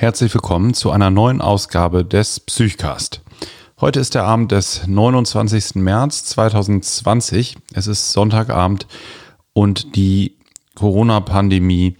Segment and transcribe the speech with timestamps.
[0.00, 3.20] Herzlich willkommen zu einer neuen Ausgabe des Psychcast.
[3.80, 5.74] Heute ist der Abend des 29.
[5.74, 7.56] März 2020.
[7.74, 8.86] Es ist Sonntagabend
[9.54, 10.36] und die
[10.76, 11.96] Corona-Pandemie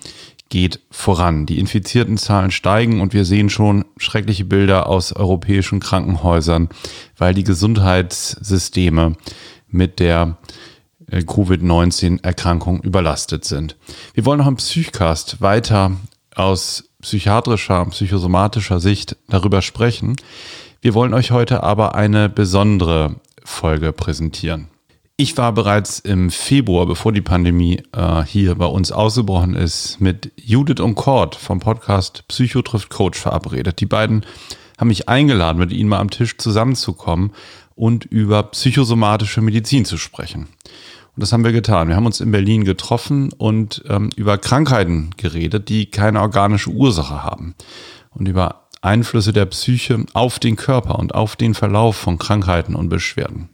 [0.49, 1.45] geht voran.
[1.47, 6.69] Die infizierten Zahlen steigen und wir sehen schon schreckliche Bilder aus europäischen Krankenhäusern,
[7.17, 9.17] weil die Gesundheitssysteme
[9.67, 10.37] mit der
[11.11, 13.77] äh, Covid-19-Erkrankung überlastet sind.
[14.15, 15.97] Wir wollen noch im Psychcast weiter
[16.37, 20.17] aus psychiatrischer, psychosomatischer Sicht darüber sprechen.
[20.81, 24.69] Wir wollen euch heute aber eine besondere Folge präsentieren.
[25.17, 30.31] Ich war bereits im Februar, bevor die Pandemie äh, hier bei uns ausgebrochen ist, mit
[30.37, 33.81] Judith und Cord vom Podcast Psycho trifft Coach verabredet.
[33.81, 34.25] Die beiden
[34.79, 37.33] haben mich eingeladen, mit ihnen mal am Tisch zusammenzukommen
[37.75, 40.49] und über psychosomatische Medizin zu sprechen.
[41.19, 41.89] Und das haben wir getan.
[41.89, 47.25] Wir haben uns in Berlin getroffen und ähm, über Krankheiten geredet, die keine organische Ursache
[47.25, 47.57] haben.
[48.11, 52.89] Und über Einflüsse der Psyche auf den Körper und auf den Verlauf von Krankheiten und
[52.89, 53.49] Beschwerden.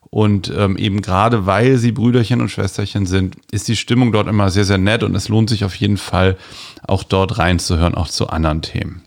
[0.09, 4.50] Und ähm, eben gerade weil sie Brüderchen und Schwesterchen sind, ist die Stimmung dort immer
[4.50, 6.38] sehr, sehr nett und es lohnt sich auf jeden Fall
[6.88, 9.03] auch dort reinzuhören, auch zu anderen Themen.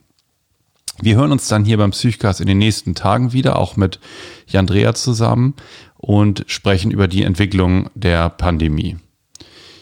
[1.02, 3.98] Wir hören uns dann hier beim Psychcast in den nächsten Tagen wieder, auch mit
[4.46, 5.54] Jandrea zusammen
[5.96, 8.98] und sprechen über die Entwicklung der Pandemie.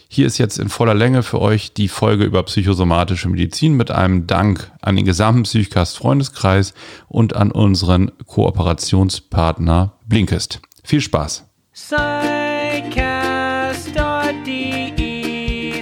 [0.08, 4.26] Hier ist jetzt in voller Länge für euch die Folge über psychosomatische Medizin mit einem
[4.26, 6.72] Dank an den gesamten Psychcast Freundeskreis
[7.08, 10.60] und an unseren Kooperationspartner Blinkist.
[10.84, 11.44] Viel Spaß!
[11.74, 12.88] Psychcast.de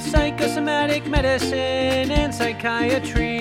[0.00, 3.35] Psychosomatic Medicine and Psychiatry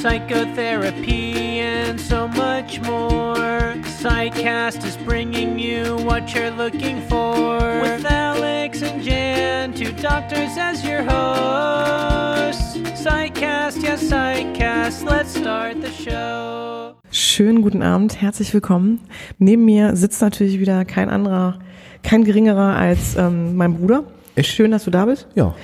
[0.00, 8.80] Psychotherapy and so much more Psychcast is bringing you what you're looking for With Alex
[8.80, 17.60] and Jan, two doctors as your hosts Psychcast, yes Psychcast, let's start the show Schönen
[17.60, 19.00] guten Abend, herzlich willkommen.
[19.38, 21.58] Neben mir sitzt natürlich wieder kein anderer,
[22.02, 24.04] kein geringerer als ähm, mein Bruder.
[24.34, 24.48] Echt?
[24.48, 25.26] Schön, dass du da bist.
[25.34, 25.54] Ja,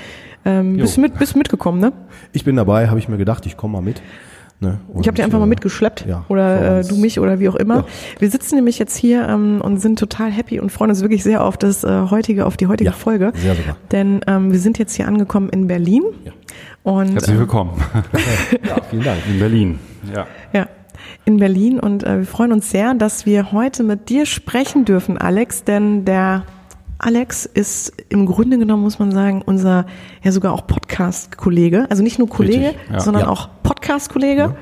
[0.46, 1.92] Ähm, bist, du mit, bist du mitgekommen, ne?
[2.32, 4.00] ich bin dabei, habe ich mir gedacht, ich komme mal mit.
[4.58, 4.80] Ne?
[5.00, 7.76] Ich habe dir einfach mal mitgeschleppt ja, oder äh, du mich oder wie auch immer.
[7.76, 7.84] Ja.
[8.20, 11.44] Wir sitzen nämlich jetzt hier ähm, und sind total happy und freuen uns wirklich sehr
[11.44, 13.32] auf das äh, heutige, auf die heutige Ja, Folge.
[13.34, 13.76] sehr sogar.
[13.92, 16.04] Denn ähm, wir sind jetzt hier angekommen in Berlin.
[16.24, 16.32] Ja.
[16.84, 17.72] Und Herzlich äh, willkommen
[18.66, 19.18] Ja, vielen Dank.
[19.28, 19.78] in Berlin.
[20.14, 20.26] Ja.
[20.54, 20.68] Ja,
[21.26, 25.18] in Berlin und äh, wir freuen uns sehr, dass wir heute mit dir sprechen dürfen,
[25.18, 26.44] Alex, denn der
[26.98, 29.86] Alex ist im Grunde genommen, muss man sagen, unser
[30.22, 31.86] ja sogar auch Podcast-Kollege.
[31.90, 33.00] Also nicht nur Kollege, Richtig, ja.
[33.00, 33.28] sondern Ja.
[33.28, 34.56] auch Podcast-Kollege.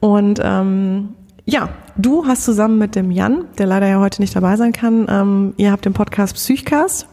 [0.00, 1.10] Und ähm,
[1.44, 5.06] ja, du hast zusammen mit dem Jan, der leider ja heute nicht dabei sein kann,
[5.08, 7.06] ähm, ihr habt den Podcast Psychcast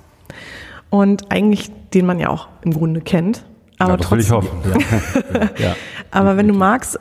[0.90, 3.46] und eigentlich den man ja auch im Grunde kennt.
[3.78, 5.54] Aber ja, das will ich trotzdem, hoffen.
[5.58, 5.76] Ja.
[6.12, 7.00] aber wenn du magst,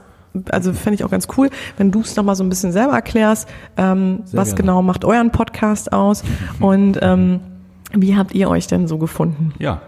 [0.50, 3.48] also fände ich auch ganz cool, wenn du es nochmal so ein bisschen selber erklärst,
[3.76, 4.60] ähm, was gerne.
[4.62, 6.22] genau macht euren Podcast aus
[6.60, 7.40] und ähm,
[7.96, 9.52] wie habt ihr euch denn so gefunden?
[9.60, 9.80] Ja,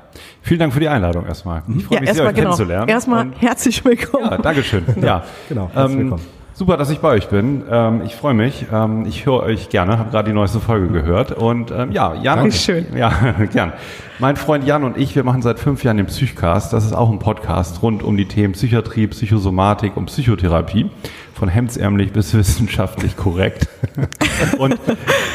[0.43, 1.63] vielen Dank für die Einladung erstmal.
[1.77, 2.51] Ich freue mich sehr, euch genau.
[2.51, 2.89] kennenzulernen.
[2.89, 4.31] Erstmal Und- herzlich willkommen.
[4.31, 4.85] Ja, Dankeschön.
[5.03, 6.36] Ja, Genau, herzlich willkommen.
[6.59, 7.65] Super, dass ich bei euch bin.
[7.71, 8.65] Ähm, ich freue mich.
[8.73, 11.33] Ähm, ich höre euch gerne, habe gerade die neueste Folge gehört.
[11.33, 12.39] Und ähm, ja, Jan.
[12.39, 12.53] Danke.
[12.53, 12.87] Schön.
[12.97, 13.75] Ja, gern.
[14.19, 16.73] Mein Freund Jan und ich, wir machen seit fünf Jahren den Psychcast.
[16.73, 20.89] Das ist auch ein Podcast rund um die Themen Psychiatrie, Psychosomatik und Psychotherapie.
[21.37, 23.69] Von hemdsärmlich bis wissenschaftlich korrekt.
[24.59, 24.79] und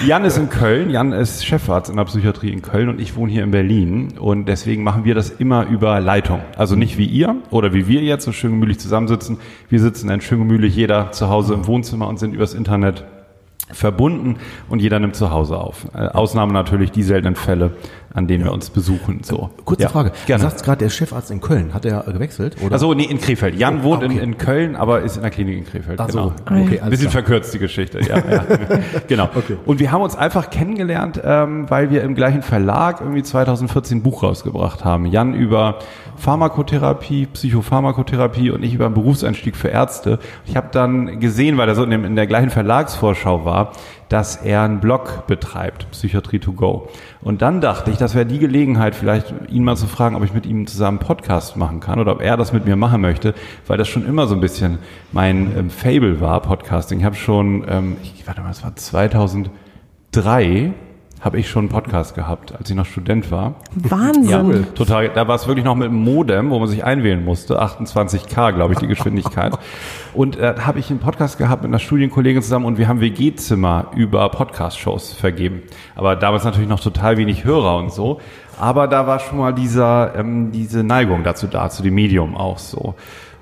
[0.08, 0.90] Jan ist in Köln.
[0.90, 4.18] Jan ist Chefarzt in der Psychiatrie in Köln und ich wohne hier in Berlin.
[4.18, 6.42] Und deswegen machen wir das immer über Leitung.
[6.58, 9.38] Also nicht wie ihr oder wie wir jetzt so schön gemütlich zusammensitzen.
[9.70, 13.06] Wir sitzen dann schön gemütlich jeder zu Hause im Wohnzimmer und sind übers Internet
[13.74, 14.38] verbunden
[14.70, 15.86] und jeder nimmt zu Hause auf.
[15.94, 17.72] Äh, Ausnahme natürlich die seltenen Fälle,
[18.14, 19.22] an denen wir uns besuchen.
[19.24, 19.50] So.
[19.66, 20.12] Kurze Ja, Frage.
[20.26, 20.44] Gerne.
[20.44, 21.74] Du sagst gerade, der Chefarzt in Köln.
[21.74, 22.58] Hat er äh, gewechselt?
[22.64, 22.74] Oder?
[22.74, 23.56] Also nee, in Krefeld.
[23.56, 24.18] Jan Oh, wohnt ah, okay.
[24.18, 26.00] in, in Köln, aber ist in der Klinik in Krefeld.
[26.00, 26.62] Ach so, genau.
[26.62, 27.24] okay, Ein alles bisschen klar.
[27.24, 28.18] verkürzt die Geschichte, ja.
[28.18, 28.46] ja.
[29.08, 29.30] genau.
[29.36, 29.58] Okay.
[29.66, 34.04] Und wir haben uns einfach kennengelernt, ähm, weil wir im gleichen Verlag irgendwie 2014 ein
[34.04, 35.06] Buch rausgebracht haben.
[35.06, 35.80] Jan über
[36.18, 40.20] Pharmakotherapie, Psychopharmakotherapie und ich über einen Berufseinstieg für Ärzte.
[40.46, 43.72] Ich habe dann gesehen, weil er so in, dem, in der gleichen Verlagsvorschau war,
[44.12, 46.90] dass er einen Blog betreibt, Psychiatrie to go.
[47.22, 50.34] Und dann dachte ich, das wäre die Gelegenheit, vielleicht ihn mal zu fragen, ob ich
[50.34, 53.34] mit ihm zusammen einen Podcast machen kann oder ob er das mit mir machen möchte,
[53.68, 54.80] weil das schon immer so ein bisschen
[55.14, 57.00] mein ähm, Fable war, Podcasting.
[57.00, 60.74] Ich habe schon, ähm, ich, warte mal, das war 2003
[61.22, 63.54] habe ich schon einen Podcast gehabt, als ich noch Student war.
[63.76, 64.28] Wahnsinn.
[64.28, 65.10] Ja, total.
[65.10, 67.62] Da war es wirklich noch mit einem Modem, wo man sich einwählen musste.
[67.62, 69.54] 28k, glaube ich, die Geschwindigkeit.
[70.14, 73.00] Und äh, da habe ich einen Podcast gehabt mit einer Studienkollegin zusammen und wir haben
[73.00, 75.62] WG-Zimmer über Podcast-Shows vergeben.
[75.96, 78.20] Aber damals natürlich noch total wenig Hörer und so.
[78.60, 82.58] Aber da war schon mal dieser, ähm, diese Neigung dazu da, zu dem Medium auch
[82.58, 82.96] so.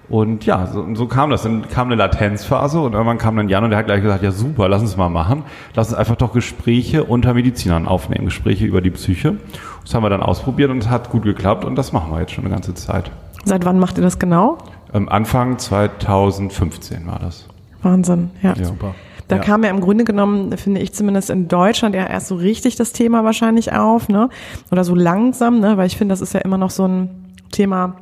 [0.10, 1.44] Und ja, so, so kam das.
[1.44, 4.32] Dann kam eine Latenzphase und irgendwann kam dann Jan und der hat gleich gesagt, ja
[4.32, 5.44] super, lass uns mal machen.
[5.76, 9.38] Lass uns einfach doch Gespräche unter Medizinern aufnehmen, Gespräche über die Psyche.
[9.84, 12.32] Das haben wir dann ausprobiert und es hat gut geklappt und das machen wir jetzt
[12.32, 13.12] schon eine ganze Zeit.
[13.46, 14.58] Seit wann macht ihr das genau?
[14.94, 17.46] Ähm, Anfang 2015 war das.
[17.82, 18.54] Wahnsinn, ja.
[18.58, 18.66] Ja.
[18.66, 18.96] Super.
[19.28, 19.42] Da Ja.
[19.44, 22.94] kam ja im Grunde genommen, finde ich zumindest in Deutschland ja erst so richtig das
[22.94, 24.30] Thema wahrscheinlich auf, ne?
[24.72, 25.78] Oder so langsam, ne?
[25.78, 27.10] Weil ich finde, das ist ja immer noch so ein
[27.52, 27.94] Thema,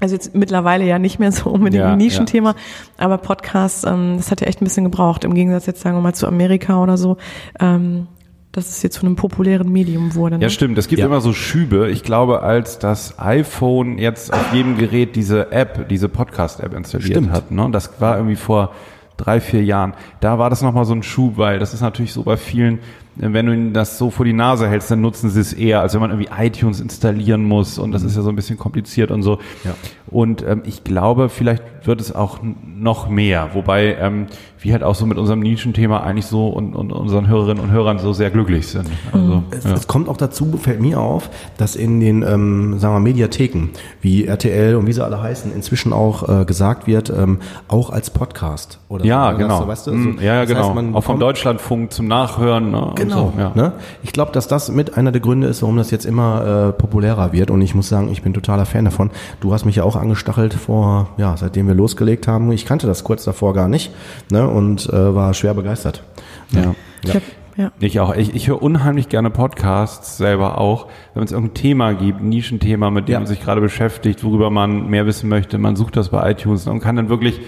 [0.00, 2.54] also jetzt mittlerweile ja nicht mehr so unbedingt Ja, ein Nischenthema,
[2.98, 6.00] aber Podcasts, ähm, das hat ja echt ein bisschen gebraucht, im Gegensatz jetzt sagen wir
[6.02, 7.16] mal zu Amerika oder so,
[7.60, 8.06] ähm,
[8.52, 10.36] dass es jetzt zu einem populären Medium wurde.
[10.38, 10.42] Ne?
[10.42, 10.76] Ja, stimmt.
[10.76, 11.06] Es gibt Ja.
[11.06, 11.88] immer so Schübe.
[11.90, 17.30] Ich glaube, als das iPhone jetzt auf jedem Gerät diese App, diese Podcast-App installiert Stimmt.
[17.30, 17.68] hat, ne?
[17.70, 18.72] das war irgendwie vor
[19.16, 22.22] drei, vier Jahren, da war das nochmal so ein Schub, weil das ist natürlich so
[22.24, 22.78] bei vielen,
[23.20, 25.94] wenn du ihnen das so vor die Nase hältst, dann nutzen sie es eher, als
[25.94, 29.22] wenn man irgendwie iTunes installieren muss und das ist ja so ein bisschen kompliziert und
[29.22, 29.38] so.
[29.64, 29.74] Ja.
[30.10, 32.38] Und ähm, ich glaube, vielleicht wird es auch
[32.76, 34.26] noch mehr, wobei ähm,
[34.58, 37.98] wir halt auch so mit unserem Nischenthema eigentlich so und, und unseren Hörerinnen und Hörern
[37.98, 38.90] so sehr glücklich sind.
[39.12, 39.72] Also, Es, ja.
[39.72, 43.68] es kommt auch dazu, fällt mir auf, dass in den, ähm, sagen wir, Mediatheken
[44.00, 48.10] wie RTL und wie sie alle heißen, inzwischen auch äh, gesagt wird, ähm, auch als
[48.10, 48.80] Podcast.
[48.88, 49.66] Oder Ja, so, genau.
[49.66, 50.74] Weißt du, Mm, so, ja, ja, das genau.
[50.74, 52.70] heißt, auch vom Deutschlandfunk zum Nachhören.
[52.70, 52.92] Ne?
[52.96, 53.32] Genau.
[53.34, 53.52] So, ja.
[53.54, 53.72] ne?
[54.02, 57.32] Ich glaube, dass das mit einer der Gründe ist, warum das jetzt immer äh, populärer
[57.32, 57.50] wird.
[57.50, 59.10] Und ich muss sagen, ich bin totaler Fan davon.
[59.40, 62.50] Du hast mich ja auch angestachelt vor, ja, seitdem wir losgelegt haben.
[62.52, 63.92] Ich kannte das kurz davor gar nicht
[64.30, 64.48] ne?
[64.48, 66.02] und äh, war schwer begeistert.
[66.50, 66.74] Ja.
[67.02, 67.22] Ich hab,
[67.56, 67.72] ja.
[67.80, 68.14] Ich auch.
[68.14, 72.90] Ich, ich höre unheimlich gerne Podcasts selber auch, wenn es irgendein Thema gibt, ein Nischenthema,
[72.90, 73.18] mit dem Ja.
[73.20, 75.58] man sich gerade beschäftigt, worüber man mehr wissen möchte.
[75.58, 77.40] Man sucht das bei iTunes und kann dann wirklich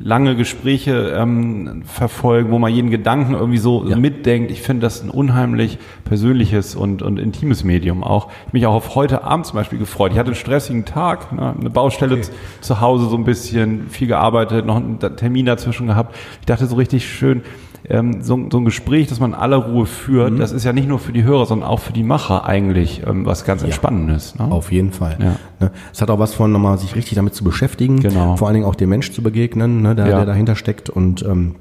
[0.00, 3.96] lange Gespräche ähm, verfolgen, wo man jeden Gedanken irgendwie so Ja.
[3.96, 4.50] mitdenkt.
[4.50, 8.30] Ich finde das ein unheimlich persönliches und, und intimes Medium auch.
[8.46, 10.12] Ich mich auch auf heute Abend zum Beispiel gefreut.
[10.12, 12.30] Ich hatte einen stressigen Tag, ne, eine Baustelle zu-
[12.60, 16.14] zu Hause so ein bisschen, viel gearbeitet, noch einen Termin dazwischen gehabt.
[16.40, 17.42] Ich dachte so richtig schön,
[17.90, 20.38] ähm, so, so ein Gespräch, das man in aller Ruhe führt, Mhm.
[20.38, 23.24] das ist ja nicht nur für die Hörer, sondern auch für die Macher eigentlich ähm,
[23.26, 24.34] was ganz Entspannendes.
[24.38, 24.44] Ne?
[24.50, 25.16] Auf jeden Fall.
[25.20, 25.36] Ja.
[25.60, 25.72] Ne?
[25.92, 28.36] Es hat auch was von, nochmal sich richtig damit zu beschäftigen, Genau.
[28.36, 30.16] vor allen Dingen auch dem Mensch zu begegnen, ne, der, Ja.
[30.18, 30.90] der dahinter steckt.
[30.90, 31.54] Und ähm,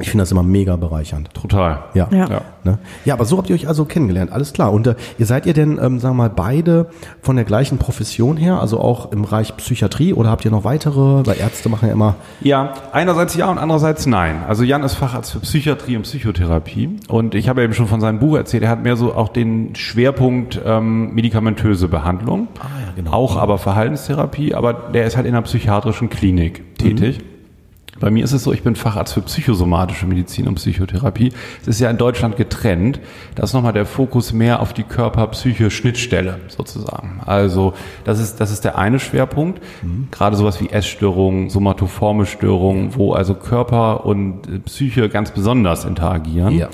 [0.00, 1.32] ich finde das immer mega bereichernd.
[1.34, 1.84] Total.
[1.94, 2.08] Ja.
[2.10, 2.28] Ja.
[2.28, 2.40] Ja.
[2.64, 2.78] Ne?
[3.04, 4.72] Ja, aber so habt ihr euch also kennengelernt, alles klar.
[4.72, 6.86] Und äh, ihr seid ihr denn, ähm, sagen wir mal, beide
[7.22, 11.26] von der gleichen Profession her, also auch im Bereich Psychiatrie oder habt ihr noch weitere?
[11.26, 12.16] Weil Ärzte machen ja immer.
[12.40, 14.42] Ja, einerseits ja und andererseits nein.
[14.46, 18.18] Also Jan ist Facharzt für Psychiatrie und Psychotherapie und ich habe eben schon von seinem
[18.18, 23.12] Buch erzählt, er hat mehr so auch den Schwerpunkt ähm, medikamentöse Behandlung, Ah, ja, genau.
[23.12, 27.18] auch aber Verhaltenstherapie, aber der ist halt in einer psychiatrischen Klinik tätig.
[28.00, 31.32] Bei mir ist es so, ich bin Facharzt für psychosomatische Medizin und Psychotherapie.
[31.62, 32.98] Es ist ja in Deutschland getrennt.
[33.34, 37.20] Da ist nochmal der Fokus mehr auf die Körper-Psyche-Schnittstelle sozusagen.
[37.24, 37.74] Also
[38.04, 39.60] das ist, das ist der eine Schwerpunkt.
[40.10, 46.54] Gerade sowas wie Essstörungen, somatoforme Störungen, wo also Körper und äh, Psyche ganz besonders interagieren.
[46.54, 46.68] Ja.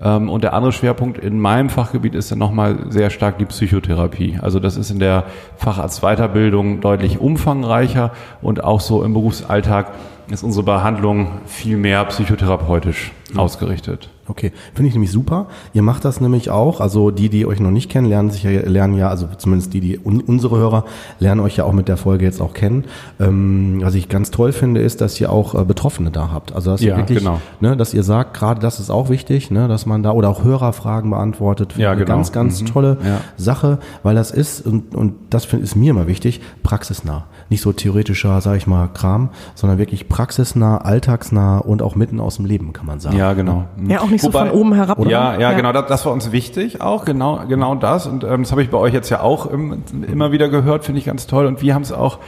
[0.00, 4.38] Ähm, Und der andere Schwerpunkt in meinem Fachgebiet ist dann nochmal sehr stark die Psychotherapie.
[4.42, 5.24] Also das ist in der
[5.56, 8.12] Facharztweiterbildung deutlich umfangreicher
[8.42, 9.92] und auch so im Berufsalltag
[10.30, 14.10] ist unsere Behandlung viel mehr psychotherapeutisch ausgerichtet.
[14.28, 15.46] Okay, finde ich nämlich super.
[15.72, 16.80] Ihr macht das nämlich auch.
[16.80, 19.80] Also die, die euch noch nicht kennen, lernen sich ja, lernen ja, also zumindest die,
[19.80, 20.84] die un, unsere Hörer
[21.20, 22.84] lernen euch ja auch mit der Folge jetzt auch kennen.
[23.20, 26.52] Ähm, was ich ganz toll finde, ist, dass ihr auch äh, Betroffene da habt.
[26.54, 27.40] Also dass Ja, ihr wirklich, genau.
[27.60, 30.44] ne, dass ihr sagt, gerade das ist auch wichtig, ne, dass man da oder auch
[30.44, 31.72] Hörerfragen beantwortet.
[31.74, 32.16] Finde Ja, ich eine genau.
[32.16, 32.66] Ganz, ganz Mhm.
[32.66, 33.20] tolle Ja.
[33.36, 37.24] Sache, weil das ist und und das find, ist mir immer wichtig, praxisnah.
[37.48, 42.36] Nicht so theoretischer, sage ich mal, Kram, sondern wirklich praxisnah, alltagsnah und auch mitten aus
[42.36, 43.16] dem Leben, kann man sagen.
[43.16, 43.66] Ja, genau.
[43.88, 44.98] Ja, auch nicht so Wobei- von oben herab.
[44.98, 45.10] oder?
[45.10, 48.06] Ja, ja, genau, das, das war uns wichtig auch, genau, genau das.
[48.06, 50.98] Und ähm, das habe ich bei euch jetzt ja auch im, immer wieder gehört, finde
[50.98, 51.46] ich ganz toll.
[51.46, 52.18] Und wir haben es auch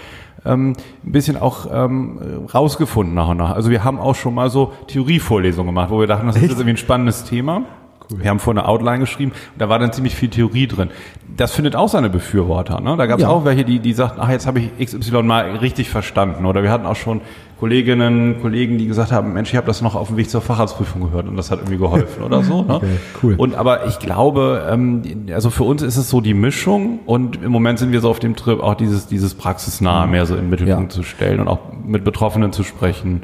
[0.45, 3.55] ähm, ein bisschen auch ähm, rausgefunden nach und nach.
[3.55, 6.53] Also wir haben auch schon mal so Theorievorlesungen gemacht, wo wir dachten, das ist jetzt
[6.53, 7.63] irgendwie ein spannendes Thema.
[8.11, 10.91] Wir haben vor eine Outline geschrieben und da war dann ziemlich viel Theorie drin.
[11.37, 12.81] Das findet auch seine Befürworter.
[12.81, 12.97] Ne?
[12.97, 13.29] Da gab es Ja.
[13.29, 16.47] auch welche, die, die sagten, ach, jetzt habe ich XY mal richtig verstanden.
[16.47, 17.21] Oder wir hatten auch schon
[17.61, 21.03] Kolleginnen, Kollegen, die gesagt haben, Mensch, ich habe das noch auf dem Weg zur Facharztprüfung
[21.03, 22.63] gehört und das hat irgendwie geholfen oder so.
[22.63, 22.75] Ne?
[22.77, 22.87] Okay,
[23.23, 23.35] cool.
[23.37, 25.03] Und aber ich glaube, ähm,
[25.35, 28.21] also für uns ist es so die Mischung und im Moment sind wir so auf
[28.21, 30.97] dem Trip, auch dieses, dieses praxisnahe mehr so in den Mittelpunkt Ja.
[30.97, 33.23] zu stellen und auch mit Betroffenen zu sprechen.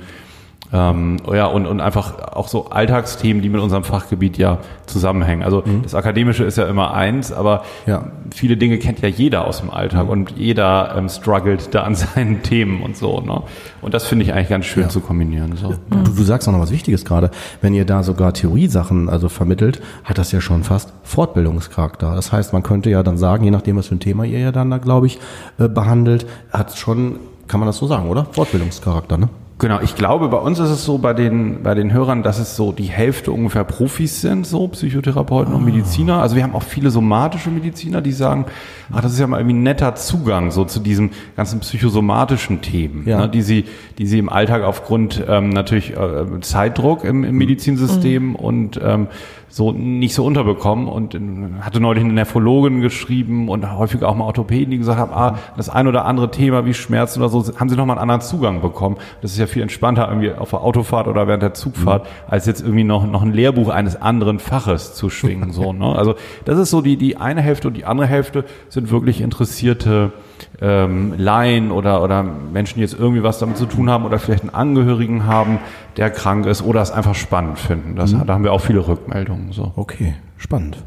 [0.77, 5.45] Ähm, ja, und, und einfach auch so Alltagsthemen, die mit unserem Fachgebiet ja zusammenhängen.
[5.45, 7.91] Also das Akademische ist ja immer eins, aber Mhm.
[7.93, 8.01] Ja.
[8.01, 8.05] Mhm.
[8.35, 12.43] viele Dinge kennt ja jeder aus dem Alltag und jeder ähm, struggelt da an seinen
[12.43, 13.21] Themen und so.
[13.21, 13.43] Ne?
[13.83, 14.89] Und das finde ich eigentlich ganz schön Ja.
[14.89, 15.57] zu kombinieren.
[15.57, 15.75] So.
[15.91, 17.31] Du, du sagst auch noch was Wichtiges gerade.
[17.61, 22.15] Wenn ihr da sogar Theoriesachen also vermittelt, hat das ja schon fast Fortbildungscharakter.
[22.17, 24.51] Das heißt, man könnte ja dann sagen, je nachdem, was für ein Thema ihr ja
[24.53, 25.21] dann da, glaube ich,
[25.59, 27.17] äh, behandelt, hat schon,
[27.47, 28.27] kann man das so sagen, oder?
[28.33, 29.29] Fortbildungscharakter, ne?
[29.61, 32.57] Genau, ich glaube, bei uns ist es so, bei den, bei den Hörern, dass es
[32.57, 36.21] so die Hälfte ungefähr Profis sind, so Psychotherapeuten und Mediziner.
[36.21, 38.47] Also wir haben auch viele somatische Mediziner, die sagen,
[38.93, 43.05] ach, das ist ja mal irgendwie ein netter Zugang so zu diesen ganzen psychosomatischen Themen,
[43.07, 43.19] Ja.
[43.21, 43.65] ne, die sie,
[43.99, 49.07] die sie im Alltag aufgrund ähm, natürlich äh, Zeitdruck im, im Medizinsystem und ähm,
[49.55, 51.17] so nicht so unterbekommen und
[51.61, 55.69] hatte neulich eine Nephrologin geschrieben und häufig auch mal Orthopäden, die gesagt haben, ah, das
[55.69, 58.97] ein oder andere Thema wie Schmerzen oder so, haben sie nochmal einen anderen Zugang bekommen.
[59.23, 62.63] Das ist ja viel entspannter irgendwie auf der Autofahrt oder während der Zugfahrt, als jetzt
[62.63, 65.95] irgendwie noch, noch ein Lehrbuch eines anderen Faches zu schwingen, so, ne?
[65.95, 70.11] Also, das ist so die, die eine Hälfte und die andere Hälfte sind wirklich interessierte,
[70.61, 74.43] ähm, Laien oder, oder Menschen, die jetzt irgendwie was damit zu tun haben oder vielleicht
[74.43, 75.59] einen Angehörigen haben,
[75.97, 77.97] der krank ist oder es einfach spannend finden.
[77.97, 79.53] Das, Da haben wir auch viele Rückmeldungen.
[79.53, 79.73] So.
[79.77, 80.79] Okay, spannend.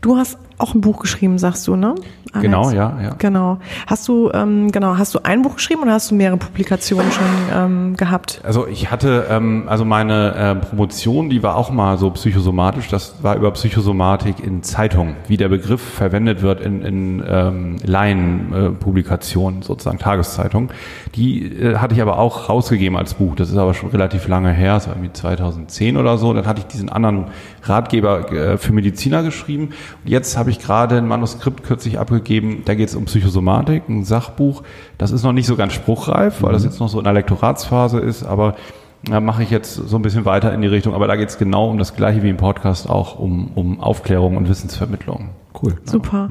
[0.00, 1.94] Du hast auch ein Buch geschrieben, sagst du, ne?
[2.32, 2.42] Alex?
[2.42, 3.14] Genau, ja, ja.
[3.18, 3.58] Genau.
[3.86, 7.24] Hast du, ähm, genau, hast du ein Buch geschrieben oder hast du mehrere Publikationen schon
[7.54, 8.40] ähm, gehabt?
[8.44, 12.88] Also ich hatte, ähm, also meine äh, Promotion, die war auch mal so psychosomatisch.
[12.88, 19.62] Das war über Psychosomatik in Zeitungen, wie der Begriff verwendet wird in, in ähm, Laienpublikationen,
[19.62, 20.70] sozusagen Tageszeitungen.
[21.14, 23.34] Die äh, hatte ich aber auch rausgegeben als Buch.
[23.36, 26.32] Das ist aber schon relativ lange her, das war irgendwie 2010 oder so.
[26.32, 27.26] Dann hatte ich diesen anderen
[27.62, 29.70] Ratgeber äh, für Mediziner geschrieben.
[30.04, 34.04] Und jetzt habe ich gerade ein Manuskript kürzlich abgegeben, da geht es um Psychosomatik, ein
[34.04, 34.62] Sachbuch.
[34.98, 37.98] Das ist noch nicht so ganz spruchreif, weil das jetzt noch so in der Lektoratsphase
[38.00, 38.56] ist, aber
[39.04, 40.94] da mache ich jetzt so ein bisschen weiter in die Richtung.
[40.94, 44.36] Aber da geht es genau um das gleiche wie im Podcast, auch um, um Aufklärung
[44.36, 45.30] und Wissensvermittlung.
[45.62, 45.74] Cool.
[45.84, 46.28] Super.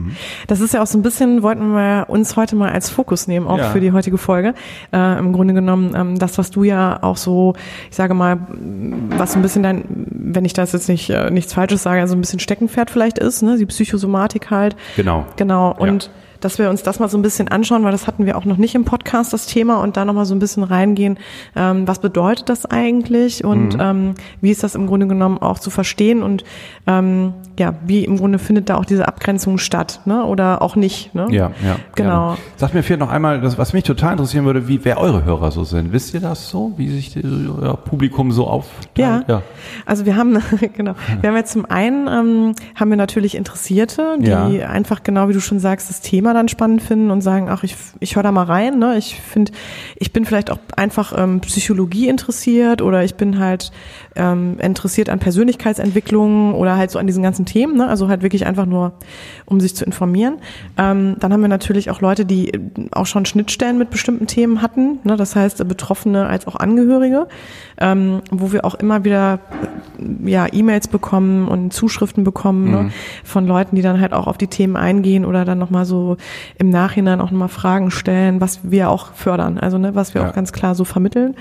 [0.47, 3.47] Das ist ja auch so ein bisschen, wollten wir uns heute mal als Fokus nehmen,
[3.47, 3.69] auch Ja.
[3.71, 4.53] für die heutige Folge.
[4.93, 7.53] Äh, Im Grunde genommen, ähm, das, was du ja auch so,
[7.89, 8.39] ich sage mal,
[9.17, 12.15] was so ein bisschen dein, wenn ich das jetzt nicht äh, nichts Falsches sage, also
[12.15, 13.57] ein bisschen Steckenpferd vielleicht ist, ne?
[13.57, 14.75] die Psychosomatik halt.
[14.95, 15.25] Genau.
[15.37, 15.73] Genau.
[15.77, 16.09] Und Ja.
[16.45, 18.57] Dass wir uns das mal so ein bisschen anschauen, weil das hatten wir auch noch
[18.57, 21.17] nicht im Podcast, das Thema, und da nochmal so ein bisschen reingehen,
[21.55, 23.79] ähm, was bedeutet das eigentlich und Mhm.
[23.81, 26.43] ähm, wie ist das im Grunde genommen auch zu verstehen und
[26.87, 30.23] ähm, ja, wie im Grunde findet da auch diese Abgrenzung statt, ne?
[30.25, 31.27] Oder auch nicht, ne?
[31.31, 31.77] Ja, ja.
[31.95, 32.27] Genau.
[32.27, 32.37] Gerne.
[32.57, 35.51] Sagt mir vielleicht noch einmal, das, was mich total interessieren würde, wie, wer eure Hörer
[35.51, 35.91] so sind.
[35.93, 36.73] Wisst ihr das so?
[36.77, 38.97] Wie sich euer Publikum so aufteilt?
[38.97, 39.23] Ja.
[39.27, 39.41] ja.
[39.85, 40.37] Also wir haben,
[40.77, 44.45] genau, wir haben jetzt zum einen, ähm, haben wir natürlich Interessierte, die Ja.
[44.69, 47.75] einfach genau wie du schon sagst, das Thema dann spannend finden und sagen, ach, ich,
[47.99, 48.97] ich höre da mal rein, ne?
[48.97, 49.51] Ich finde,
[49.95, 53.71] ich bin vielleicht auch einfach ähm, Psychologie interessiert oder ich bin halt
[54.15, 57.87] ähm, interessiert an Persönlichkeitsentwicklung oder halt so an diesen ganzen Themen, ne?
[57.87, 58.93] Also halt wirklich einfach nur,
[59.45, 60.35] um sich zu informieren.
[60.77, 62.59] Ähm, dann haben wir natürlich auch Leute, die äh,
[62.91, 65.17] auch schon Schnittstellen mit bestimmten Themen hatten, ne?
[65.17, 67.27] Das heißt, äh, Betroffene als auch Angehörige,
[67.79, 69.39] ähm, wo wir auch immer wieder
[69.99, 72.91] äh, ja, E-Mails bekommen und Zuschriften bekommen ne,
[73.23, 76.17] von Leuten, die dann halt auch auf die Themen eingehen oder dann nochmal so
[76.57, 80.29] im Nachhinein auch nochmal Fragen stellen, was wir auch fördern, also ne, was wir Ja.
[80.29, 81.35] auch ganz klar so vermitteln.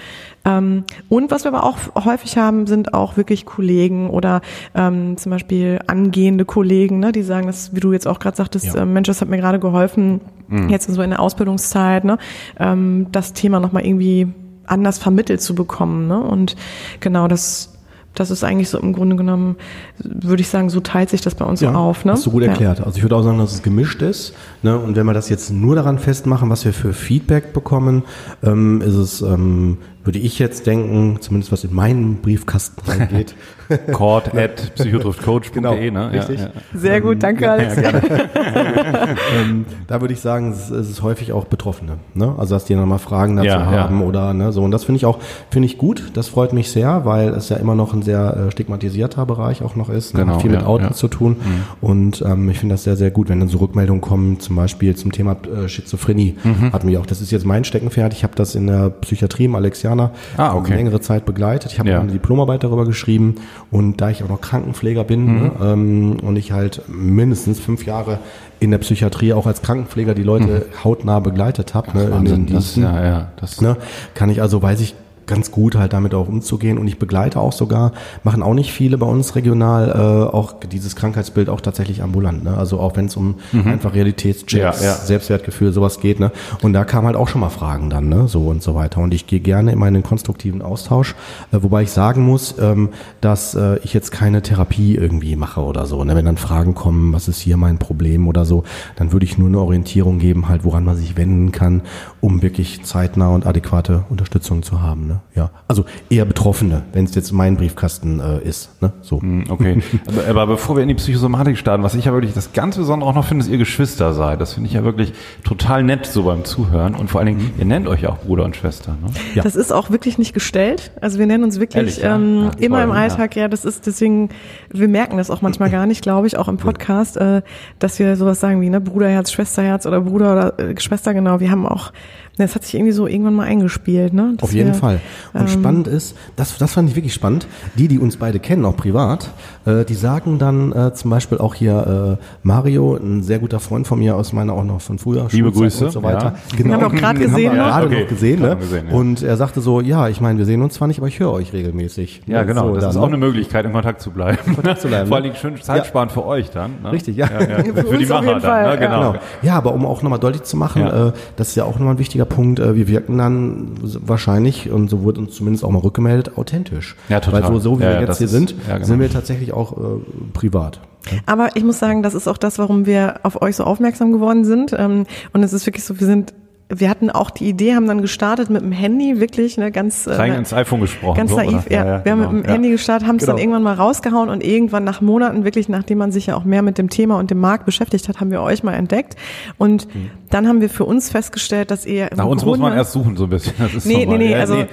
[0.45, 4.41] Ähm, und was wir aber auch häufig haben, sind auch wirklich Kollegen oder
[4.75, 8.67] ähm, zum Beispiel angehende Kollegen, ne, die sagen, das, wie du jetzt auch gerade sagtest,
[8.75, 8.83] Ja.
[8.83, 10.21] äh, Mensch, das hat mir gerade geholfen,
[10.69, 12.19] jetzt so in der Ausbildungszeit, ne,
[12.59, 14.29] ähm, das Thema nochmal irgendwie
[14.67, 16.07] anders vermittelt zu bekommen.
[16.07, 16.19] Ne?
[16.21, 16.57] Und
[17.01, 17.71] genau das,
[18.15, 19.57] das ist eigentlich so im Grunde genommen,
[19.99, 22.05] würde ich sagen, so teilt sich das bei uns so auf.
[22.05, 22.13] Ne?
[22.13, 22.51] Hast du gut Ja.
[22.51, 22.81] erklärt.
[22.81, 24.35] Also ich würde auch sagen, dass es gemischt ist.
[24.63, 24.79] Ne?
[24.79, 28.05] Und wenn wir das jetzt nur daran festmachen, was wir für Feedback bekommen,
[28.43, 33.35] ähm, ist es, ähm, würde ich jetzt denken, zumindest was in meinen Briefkasten reingeht.
[33.93, 36.13] Cord at psychodriftcoach.de, Genau, ne?
[36.13, 36.41] richtig.
[36.41, 36.53] Ja, ja.
[36.75, 37.77] Sehr gut, danke Alex.
[39.39, 41.99] ähm, da würde ich sagen, es es ist häufig auch Betroffene.
[42.15, 42.35] Ne?
[42.37, 43.85] Also dass die dann mal Fragen dazu Ja, ja.
[43.85, 44.63] haben oder ne, so.
[44.63, 45.19] Und das finde ich auch,
[45.51, 46.11] finde ich gut.
[46.15, 49.77] Das freut mich sehr, weil es ja immer noch ein sehr äh, stigmatisierter Bereich auch
[49.77, 50.15] noch ist.
[50.15, 50.21] Ne?
[50.21, 50.93] Genau, Hat viel mit ja, Outen ja.
[50.93, 51.37] zu tun.
[51.81, 54.95] Und ähm, ich finde das sehr, sehr gut, wenn dann so Rückmeldungen kommen, zum Beispiel
[54.97, 56.37] zum Thema äh, Schizophrenie.
[56.73, 57.07] Hatten wir auch.
[57.07, 58.13] Das ist jetzt mein Steckenpferd.
[58.13, 60.75] Ich habe das in der Psychiatrie im Alexian Konzerne Ah, okay.
[60.75, 61.73] längere Zeit begleitet.
[61.73, 62.01] Ich habe Ja.
[62.01, 63.37] eine Diplomarbeit darüber geschrieben
[63.71, 68.19] und da ich auch noch Krankenpfleger bin ne, ähm, und ich halt mindestens fünf Jahre
[68.61, 72.83] in der Psychiatrie auch als Krankenpfleger die Leute hautnah begleitet habe, ne, in den Diensten,
[72.83, 73.77] ja, ja, das, ne,
[74.15, 74.95] kann ich also, weiß ich
[75.27, 78.99] ganz gut halt damit auch umzugehen und ich begleite auch sogar, machen auch nicht viele
[78.99, 82.57] bei uns regional, äh, auch dieses Krankheitsbild auch tatsächlich ambulant, ne?
[82.57, 84.95] also auch wenn es um einfach Realitätschecks, Ja, ja.
[84.95, 86.33] Selbstwertgefühl, sowas geht, ne?
[86.63, 88.29] Und da kamen halt auch schon mal Fragen dann, ne?
[88.29, 89.01] So und so weiter.
[89.01, 91.15] Und ich gehe gerne immer in den konstruktiven Austausch,
[91.53, 92.91] äh, wobei ich sagen muss, ähm,
[93.21, 96.03] dass äh, ich jetzt keine Therapie irgendwie mache oder so.
[96.05, 96.15] Ne?
[96.15, 98.65] Wenn dann Fragen kommen, was ist hier mein Problem oder so,
[98.97, 101.83] dann würde ich nur eine Orientierung geben, halt, woran man sich wenden kann,
[102.21, 105.07] um wirklich zeitnah und adäquate Unterstützung zu haben.
[105.07, 105.14] Ne?
[105.35, 105.51] Ja.
[105.69, 108.81] Also eher Betroffene, wenn es jetzt mein Briefkasten äh, ist.
[108.83, 108.93] Ne?
[109.03, 109.21] So.
[109.21, 112.53] Hm, Okay, aber, aber bevor wir in die Psychosomatik starten, was ich ja wirklich das
[112.53, 114.41] ganz Besondere auch noch finde, ist ihr Geschwister seid.
[114.41, 115.13] Das finde ich ja wirklich
[115.45, 118.45] total nett so beim Zuhören und vor allen Dingen, ihr nennt euch ja auch Bruder
[118.45, 118.93] und Schwester.
[119.03, 119.11] Ne?
[119.35, 119.43] Ja.
[119.43, 120.93] Das ist auch wirklich nicht gestellt.
[121.01, 122.17] Also wir nennen uns wirklich Ehrlich, ja?
[122.17, 123.49] ähm, Ja, immer im Alltag, ja.
[123.49, 124.31] das ist deswegen,
[124.71, 127.43] wir merken das auch manchmal gar nicht, glaube ich, auch im Podcast, äh,
[127.79, 131.41] dass wir sowas sagen wie ne, Bruderherz, Schwesterherz oder Bruder oder äh, Schwester, genau.
[131.41, 131.93] Wir haben auch,
[132.39, 134.13] ne, das hat sich irgendwie so irgendwann mal eingespielt.
[134.13, 135.01] Ne, dass Auf jeden wir, Fall.
[135.33, 137.47] Und ähm, spannend ist, das, das fand ich wirklich spannend,
[137.77, 139.31] die, die uns beide kennen, auch privat,
[139.67, 143.87] äh, die sagen dann äh, zum Beispiel auch hier äh, Mario, ein sehr guter Freund
[143.87, 146.35] von mir aus meiner auch noch von früher, Liebe Schulzeit Grüße, und so weiter.
[146.51, 146.57] ja.
[146.57, 146.75] Genau.
[146.75, 147.69] Haben wir auch gerade Den gesehen haben wir noch.
[147.71, 148.57] gerade Okay, noch gesehen, haben ne?
[148.57, 148.95] gesehen, ja.
[148.95, 151.33] Und er sagte so, ja, ich meine, wir sehen uns zwar nicht, aber ich höre
[151.33, 152.23] euch regelmäßig.
[152.27, 152.47] Ja, Ne?
[152.47, 152.69] genau.
[152.69, 153.03] So, das dann, ist ne?
[153.03, 154.39] auch eine Möglichkeit, in Kontakt zu bleiben.
[154.55, 155.25] Kontakt zu bleiben, Vor ne?
[155.25, 156.73] allen Dingen schön zeitsparend für euch dann.
[156.83, 156.93] Ne?
[156.93, 157.27] Richtig, ja.
[157.33, 157.65] ja, ja.
[157.65, 158.43] Für, die Macher dann.
[158.43, 158.49] Ne?
[158.71, 158.77] ja.
[158.77, 159.13] Genau.
[159.13, 159.15] Genau.
[159.43, 161.09] Ja, aber um auch nochmal deutlich zu machen, Ja.
[161.09, 164.89] äh, das ist ja auch nochmal ein wichtiger Punkt, äh, wir wirken dann wahrscheinlich, und
[164.97, 166.97] so wurde uns zumindest auch mal rückgemeldet, authentisch.
[167.09, 167.43] Ja, total.
[167.43, 168.87] Weil so, so wie Ja, wir ja, jetzt hier ist- sind, ja, genau.
[168.87, 170.01] sind wir tatsächlich auch äh,
[170.33, 170.81] privat.
[171.27, 174.45] Aber ich muss sagen, das ist auch das, warum wir auf euch so aufmerksam geworden
[174.45, 174.75] sind.
[174.79, 176.33] Ähm, Und es ist wirklich so, wir sind,
[176.81, 180.33] wir hatten auch die Idee, haben dann gestartet mit dem Handy, wirklich, ne, ganz, Rein
[180.33, 181.17] äh, ins iPhone gesprochen.
[181.17, 181.67] ganz so, naiv.
[181.67, 181.71] oder?
[181.75, 182.33] Ja, wir haben genau.
[182.33, 182.55] mit dem Ja.
[182.55, 183.43] Handy gestartet, haben es dann Genau.
[183.43, 186.79] irgendwann mal rausgehauen und irgendwann nach Monaten, wirklich, nachdem man sich ja auch mehr mit
[186.79, 189.17] dem Thema und dem Markt beschäftigt hat, haben wir euch mal entdeckt.
[189.59, 189.89] Und
[190.31, 192.93] dann haben wir für uns festgestellt, dass ihr im Nach uns muss man Grunde- erst
[192.93, 193.55] suchen, so ein bisschen.
[193.59, 194.19] Das ist Nee, nee, normal.
[194.19, 194.65] nee, Ja, also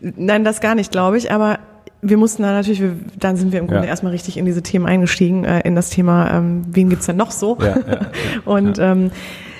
[0.00, 1.58] nein, das gar nicht, glaube ich, aber
[2.02, 3.88] wir mussten da natürlich, wir, dann sind wir im Grunde Ja.
[3.88, 7.30] erstmal richtig in diese Themen eingestiegen, äh, in das Thema, ähm, wen gibt's denn noch
[7.30, 7.56] so?
[7.60, 8.00] Ja, ja, ja,
[8.44, 9.10] und ähm,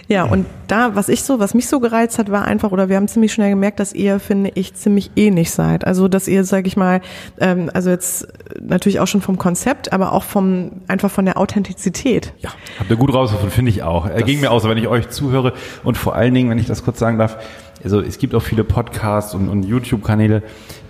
[0.09, 2.97] ja, und da, was ich so, was mich so gereizt hat, war einfach, oder wir
[2.97, 5.85] haben ziemlich schnell gemerkt, dass ihr, finde ich, ziemlich ähnlich seid.
[5.87, 7.01] Also, dass ihr, sag ich mal,
[7.41, 8.29] ähm, also jetzt
[8.61, 12.33] natürlich auch schon vom Konzept, aber auch vom, einfach von der Authentizität.
[12.39, 12.51] Ja.
[12.79, 14.07] Habt ihr gut rausgefunden, finde ich auch.
[14.07, 16.85] Er ging mir aus, wenn ich euch zuhöre und vor allen Dingen, wenn ich das
[16.85, 17.39] kurz sagen darf,
[17.85, 20.43] also es gibt auch viele Podcasts und, und YouTube-Kanäle,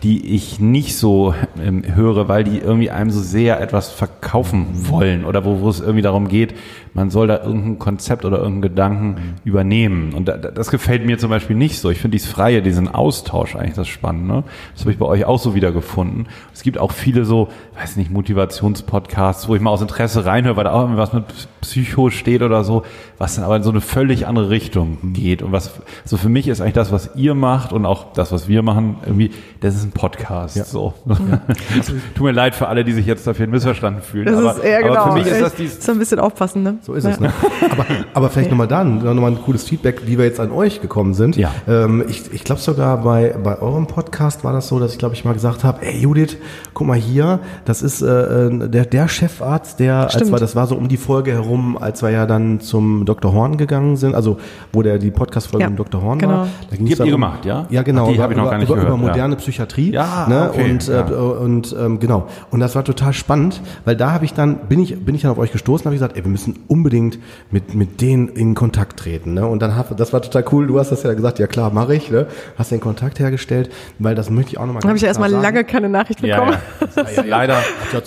[0.02, 5.24] die ich nicht so ähm, höre, weil die irgendwie einem so sehr etwas verkaufen wollen
[5.24, 6.54] oder wo, wo es irgendwie darum geht,
[6.94, 10.14] man soll da irgendein Konzept oder irgendeinen Gedanken übernehmen.
[10.14, 11.90] Und da, da- das gefällt mir zum Beispiel nicht so.
[11.90, 14.44] Ich finde dieses Freie, diesen Austausch eigentlich das Spannende.
[14.72, 16.26] Das habe ich bei euch auch so wiedergefunden.
[16.54, 20.64] Es gibt auch viele so, weiß nicht, Motivationspodcasts, wo ich mal aus Interesse reinhöre, weil
[20.64, 21.24] da auch irgendwie was mit
[21.60, 22.84] Psycho steht oder so,
[23.18, 25.42] was dann aber in so eine völlig andere Richtung geht.
[25.42, 25.72] Und was
[26.04, 28.98] so für mich ist eigentlich das, was ihr macht und auch das, was wir machen,
[29.04, 30.54] irgendwie, das ist ein Podcast.
[30.66, 30.94] So.
[32.14, 34.26] Tut mir leid für alle, die sich jetzt dafür missverstanden fühlen.
[34.26, 34.94] Das aber, ist eher genau.
[35.00, 36.78] aber für mich ist das dieses so ein bisschen aufpassen, ne?
[36.82, 37.18] So ist es.
[37.18, 37.32] Ne?
[37.70, 41.14] Aber, aber vielleicht nochmal dann, nochmal ein cooles Feedback, wie wir jetzt an euch gekommen
[41.14, 41.36] sind.
[41.36, 41.50] Ja.
[41.66, 45.14] Ähm, ich ich glaube sogar bei, bei eurem Podcast war das so, dass ich glaube
[45.14, 46.36] ich mal gesagt habe, ey Judith,
[46.74, 50.66] guck mal hier, das ist äh, äh, der, der Chefarzt, der, als wir, das war
[50.66, 53.32] so um die Folge herum, als wir ja dann zum Dr.
[53.32, 54.38] Horn gegangen sind, also
[54.72, 56.02] wo der die Podcast-Folge Ja, mit Dr.
[56.02, 56.32] Horn genau.
[56.32, 56.48] war.
[56.70, 57.66] Da ging's Die habt ihr gemacht, ja?
[57.70, 58.04] Ja, genau.
[58.04, 59.08] Ach, die über, hab ich noch gar nicht über, gehört, über ja.
[59.08, 59.92] moderne Psychiatrie.
[59.92, 60.50] Ja, ne?
[60.50, 61.08] okay, Und, ja.
[61.08, 62.26] äh, und ähm, genau.
[62.50, 65.30] Und das war total spannend, weil da habe ich dann, bin ich, bin ich dann
[65.30, 67.18] auf euch gestoßen, habe ich gesagt, ey, wir müssen unbedingt
[67.50, 69.34] mit, mit denen in Kontakt treten.
[69.34, 69.46] Ne?
[69.46, 71.94] Und dann hab, das war total cool, du hast das ja gesagt, ja klar, mache
[71.94, 72.26] ich, ne?
[72.58, 75.30] Hast den Kontakt hergestellt, weil das möchte ich auch nochmal Dann habe ich ja erstmal
[75.30, 76.58] lange keine Nachricht ja, bekommen.
[76.96, 77.02] ja.
[77.02, 77.58] Ist leider.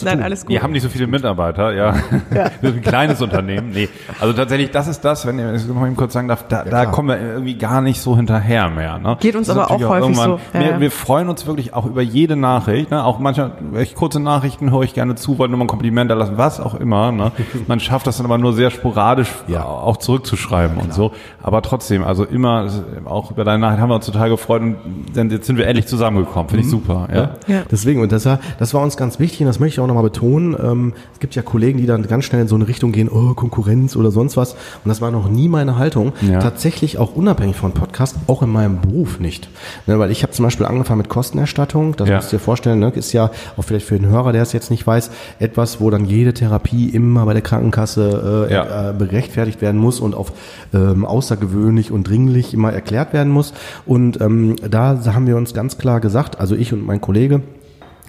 [0.04, 0.50] Nein, alles gut.
[0.50, 1.94] Wir haben nicht so viele Mitarbeiter, ja.
[2.62, 3.72] Wir sind ein kleines Unternehmen.
[3.74, 3.90] Nee.
[4.20, 6.86] Also tatsächlich, das ist das, wenn ich noch mal eben kurz sagen darf, da, da
[6.88, 8.98] kommen wir irgendwie gar nicht so hinterher mehr.
[9.00, 9.18] Ne?
[9.20, 10.80] Geht uns Das aber auch häufig so, ja, wir, ja.
[10.80, 12.92] wir freuen uns wirklich auch über jede Nachricht.
[12.92, 13.04] Ne?
[13.04, 16.34] Auch manchmal, echt kurze Nachrichten höre ich gerne zu, wollte nur mal ein Kompliment erlassen,
[16.38, 17.12] was auch immer.
[17.12, 17.32] Ne?
[17.68, 19.64] Man schafft das dann aber nur sehr sporadisch Ja.
[19.66, 21.12] auch zurückzuschreiben und so.
[21.42, 22.68] Aber trotzdem, also immer,
[23.06, 24.76] auch über deine Nachricht haben wir uns total gefreut und
[25.14, 26.50] dann, jetzt sind wir endlich zusammengekommen.
[26.50, 27.08] Finde ich super.
[27.14, 27.30] Ja.
[27.48, 27.62] Ja.
[27.72, 30.04] Deswegen, und das war, das war uns ganz wichtig und das möchte ich auch nochmal
[30.04, 30.56] betonen.
[30.62, 33.34] Ähm, es gibt ja Kollegen, die dann ganz schnell in so eine Richtung gehen, oh,
[33.34, 34.54] Konkurrenz oder sonst was.
[34.54, 36.14] Und das war noch nie meine Haltung.
[36.22, 36.40] Ja.
[36.40, 39.50] Tatsächlich auch unabhängig von Podcast, auch auch in meinem Beruf nicht.
[39.86, 41.96] Ne, weil ich habe zum Beispiel angefangen mit Kostenerstattung.
[41.98, 42.16] Das Ja.
[42.18, 44.72] musst du dir vorstellen, ne, ist ja auch vielleicht für den Hörer, der es jetzt
[44.72, 48.90] nicht weiß, etwas, wo dann jede Therapie immer bei der Krankenkasse äh, Ja.
[48.90, 50.32] äh, berechtfertigt werden muss und auf
[50.74, 53.54] ähm, außergewöhnlich und dringlich immer erklärt werden muss.
[53.86, 57.42] Und ähm, da haben wir uns ganz klar gesagt, also ich und mein Kollege,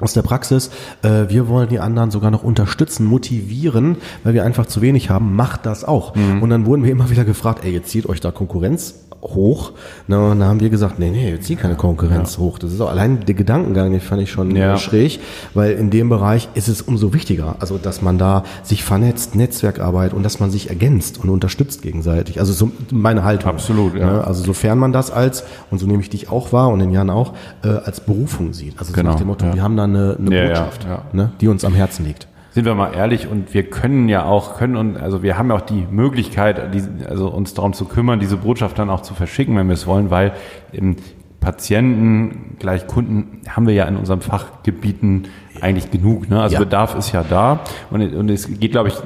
[0.00, 0.70] aus der Praxis,
[1.02, 5.34] äh, wir wollen die anderen sogar noch unterstützen, motivieren, weil wir einfach zu wenig haben,
[5.36, 6.14] macht das auch.
[6.14, 6.42] Mhm.
[6.42, 9.72] Und dann wurden wir immer wieder gefragt, ey, jetzt zieht euch da Konkurrenz hoch.
[10.06, 12.58] Na, und dann haben wir gesagt, nee, nee, jetzt zieht keine Konkurrenz hoch.
[12.58, 14.76] Das ist auch allein der Gedankengang, den fand ich schon Ja.
[14.78, 15.20] schräg,
[15.54, 20.14] weil in dem Bereich ist es umso wichtiger, also dass man da sich vernetzt, Netzwerkarbeit
[20.14, 22.40] und dass man sich ergänzt und unterstützt gegenseitig.
[22.40, 23.50] Also so meine Haltung.
[23.50, 24.06] Absolut, ja.
[24.10, 24.24] Ne?
[24.26, 27.10] Also sofern man das als, und so nehme ich dich auch wahr und den Jan
[27.10, 28.78] auch, äh, als Berufung sieht.
[28.78, 29.54] Also so Genau, nach dem Motto, ja.
[29.54, 31.02] wir haben da eine, eine Ja, ja, Botschaft, ja.
[31.12, 32.26] Ne, die uns am Herzen liegt.
[32.52, 35.56] Sind wir mal ehrlich und wir können ja auch, können und also wir haben ja
[35.56, 39.56] auch die Möglichkeit, die, also uns darum zu kümmern, diese Botschaft dann auch zu verschicken,
[39.56, 40.32] wenn wir es wollen, weil
[40.72, 40.96] ähm,
[41.38, 45.28] Patienten gleich Kunden haben wir ja in unseren Fachgebieten
[45.60, 46.28] eigentlich genug.
[46.28, 46.40] Ne?
[46.40, 46.60] Also Ja.
[46.60, 47.60] Bedarf ist ja da
[47.90, 48.96] und, und es geht, glaube ich,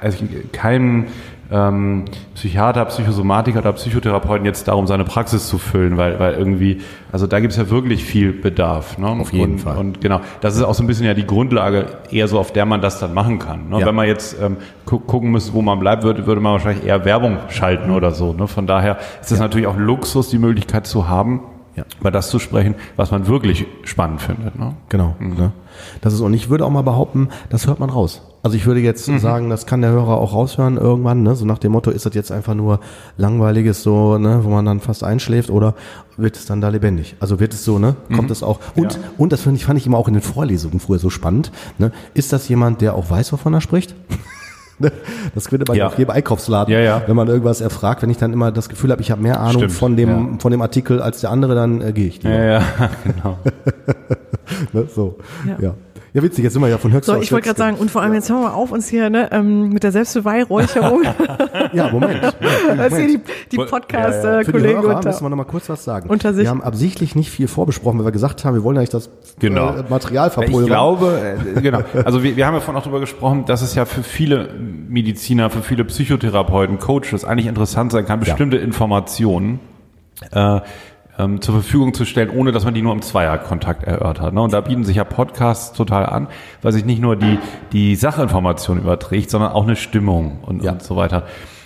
[0.00, 1.06] also keinem
[1.50, 2.04] ähm,
[2.34, 6.80] Psychiater, Psychosomatiker oder Psychotherapeuten jetzt darum, seine Praxis zu füllen, weil, weil irgendwie,
[7.12, 8.98] also da gibt es ja wirklich viel Bedarf.
[8.98, 9.06] Ne?
[9.08, 9.76] Auf jeden und, Fall.
[9.76, 12.66] Und genau, das ist auch so ein bisschen ja die Grundlage, eher so auf der
[12.66, 13.68] man das dann machen kann.
[13.68, 13.80] Ne?
[13.80, 13.86] Ja.
[13.86, 17.04] Wenn man jetzt ähm, gu gucken müsste, wo man bleibt, würde, würde man wahrscheinlich eher
[17.04, 18.32] Werbung schalten oder so.
[18.32, 18.48] Ne?
[18.48, 21.42] Von daher ist es natürlich auch Luxus, die Möglichkeit zu haben,
[21.76, 21.84] Ja.
[22.00, 24.58] über das zu sprechen, was man wirklich spannend findet.
[24.58, 24.74] Ne?
[24.88, 25.14] Genau.
[25.20, 25.52] Ne?
[26.00, 28.22] Das ist, und ich würde auch mal behaupten, das hört man raus.
[28.46, 29.18] Also ich würde jetzt Mhm.
[29.18, 31.34] sagen, das kann der Hörer auch raushören irgendwann, ne?
[31.34, 32.78] so nach dem Motto, ist das jetzt einfach nur
[33.18, 35.74] langweiliges so, ne, wo man dann fast einschläft oder
[36.16, 37.16] wird es dann da lebendig?
[37.18, 37.96] Also wird es so, ne?
[38.14, 38.60] Kommt es auch?
[38.76, 39.00] Und, Ja.
[39.18, 41.90] und das finde ich, fand ich immer auch in den Vorlesungen früher so spannend, ne?
[42.14, 43.96] Ist das jemand, der auch weiß, wovon er spricht?
[44.78, 44.92] Ne?
[45.34, 45.86] Das könnte man ja Ja.
[45.88, 47.02] auf jedem Einkaufsladen, Ja, ja.
[47.06, 49.62] wenn man irgendwas erfragt, wenn ich dann immer das Gefühl habe, ich habe mehr Ahnung
[49.62, 50.38] Stimmt, von dem, ja.
[50.38, 52.22] von dem Artikel als der andere, dann äh, gehe ich.
[52.22, 52.34] lieber.
[52.34, 52.62] Ja, ja,
[53.04, 53.38] genau.
[54.74, 54.86] Ne?
[54.94, 55.16] So.
[55.58, 55.74] Ja.
[56.16, 56.20] Ja.
[56.20, 56.22] ja.
[56.22, 58.14] witzig, jetzt sind wir ja von Höchster So, ich wollte gerade sagen, und vor allem
[58.14, 61.02] jetzt hören wir auf, uns hier ne, ähm, mit der Selbstbeweihräucherung,
[61.72, 62.22] Ja, Moment.
[62.66, 63.20] Moment, als hier die,
[63.52, 63.68] die Ja, ja.
[63.70, 65.08] Podcast-Kollegen Hörer unter.
[65.08, 66.08] müssen wir noch mal kurz was sagen.
[66.08, 66.44] unter sich.
[66.44, 69.10] Wir haben absichtlich nicht viel vorbesprochen, weil wir gesagt haben, wir wollen ja nicht das
[69.38, 69.74] Genau.
[69.76, 70.62] äh, Material verpulvern.
[70.62, 71.80] Ich glaube, äh, genau.
[72.04, 74.48] Also wir, wir haben ja vorhin auch darüber gesprochen, dass es ja für viele
[74.88, 79.60] Mediziner, für viele Psychotherapeuten, Coaches eigentlich interessant sein kann, bestimmte Informationen
[80.32, 80.60] äh,
[81.18, 84.20] ähm, zur Verfügung zu stellen, ohne dass man die nur im Zweierkontakt erörtert.
[84.26, 84.34] hat.
[84.34, 84.40] Ne?
[84.42, 86.28] Und da bieten sich ja Podcasts total an,
[86.62, 87.38] weil sich nicht nur die,
[87.72, 90.72] die Sachinformation überträgt, sondern auch eine Stimmung und, Ja.
[90.72, 91.24] und so weiter.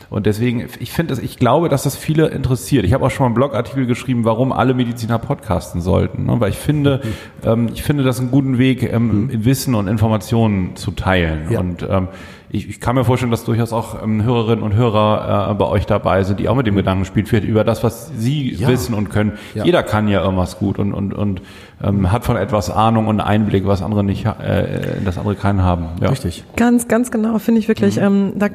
[0.09, 2.85] Und deswegen, ich finde, das, ich glaube, dass das viele interessiert.
[2.85, 6.41] Ich habe auch schon mal einen Blogartikel geschrieben, warum alle Mediziner podcasten sollten, ne?
[6.41, 7.01] weil ich finde,
[7.45, 11.47] ähm, ich finde das einen guten Weg, ähm, Wissen und Informationen zu teilen.
[11.51, 11.61] Ja.
[11.61, 12.09] Und ähm,
[12.53, 15.87] ich, ich kann mir vorstellen, dass durchaus auch ähm, Hörerinnen und Hörer äh, bei euch
[15.87, 18.69] dabei sind, die auch mit dem Gedanken spielt über das, was sie Ja.
[18.69, 19.33] wissen und können.
[19.55, 19.65] Ja.
[19.65, 21.43] Jeder kann ja irgendwas gut und und und
[21.83, 25.87] ähm, hat von etwas Ahnung und Einblick, was andere nicht, äh, das andere keinen haben.
[26.01, 26.09] Ja.
[26.11, 26.45] Richtig.
[26.57, 27.99] Ganz, ganz genau, finde ich wirklich.
[27.99, 28.49] Ähm, da,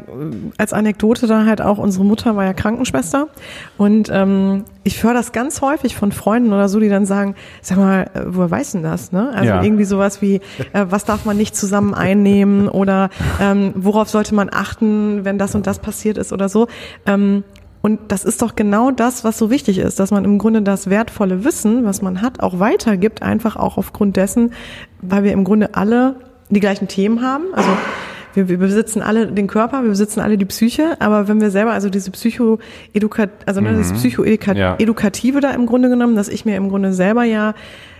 [0.58, 3.28] als Anekdote da halt auch, unsere Mutter war ja Krankenschwester
[3.78, 7.78] und ähm, ich höre das ganz häufig von Freunden oder so, die dann sagen, sag
[7.78, 9.12] mal, äh, woher weißt du denn das?
[9.12, 9.32] Ne?
[9.34, 9.64] Also Ja.
[9.64, 10.36] irgendwie sowas wie,
[10.74, 13.10] äh, was darf man nicht zusammen einnehmen oder
[13.42, 16.68] ähm, worauf sollte man achten, wenn das und das passiert ist oder so.
[17.08, 17.44] Ähm,
[17.86, 20.90] und das ist doch genau das, was so wichtig ist, dass man im Grunde das
[20.90, 24.54] wertvolle Wissen, was man hat, auch weitergibt, einfach auch aufgrund dessen,
[25.04, 26.16] weil wir im Grunde alle
[26.50, 27.44] die gleichen Themen haben.
[27.54, 27.70] Also
[28.34, 31.74] wir, wir besitzen alle den Körper, wir besitzen alle die Psyche, aber wenn wir selber
[31.74, 33.98] also diese Psycho-Edukat, also ne, das Ja.
[33.98, 37.54] Psycho-Edukative da im Grunde genommen, dass ich mir im Grunde selber ja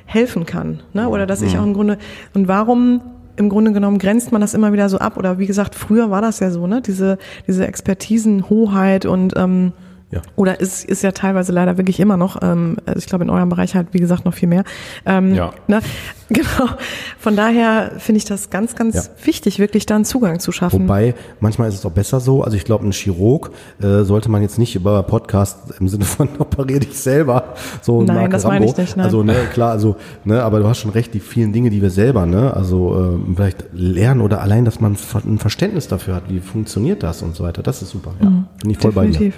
[0.08, 1.10] helfen kann, ne?
[1.10, 2.00] Oder dass ich auch im Grunde
[2.34, 3.02] und warum
[3.38, 6.22] im Grunde genommen grenzt man das immer wieder so ab oder wie gesagt, früher war
[6.22, 6.82] das ja so, ne?
[6.82, 7.18] Diese
[7.48, 9.74] diese Expertisenhoheit und ähm,
[10.16, 10.22] Ja.
[10.36, 13.50] oder ist, ist ja teilweise leider wirklich immer noch, ähm, also ich glaube in eurem
[13.50, 14.64] Bereich halt, wie gesagt, noch viel mehr.
[15.06, 15.52] Ähm, Ja.
[15.68, 15.82] Ne?
[16.28, 16.72] Genau.
[17.20, 19.04] Von daher finde ich das ganz, ganz Ja.
[19.26, 20.82] wichtig, wirklich da einen Zugang zu schaffen.
[20.86, 22.42] Wobei, manchmal ist es auch besser so.
[22.44, 26.28] Also ich glaube, ein Chirurg äh, sollte man jetzt nicht über Podcast im Sinne von
[26.40, 29.06] operier dich selber so Nein, Marke das meine ich nicht, nein.
[29.06, 31.92] Also ne, klar, also ne, aber du hast schon recht, die vielen Dinge, die wir
[31.92, 36.40] selber, ne, also äh, vielleicht lernen oder allein, dass man ein Verständnis dafür hat, wie
[36.40, 37.62] funktioniert das und so weiter.
[37.62, 38.14] Das ist super.
[38.20, 39.32] Ja, bin ich voll bei dir.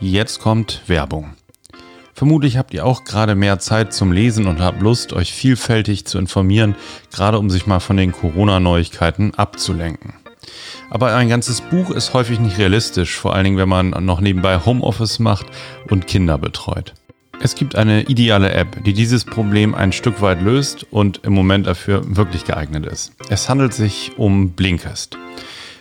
[0.00, 1.34] Jetzt kommt Werbung.
[2.12, 6.18] Vermutlich habt ihr auch gerade mehr Zeit zum Lesen und habt Lust, euch vielfältig zu
[6.18, 6.74] informieren,
[7.12, 10.12] gerade um sich mal von den Corona-Neuigkeiten abzulenken.
[10.90, 14.60] Aber ein ganzes Buch ist häufig nicht realistisch, vor allen Dingen, wenn man noch nebenbei
[14.64, 15.46] Homeoffice macht
[15.88, 16.92] und Kinder betreut.
[17.40, 21.66] Es gibt eine ideale App, die dieses Problem ein Stück weit löst und im Moment
[21.66, 23.12] dafür wirklich geeignet ist.
[23.30, 25.18] Es handelt sich um Blinkist.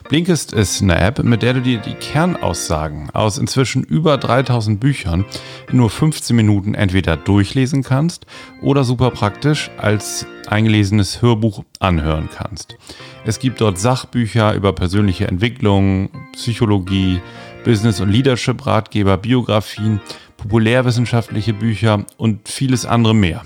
[0.08, 5.26] Blinkist ist eine App, mit der du dir die Kernaussagen aus inzwischen über 3000 Büchern
[5.72, 8.28] in nur 15 Minuten entweder durchlesen kannst
[8.62, 12.78] oder super praktisch als eingelesenes Hörbuch anhören kannst.
[13.26, 17.20] Es gibt dort Sachbücher über persönliche Entwicklung, Psychologie,
[17.63, 20.02] Business- und Leadership-Ratgeber, Biografien,
[20.38, 23.41] populärwissenschaftliche Bücher und vieles andere mehr.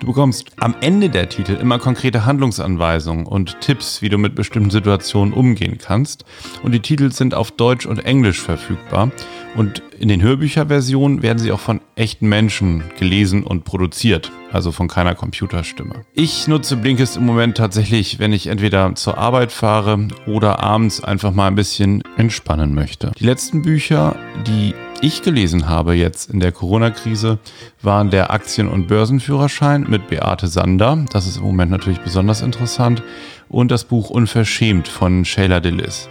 [0.00, 4.70] Du bekommst am Ende der Titel immer konkrete Handlungsanweisungen und Tipps, wie du mit bestimmten
[4.70, 6.24] Situationen umgehen kannst.
[6.62, 9.10] Und die Titel sind auf Deutsch und Englisch verfügbar.
[9.56, 14.86] Und in den Hörbücherversionen werden sie auch von echten Menschen gelesen und produziert, also von
[14.86, 16.04] keiner Computerstimme.
[16.12, 21.32] Ich nutze Blinkist im Moment tatsächlich, wenn ich entweder zur Arbeit fahre oder abends einfach
[21.32, 23.12] mal ein bisschen entspannen möchte.
[23.18, 24.16] Die letzten Bücher,
[24.46, 27.38] die ich gelesen habe jetzt in der Corona-Krise,
[27.82, 31.04] waren der Aktien- und Börsenführerschein mit Beate Sander.
[31.10, 33.02] Das ist im Moment natürlich besonders interessant.
[33.48, 36.08] Und das Buch Unverschämt von Shayla Dillis.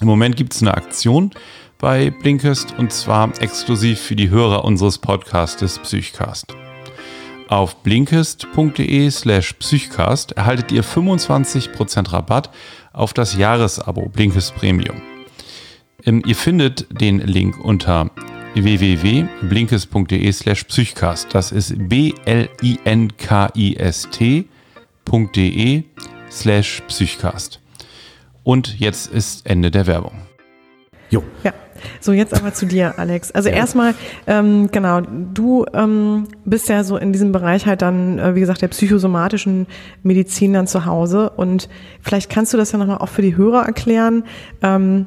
[0.00, 1.30] Im Moment gibt es eine Aktion
[1.78, 6.54] bei Blinkist und zwar exklusiv für die Hörer unseres Podcastes Psychcast.
[7.48, 12.50] Auf blinkist.de slash psychcast erhaltet ihr 25% Rabatt
[12.92, 15.13] auf das Jahresabo Blinkist Premium.
[16.06, 18.10] Ähm, ihr findet den Link unter
[18.54, 21.34] www.blinkist.de slash psychcast.
[21.34, 22.22] Das ist b-l-i-n-k-i-s-t.de
[26.30, 27.60] slash psychcast.
[28.42, 30.12] Und jetzt ist Ende der Werbung.
[31.10, 31.22] Jo.
[31.42, 31.52] Ja.
[32.00, 33.30] So, jetzt aber zu dir, Alex.
[33.32, 33.94] Also erstmal,
[34.26, 38.62] ähm, genau, du ähm, bist ja so in diesem Bereich halt dann, äh, wie gesagt,
[38.62, 39.66] der psychosomatischen
[40.02, 41.30] Medizin dann zu Hause.
[41.30, 41.68] Und
[42.00, 44.24] vielleicht kannst du das ja nochmal auch für die Hörer erklären.
[44.62, 45.06] Ähm,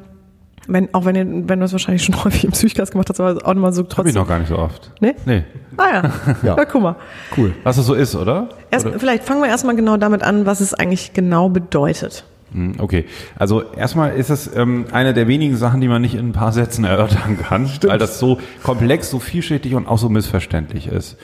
[0.68, 3.44] wenn, auch wenn, ihr, wenn du es wahrscheinlich schon häufig im Psychcast gemacht hast, aber
[3.46, 4.14] auch nochmal so Hab ich trotzdem.
[4.14, 4.90] noch gar nicht so oft.
[5.00, 5.14] Nee?
[5.26, 5.42] Nee.
[5.76, 6.02] Ah ja.
[6.42, 6.56] ja.
[6.56, 6.64] Ja.
[6.64, 6.96] guck mal.
[7.36, 7.54] Cool.
[7.64, 8.48] Was das so ist, oder?
[8.70, 12.24] Erst, vielleicht fangen wir erstmal genau damit an, was es eigentlich genau bedeutet.
[12.52, 13.04] Hm, Okay,
[13.36, 16.52] also erstmal ist es ähm, eine der wenigen Sachen, die man nicht in ein paar
[16.52, 21.16] Sätzen erörtern kann, weil das so komplex, so vielschichtig und auch so missverständlich ist.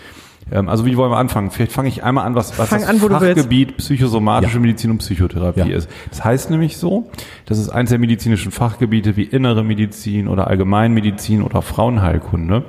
[0.53, 1.51] Ähm, also wie wollen wir anfangen?
[1.51, 2.99] Vielleicht fange ich einmal an, was, was Fang das an.
[2.99, 4.61] Fachgebiet psychosomatische Ja.
[4.61, 5.77] Medizin und Psychotherapie Ja.
[5.77, 5.89] ist.
[6.11, 7.11] Das heißt nämlich so,
[7.47, 12.65] das ist eines der medizinischen Fachgebiete wie innere Medizin oder Allgemeinmedizin oder Frauenheilkunde.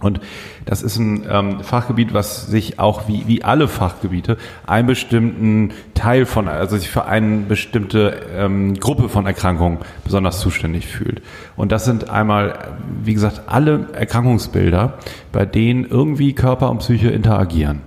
[0.00, 0.20] Und
[0.66, 6.26] das ist ein ähm, Fachgebiet, was sich auch wie, wie alle Fachgebiete einen bestimmten Teil
[6.26, 11.22] von, also sich für eine bestimmte ähm, Gruppe von Erkrankungen besonders zuständig fühlt.
[11.56, 14.98] Und das sind einmal, wie gesagt, alle Erkrankungsbilder,
[15.32, 17.80] bei denen irgendwie Körper und Psyche interagieren.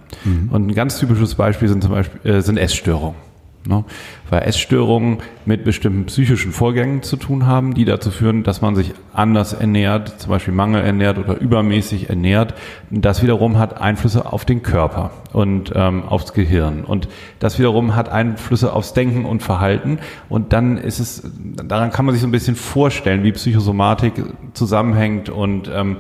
[0.52, 3.29] Und ein ganz typisches Beispiel sind zum Beispiel äh, sind Essstörungen.
[3.66, 3.84] Ne?
[4.30, 8.94] Weil Essstörungen mit bestimmten psychischen Vorgängen zu tun haben, die dazu führen, dass man sich
[9.14, 12.54] anders ernährt, zum Beispiel mangelernährt oder übermäßig ernährt.
[12.90, 16.86] Das wiederum hat Einflüsse auf den Körper und ähm, aufs Gehirn.
[16.86, 20.00] Und das wiederum hat Einflüsse aufs Denken und Verhalten.
[20.30, 21.30] Und dann ist es,
[21.62, 24.14] daran kann man sich so ein bisschen vorstellen, wie Psychosomatik
[24.54, 25.98] zusammenhängt und ähm,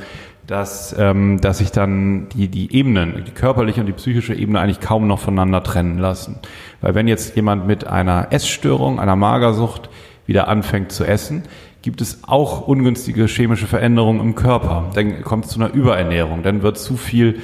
[0.50, 4.80] dass, ähm, dass sich dann die, die Ebenen, die körperliche und die psychische Ebene eigentlich
[4.80, 6.40] kaum noch voneinander trennen lassen.
[6.82, 9.92] Weil wenn jetzt jemand mit einer Essstörung, einer Magersucht
[10.26, 11.44] wieder anfängt zu essen,
[11.84, 14.90] gibt es auch ungünstige chemische Veränderungen im Körper.
[14.96, 17.42] Dann kommt es zu einer Überernährung, dann wird zu viel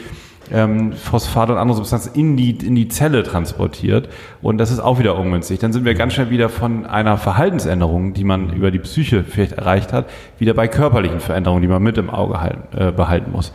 [0.52, 4.10] ähm, Phosphat und andere Substanzen in die, in die Zelle transportiert
[4.42, 5.60] und das ist auch wieder ungünstig.
[5.60, 9.54] Dann sind wir ganz schnell wieder von einer Verhaltensänderung, die man über die Psyche vielleicht
[9.54, 13.52] erreicht hat, wieder bei körperlichen Veränderungen, die man mit im Auge halten, äh, behalten muss.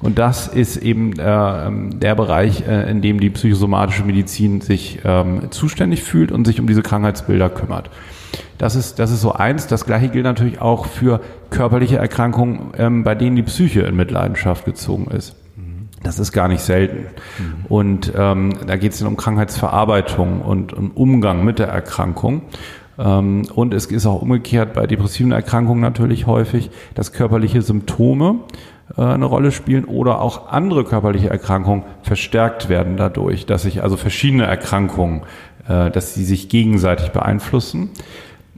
[0.00, 5.50] Und das ist eben äh, der Bereich, äh, in dem die psychosomatische Medizin sich ähm,
[5.50, 7.88] zuständig fühlt und sich um diese Krankheitsbilder kümmert.
[8.58, 9.66] Das ist, das ist so eins.
[9.66, 11.20] Das gleiche gilt natürlich auch für
[11.50, 15.36] körperliche Erkrankungen, ähm, bei denen die Psyche in Mitleidenschaft gezogen ist.
[16.04, 17.06] Das ist gar nicht selten.
[17.68, 22.42] Und ähm, da geht es dann um Krankheitsverarbeitung und um Umgang mit der Erkrankung.
[22.98, 28.40] Ähm, und es ist auch umgekehrt bei depressiven Erkrankungen natürlich häufig, dass körperliche Symptome
[28.96, 33.96] äh, eine Rolle spielen oder auch andere körperliche Erkrankungen verstärkt werden dadurch, dass sich also
[33.96, 35.22] verschiedene Erkrankungen,
[35.66, 37.90] äh, dass sie sich gegenseitig beeinflussen.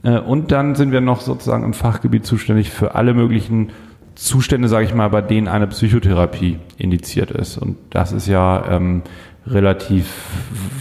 [0.03, 3.69] Äh, Und dann sind wir noch sozusagen im Fachgebiet zuständig für alle möglichen
[4.17, 7.57] Zustände, sage ich mal, bei denen eine Psychotherapie indiziert ist.
[7.57, 9.03] Und das ist ja ähm,
[9.45, 10.11] relativ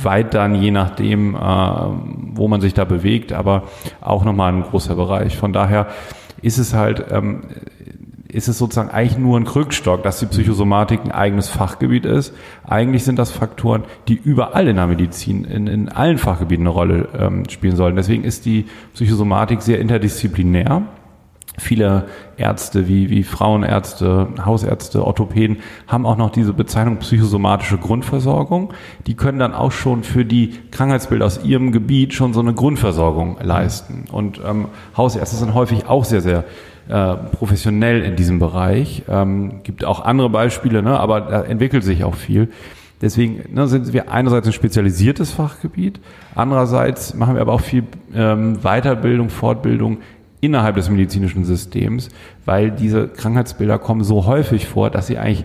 [0.03, 3.65] weit dann, je nachdem, äh, wo man sich da bewegt, aber
[4.01, 5.37] auch nochmal ein großer Bereich.
[5.37, 5.89] Von daher
[6.41, 7.43] ist es halt, ähm,
[8.29, 12.35] ist es sozusagen eigentlich nur ein Krückstock, dass die Psychosomatik ein eigenes Fachgebiet ist.
[12.65, 17.09] Eigentlich sind das Faktoren, die überall in der Medizin, in, in allen Fachgebieten eine Rolle
[17.19, 17.97] ähm, spielen sollen.
[17.97, 20.83] Deswegen ist die Psychosomatik sehr interdisziplinär.
[21.59, 28.73] Viele Ärzte wie, wie Frauenärzte, Hausärzte, Orthopäden haben auch noch diese Bezeichnung psychosomatische Grundversorgung.
[29.07, 33.39] Die können dann auch schon für die Krankheitsbilder aus ihrem Gebiet schon so eine Grundversorgung
[33.41, 34.05] leisten.
[34.13, 34.67] Und ähm,
[34.97, 36.45] Hausärzte sind häufig auch sehr, sehr
[36.89, 39.03] äh, professionell in diesem Bereich.
[39.09, 42.49] Ähm, gibt auch andere Beispiele, ne, aber da entwickelt sich auch viel.
[43.03, 46.01] Deswegen ne, sind wir einerseits ein spezialisiertes Fachgebiet,
[46.35, 49.99] andererseits machen wir aber auch viel ähm, Weiterbildung, Fortbildung
[50.41, 52.09] innerhalb des medizinischen Systems,
[52.45, 55.45] weil diese Krankheitsbilder kommen so häufig vor, dass sie eigentlich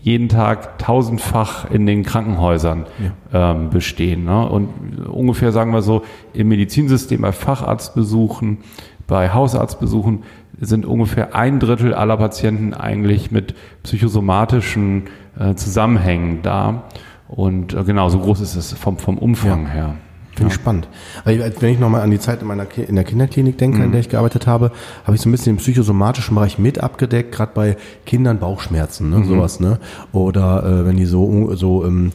[0.00, 2.86] jeden Tag tausendfach in den Krankenhäusern
[3.32, 3.50] ja.
[3.52, 4.24] ähm, bestehen.
[4.24, 4.48] Ne?
[4.48, 8.58] Und ungefähr sagen wir so, im Medizinsystem bei Facharztbesuchen,
[9.06, 10.22] bei Hausarztbesuchen
[10.60, 15.04] sind ungefähr ein Drittel aller Patienten eigentlich mit psychosomatischen
[15.38, 16.84] äh, Zusammenhängen da.
[17.28, 19.72] Und äh, genau, so groß ist es vom, vom Umfang ja.
[19.72, 19.94] her.
[20.38, 20.56] Finde ja.
[20.56, 20.88] ich spannend.
[21.24, 23.84] Also, wenn ich nochmal an die Zeit in, meiner, in der Kinderklinik denke, mhm.
[23.84, 24.70] in der ich gearbeitet habe,
[25.04, 29.18] habe ich so ein bisschen den psychosomatischen Bereich mit abgedeckt, gerade bei Kindern Bauchschmerzen, ne,
[29.18, 29.24] mhm.
[29.24, 29.80] sowas, ne?
[30.12, 32.12] Oder äh, wenn die so, so ähm,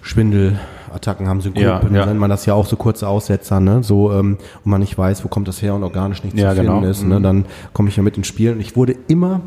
[0.00, 0.58] Schwindel,
[0.94, 2.06] Attacken haben, Synkopen, ja, ja.
[2.06, 3.82] nennt man das ja auch so kurze Aussetzer, ne?
[3.82, 6.56] So, ähm, und man nicht weiß, wo kommt das her und organisch nicht ja, zu
[6.56, 6.90] finden genau.
[6.90, 7.18] ist, ne?
[7.18, 7.22] Mhm.
[7.22, 8.52] Dann komme ich ja mit ins Spiel.
[8.52, 9.40] Und ich wurde immer,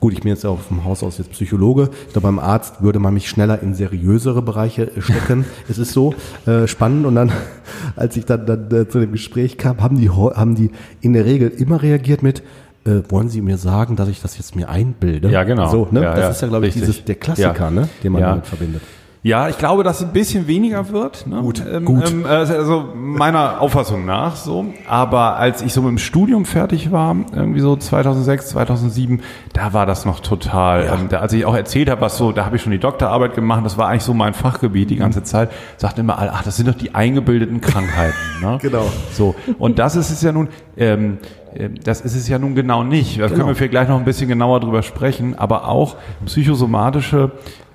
[0.00, 2.98] gut, ich bin jetzt auch vom Haus aus jetzt Psychologe, ich glaube, beim Arzt würde
[2.98, 5.44] man mich schneller in seriösere Bereiche äh, stecken.
[5.68, 6.14] es ist so
[6.46, 7.06] äh, spannend.
[7.06, 7.32] Und dann,
[7.96, 11.24] als ich dann, dann äh, zu dem Gespräch kam, haben die, haben die in der
[11.24, 12.42] Regel immer reagiert mit,
[12.84, 15.30] äh, wollen Sie mir sagen, dass ich das jetzt mir einbilde?
[15.30, 15.70] Ja, genau.
[15.70, 16.02] So, ne?
[16.02, 17.88] Ja, das ja, ist ja, glaube ich, dieses, der Klassiker, ne?
[18.02, 18.82] den man damit verbindet.
[19.24, 21.28] Ja, ich glaube, dass es ein bisschen weniger wird.
[21.28, 21.40] Ne?
[21.40, 22.10] Gut, ähm, gut.
[22.10, 24.66] Ähm, also meiner Auffassung nach so.
[24.88, 29.20] Aber als ich so mit dem Studium fertig war, irgendwie so 2006, 2007,
[29.52, 30.86] da war das noch total.
[30.86, 30.94] Ja.
[30.96, 33.36] Ähm, da, als ich auch erzählt habe, was so, da habe ich schon die Doktorarbeit
[33.36, 33.64] gemacht.
[33.64, 35.52] Das war eigentlich so mein Fachgebiet die ganze Zeit.
[35.76, 38.16] Sagten immer alle, ach, das sind doch die eingebildeten Krankheiten.
[38.40, 38.58] ne?
[38.60, 38.86] Genau.
[39.12, 40.48] So und das ist es ja nun.
[40.76, 41.18] Ähm,
[41.54, 43.20] ähm das ist es ja nun genau nicht.
[43.20, 43.36] Da genau.
[43.36, 45.38] können wir vielleicht gleich noch ein bisschen genauer drüber sprechen.
[45.38, 47.30] Aber auch psychosomatische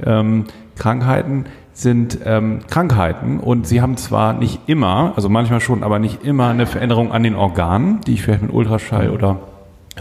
[0.05, 0.45] ähm,
[0.77, 6.23] Krankheiten sind ähm, Krankheiten und sie haben zwar nicht immer, also manchmal schon, aber nicht
[6.23, 9.39] immer eine Veränderung an den Organen, die ich vielleicht mit Ultraschall oder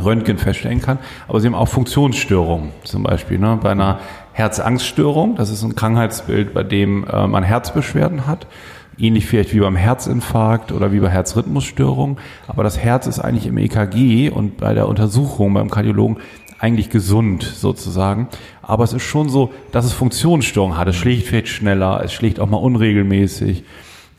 [0.03, 3.99] Röntgen feststellen kann, aber sie haben auch Funktionsstörungen, zum Beispiel ne, bei einer
[4.33, 8.47] Herzangststörung, das ist ein Krankheitsbild, bei dem äh, man Herzbeschwerden hat,
[8.99, 13.59] ähnlich vielleicht wie beim Herzinfarkt oder wie bei Herzrhythmusstörungen, aber das Herz ist eigentlich im
[13.59, 16.19] EKG und bei der Untersuchung beim Kardiologen
[16.59, 18.29] eigentlich gesund sozusagen.
[18.63, 20.89] Aber es ist schon so, dass es Funktionsstörungen hat.
[20.89, 23.65] Es schlägt vielleicht schneller, es schlägt auch mal unregelmäßig.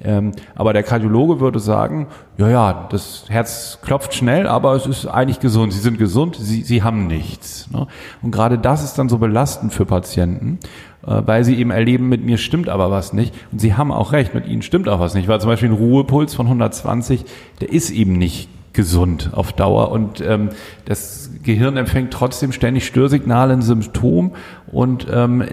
[0.03, 5.07] Ähm, aber der Kardiologe würde sagen, ja, ja, das Herz klopft schnell, aber es ist
[5.07, 5.73] eigentlich gesund.
[5.73, 7.67] Sie sind gesund, sie, sie haben nichts.
[7.71, 7.87] Ne?
[8.21, 10.59] Und gerade das ist dann so belastend für Patienten,
[11.05, 13.33] äh, weil sie eben erleben, mit mir stimmt aber was nicht.
[13.51, 15.75] Und sie haben auch recht, mit ihnen stimmt auch was nicht, weil zum Beispiel ein
[15.75, 17.25] Ruhepuls von 120,
[17.61, 20.49] der ist eben nicht gesund auf Dauer und ähm,
[20.85, 24.33] das Gehirn empfängt trotzdem ständig Störsignale, ein Symptom
[24.71, 25.43] und ähm,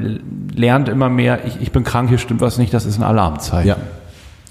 [0.55, 3.69] lernt immer mehr, ich, ich bin krank, hier stimmt was nicht, das ist ein Alarmzeichen.
[3.69, 3.77] Ja.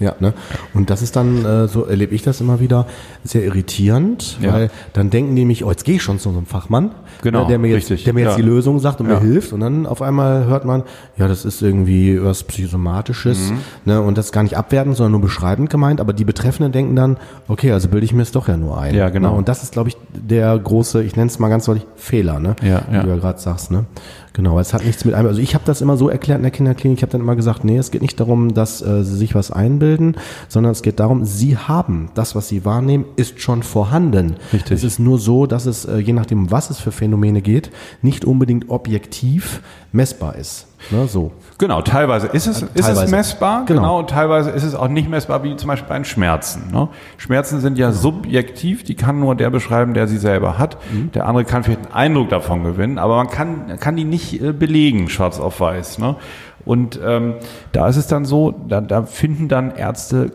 [0.00, 0.34] Ja, ne?
[0.72, 2.86] Und das ist dann, äh, so erlebe ich das immer wieder,
[3.22, 4.52] sehr irritierend, ja.
[4.52, 6.90] weil dann denken die nämlich, oh, jetzt gehe ich schon zu so einem Fachmann,
[7.22, 8.04] genau, der mir jetzt, richtig.
[8.04, 8.36] der mir jetzt ja.
[8.36, 9.14] die Lösung sagt und ja.
[9.14, 9.52] mir hilft.
[9.52, 10.82] Und dann auf einmal hört man,
[11.16, 13.58] ja, das ist irgendwie was Psychosomatisches, mhm.
[13.84, 14.00] ne?
[14.00, 16.00] Und das ist gar nicht abwertend, sondern nur beschreibend gemeint.
[16.00, 18.94] Aber die Betreffenden denken dann, okay, also bilde ich mir es doch ja nur ein.
[18.94, 19.30] Ja, genau.
[19.30, 19.36] Ne?
[19.36, 22.56] Und das ist, glaube ich, der große, ich nenne es mal ganz deutlich, Fehler, ne?
[22.62, 22.84] Ja, ja.
[22.90, 23.84] Wie du ja gerade sagst, ne?
[24.34, 25.28] Genau, es hat nichts mit einem.
[25.28, 26.98] Also ich habe das immer so erklärt in der Kinderklinik.
[26.98, 29.52] Ich habe dann immer gesagt, nee, es geht nicht darum, dass äh, sie sich was
[29.52, 30.16] einbilden,
[30.48, 34.34] sondern es geht darum, sie haben das, was sie wahrnehmen, ist schon vorhanden.
[34.52, 34.72] Richtig.
[34.72, 37.70] Es ist nur so, dass es äh, je nachdem, was es für Phänomene geht,
[38.02, 40.66] nicht unbedingt objektiv messbar ist.
[40.90, 41.30] Ne, so.
[41.58, 43.80] Genau, teilweise ist es, ist es messbar, genau.
[43.80, 46.72] genau, und teilweise ist es auch nicht messbar, wie zum Beispiel bei den Schmerzen.
[46.72, 46.88] Ne?
[47.16, 50.78] Schmerzen sind ja subjektiv, die kann nur der beschreiben, der sie selber hat.
[50.92, 51.12] Mhm.
[51.12, 54.52] Der andere kann vielleicht einen Eindruck davon gewinnen, aber man kann, kann die nicht äh,
[54.52, 55.98] belegen, schwarz auf weiß.
[55.98, 56.16] Ne?
[56.64, 57.34] Und ähm,
[57.72, 60.32] da ist es dann so, da, da finden dann Ärzte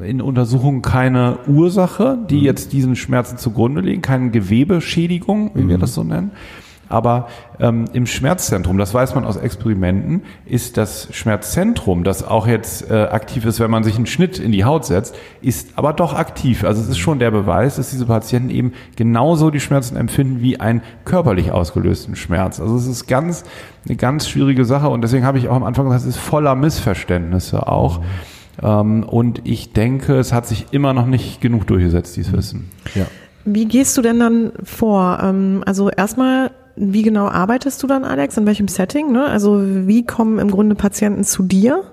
[0.00, 2.44] äh, in Untersuchungen keine Ursache, die mhm.
[2.44, 5.68] jetzt diesen Schmerzen zugrunde legen, keine Gewebeschädigung, wie mhm.
[5.68, 6.30] wir das so nennen,
[6.92, 7.28] aber
[7.58, 12.94] ähm, im Schmerzzentrum, das weiß man aus Experimenten, ist das Schmerzzentrum, das auch jetzt äh,
[13.04, 16.64] aktiv ist, wenn man sich einen Schnitt in die Haut setzt, ist aber doch aktiv.
[16.64, 20.60] Also es ist schon der Beweis, dass diese Patienten eben genauso die Schmerzen empfinden wie
[20.60, 22.60] einen körperlich ausgelösten Schmerz.
[22.60, 23.44] Also es ist ganz
[23.86, 26.54] eine ganz schwierige Sache und deswegen habe ich auch am Anfang gesagt, es ist voller
[26.54, 28.00] Missverständnisse auch.
[28.00, 28.04] Mhm.
[28.62, 32.70] Ähm, und ich denke, es hat sich immer noch nicht genug durchgesetzt, dieses Wissen.
[32.94, 33.06] Ja.
[33.44, 35.18] Wie gehst du denn dann vor?
[35.22, 38.36] Ähm, also erstmal wie genau arbeitest du dann, Alex?
[38.36, 39.12] In welchem Setting?
[39.12, 39.24] Ne?
[39.24, 41.84] Also wie kommen im Grunde Patienten zu dir?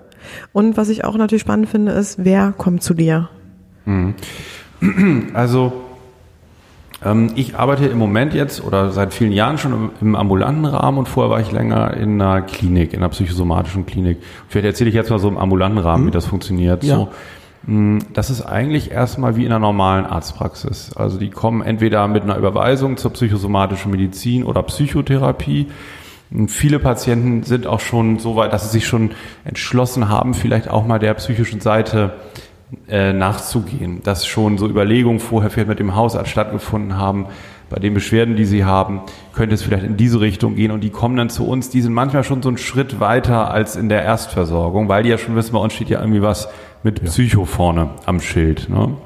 [0.52, 3.28] Und was ich auch natürlich spannend finde, ist, wer kommt zu dir?
[3.84, 4.14] Mhm.
[5.34, 5.72] Also
[7.02, 11.08] Ähm, ich arbeite im Moment jetzt oder seit vielen Jahren schon im, ambulanten Rahmen und
[11.08, 14.18] vorher war ich länger in einer Klinik, in einer psychosomatischen Klinik.
[14.48, 16.08] Vielleicht erzähle ich jetzt mal so im ambulanten Rahmen, mhm.
[16.08, 16.84] wie das funktioniert.
[16.84, 16.96] Ja.
[16.96, 17.08] So,
[17.66, 20.96] das ist eigentlich erstmal wie in einer normalen Arztpraxis.
[20.96, 25.66] Also die kommen entweder mit einer Überweisung zur psychosomatischen Medizin oder Psychotherapie.
[26.30, 29.10] Und viele Patienten sind auch schon so weit, dass sie sich schon
[29.44, 32.14] entschlossen haben, vielleicht auch mal der psychischen Seite
[32.88, 34.02] äh, nachzugehen.
[34.04, 37.26] Dass schon so Überlegungen vorher vielleicht mit dem Hausarzt stattgefunden haben,
[37.68, 39.00] bei den Beschwerden, die sie haben,
[39.32, 41.94] könnte es vielleicht in diese Richtung gehen und die kommen dann zu uns, die sind
[41.94, 45.52] manchmal schon so einen Schritt weiter als in der Erstversorgung, weil die ja schon wissen,
[45.52, 46.48] bei uns steht ja irgendwie was
[46.82, 48.68] mit Psycho vorne am Schild.
[48.68, 48.96] Ne?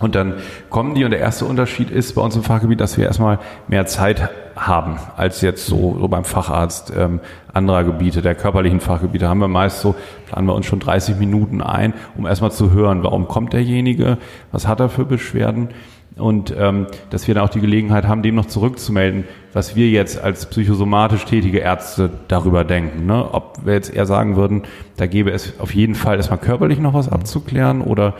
[0.00, 0.34] Und dann
[0.70, 3.86] kommen die und der erste Unterschied ist bei uns im Fachgebiet, dass wir erstmal mehr
[3.86, 7.20] Zeit haben als jetzt so, so beim Facharzt ähm,
[7.52, 9.28] anderer Gebiete, der körperlichen Fachgebiete.
[9.28, 9.96] Haben wir meist so,
[10.26, 14.18] planen wir uns schon 30 Minuten ein, um erstmal zu hören, warum kommt derjenige,
[14.52, 15.70] was hat er für Beschwerden
[16.16, 19.24] und ähm, dass wir dann auch die Gelegenheit haben, dem noch zurückzumelden,
[19.58, 23.06] was wir jetzt als psychosomatisch tätige Ärzte darüber denken.
[23.06, 23.34] Ne?
[23.34, 24.62] Ob wir jetzt eher sagen würden,
[24.96, 28.14] da gäbe es auf jeden Fall erstmal körperlich noch was abzuklären oder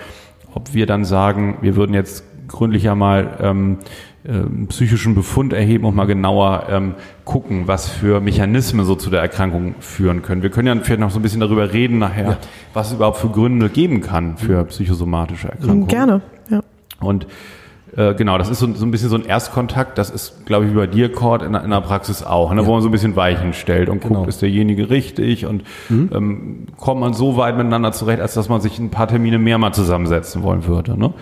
[0.53, 3.79] ob wir dann sagen, wir würden jetzt gründlicher mal ähm,
[4.27, 9.21] ähm, psychischen Befund erheben und mal genauer ähm, gucken, was für Mechanismen so zu der
[9.21, 10.43] Erkrankung führen können.
[10.43, 12.39] Wir können ja vielleicht noch so ein bisschen darüber reden nachher, ja.
[12.75, 15.87] was es überhaupt für Gründe geben kann für psychosomatische Erkrankungen.
[15.87, 16.21] Gerne,
[16.51, 16.63] ja.
[16.99, 17.29] Und
[17.97, 19.99] äh, genau, das ist so, so, ein bisschen so ein Erstkontakt.
[19.99, 22.67] Das ist, glaube ich, wie bei dir, Cord, in, in der Praxis auch, ne, ja.
[22.67, 24.21] wo man so ein bisschen Weichen stellt und genau.
[24.21, 26.11] guckt, ist derjenige richtig und mhm.
[26.15, 29.59] ähm, kommt man so weit miteinander zurecht, als dass man sich ein paar Termine mehr
[29.59, 30.99] mal zusammensetzen wollen würde.
[30.99, 31.13] Ne?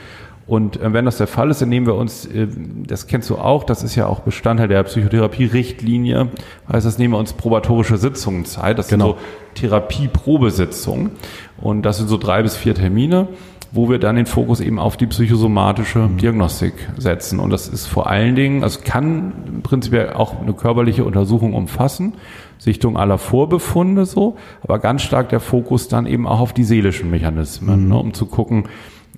[0.46, 2.46] Und äh, wenn das der Fall ist, dann nehmen wir uns, äh,
[2.86, 6.28] das kennst du auch, das ist ja auch Bestandteil der Psychotherapie-Richtlinie,
[6.72, 8.78] heißt das, nehmen wir uns probatorische Sitzungen Zeit.
[8.78, 9.12] Das genau.
[9.12, 11.10] sind so Therapieprobesitzungen.
[11.58, 13.28] Und das sind so drei bis vier Termine
[13.76, 16.16] wo wir dann den Fokus eben auf die psychosomatische mhm.
[16.16, 17.38] Diagnostik setzen.
[17.38, 22.14] Und das ist vor allen Dingen, also kann prinzipiell auch eine körperliche Untersuchung umfassen,
[22.58, 27.10] Sichtung aller Vorbefunde so, aber ganz stark der Fokus dann eben auch auf die seelischen
[27.10, 27.88] Mechanismen, mhm.
[27.88, 28.64] ne, um zu gucken,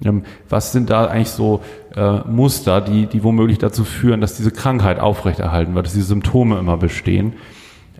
[0.04, 1.61] ähm, was sind da eigentlich so
[1.94, 6.59] äh, Muster, die, die womöglich dazu führen, dass diese Krankheit aufrechterhalten wird, dass diese Symptome
[6.59, 7.34] immer bestehen.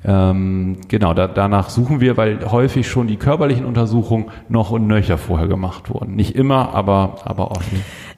[0.05, 5.19] Ähm, genau, da, danach suchen wir, weil häufig schon die körperlichen Untersuchungen noch und nöcher
[5.19, 6.15] vorher gemacht wurden.
[6.15, 7.67] Nicht immer, aber, aber oft.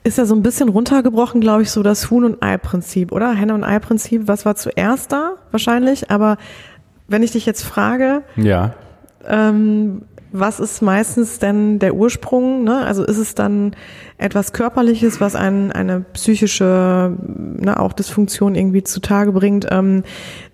[0.05, 3.33] Ist ja so ein bisschen runtergebrochen, glaube ich, so das Huhn- und Ei-Prinzip, oder?
[3.33, 5.33] Henne- und Ei-Prinzip, was war zuerst da?
[5.51, 6.37] Wahrscheinlich, aber
[7.09, 8.75] wenn ich dich jetzt frage, ja.
[9.29, 10.03] Ähm,
[10.33, 12.65] was ist meistens denn der Ursprung?
[12.65, 12.85] Ne?
[12.85, 13.75] Also ist es dann
[14.19, 19.67] etwas Körperliches, was ein, eine psychische ne, auch Dysfunktion irgendwie zutage bringt?
[19.71, 20.05] Ähm,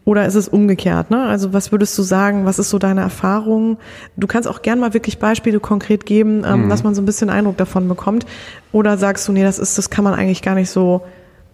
[0.05, 1.11] oder ist es umgekehrt?
[1.11, 1.25] Ne?
[1.25, 2.47] Also was würdest du sagen?
[2.47, 3.79] Was ist so deine Erfahrung?
[4.17, 6.69] Du kannst auch gern mal wirklich Beispiele konkret geben, ähm, mhm.
[6.69, 8.25] dass man so ein bisschen Eindruck davon bekommt.
[8.73, 11.03] Oder sagst du, nee, das ist, das kann man eigentlich gar nicht so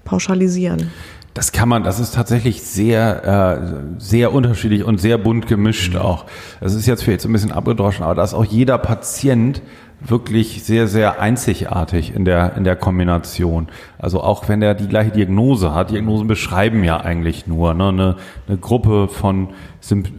[0.05, 0.91] pauschalisieren?
[1.35, 6.01] Das kann man, das ist tatsächlich sehr, äh, sehr unterschiedlich und sehr bunt gemischt mhm.
[6.01, 6.27] auch.
[6.61, 9.63] Das ist jetzt vielleicht so ein bisschen abgedroschen, aber da ist auch jeder Patient
[10.05, 13.69] wirklich sehr, sehr einzigartig in der, in der Kombination.
[13.99, 18.17] Also auch wenn er die gleiche Diagnose hat, Diagnosen beschreiben ja eigentlich nur ne, eine,
[18.49, 19.51] eine Gruppe von,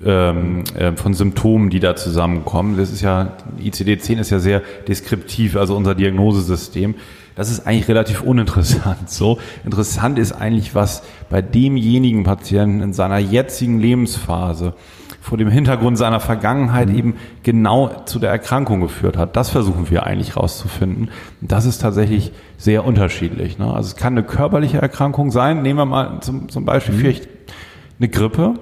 [0.05, 2.77] ähm, äh, von Symptomen, die da zusammenkommen.
[2.77, 6.95] Das ist ja, ICD-10 ist ja sehr deskriptiv, also unser Diagnosesystem
[7.35, 9.09] das ist eigentlich relativ uninteressant.
[9.09, 14.73] So interessant ist eigentlich, was bei demjenigen Patienten in seiner jetzigen Lebensphase
[15.23, 16.97] vor dem Hintergrund seiner Vergangenheit mhm.
[16.97, 19.37] eben genau zu der Erkrankung geführt hat.
[19.37, 21.09] Das versuchen wir eigentlich rauszufinden.
[21.39, 23.57] Das ist tatsächlich sehr unterschiedlich.
[23.57, 23.73] Ne?
[23.73, 25.61] Also es kann eine körperliche Erkrankung sein.
[25.61, 26.99] Nehmen wir mal zum, zum Beispiel mhm.
[26.99, 27.29] vielleicht
[27.99, 28.55] eine Grippe,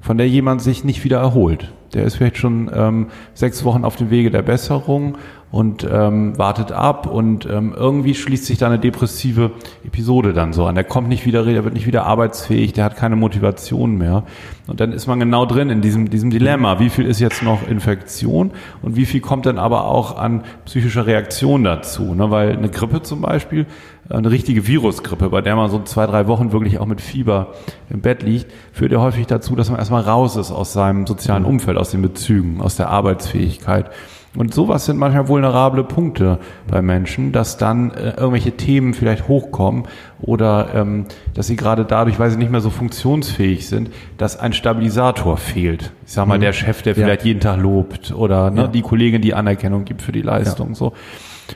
[0.00, 1.72] von der jemand sich nicht wieder erholt.
[1.94, 5.16] Der ist vielleicht schon ähm, sechs Wochen auf dem Wege der Besserung
[5.54, 9.52] und ähm, wartet ab und ähm, irgendwie schließt sich da eine depressive
[9.86, 10.74] Episode dann so an.
[10.74, 14.24] Der kommt nicht wieder, der wird nicht wieder arbeitsfähig, der hat keine Motivation mehr.
[14.66, 16.80] Und dann ist man genau drin in diesem, diesem Dilemma.
[16.80, 18.50] Wie viel ist jetzt noch Infektion
[18.82, 22.14] und wie viel kommt dann aber auch an psychischer Reaktion dazu?
[22.14, 22.32] Ne?
[22.32, 23.66] Weil eine Grippe zum Beispiel,
[24.08, 27.52] eine richtige Virusgrippe, bei der man so zwei, drei Wochen wirklich auch mit Fieber
[27.90, 31.44] im Bett liegt, führt ja häufig dazu, dass man erstmal raus ist aus seinem sozialen
[31.44, 33.92] Umfeld, aus den Bezügen, aus der Arbeitsfähigkeit.
[34.36, 39.84] Und sowas sind manchmal vulnerable Punkte bei Menschen, dass dann äh, irgendwelche Themen vielleicht hochkommen
[40.20, 44.52] oder ähm, dass sie gerade dadurch, weil sie nicht mehr so funktionsfähig sind, dass ein
[44.52, 45.92] Stabilisator fehlt.
[46.04, 46.42] Ich sag mal, mhm.
[46.42, 47.28] der Chef, der vielleicht ja.
[47.28, 48.66] jeden Tag lobt oder ne, ja.
[48.66, 50.70] die Kollegin, die Anerkennung gibt für die Leistung.
[50.70, 50.74] Ja.
[50.74, 50.92] So.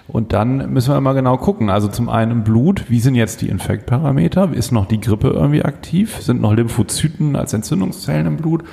[0.07, 1.71] Und dann müssen wir immer genau gucken.
[1.71, 4.53] Also zum einen im Blut, wie sind jetzt die Infektparameter?
[4.53, 6.19] Ist noch die Grippe irgendwie aktiv?
[6.21, 8.65] Sind noch Lymphozyten als Entzündungszellen im Blut?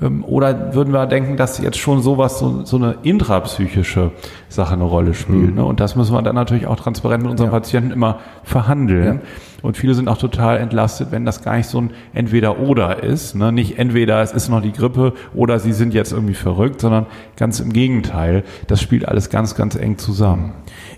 [0.00, 4.12] Ähm, oder würden wir denken, dass jetzt schon sowas, so, so eine intrapsychische
[4.48, 5.50] Sache eine Rolle spielt?
[5.50, 5.54] Mhm.
[5.56, 5.64] Ne?
[5.64, 9.20] Und das müssen wir dann natürlich auch transparent mit unseren Patienten immer verhandeln.
[9.62, 13.34] Und viele sind auch total entlastet, wenn das gar nicht so ein Entweder-Oder ist.
[13.34, 13.50] Ne?
[13.50, 17.60] Nicht entweder es ist noch die Grippe oder sie sind jetzt irgendwie verrückt, sondern ganz
[17.60, 18.44] im Gegenteil.
[18.66, 20.52] Das spielt alles ganz, ganz eng zusammen.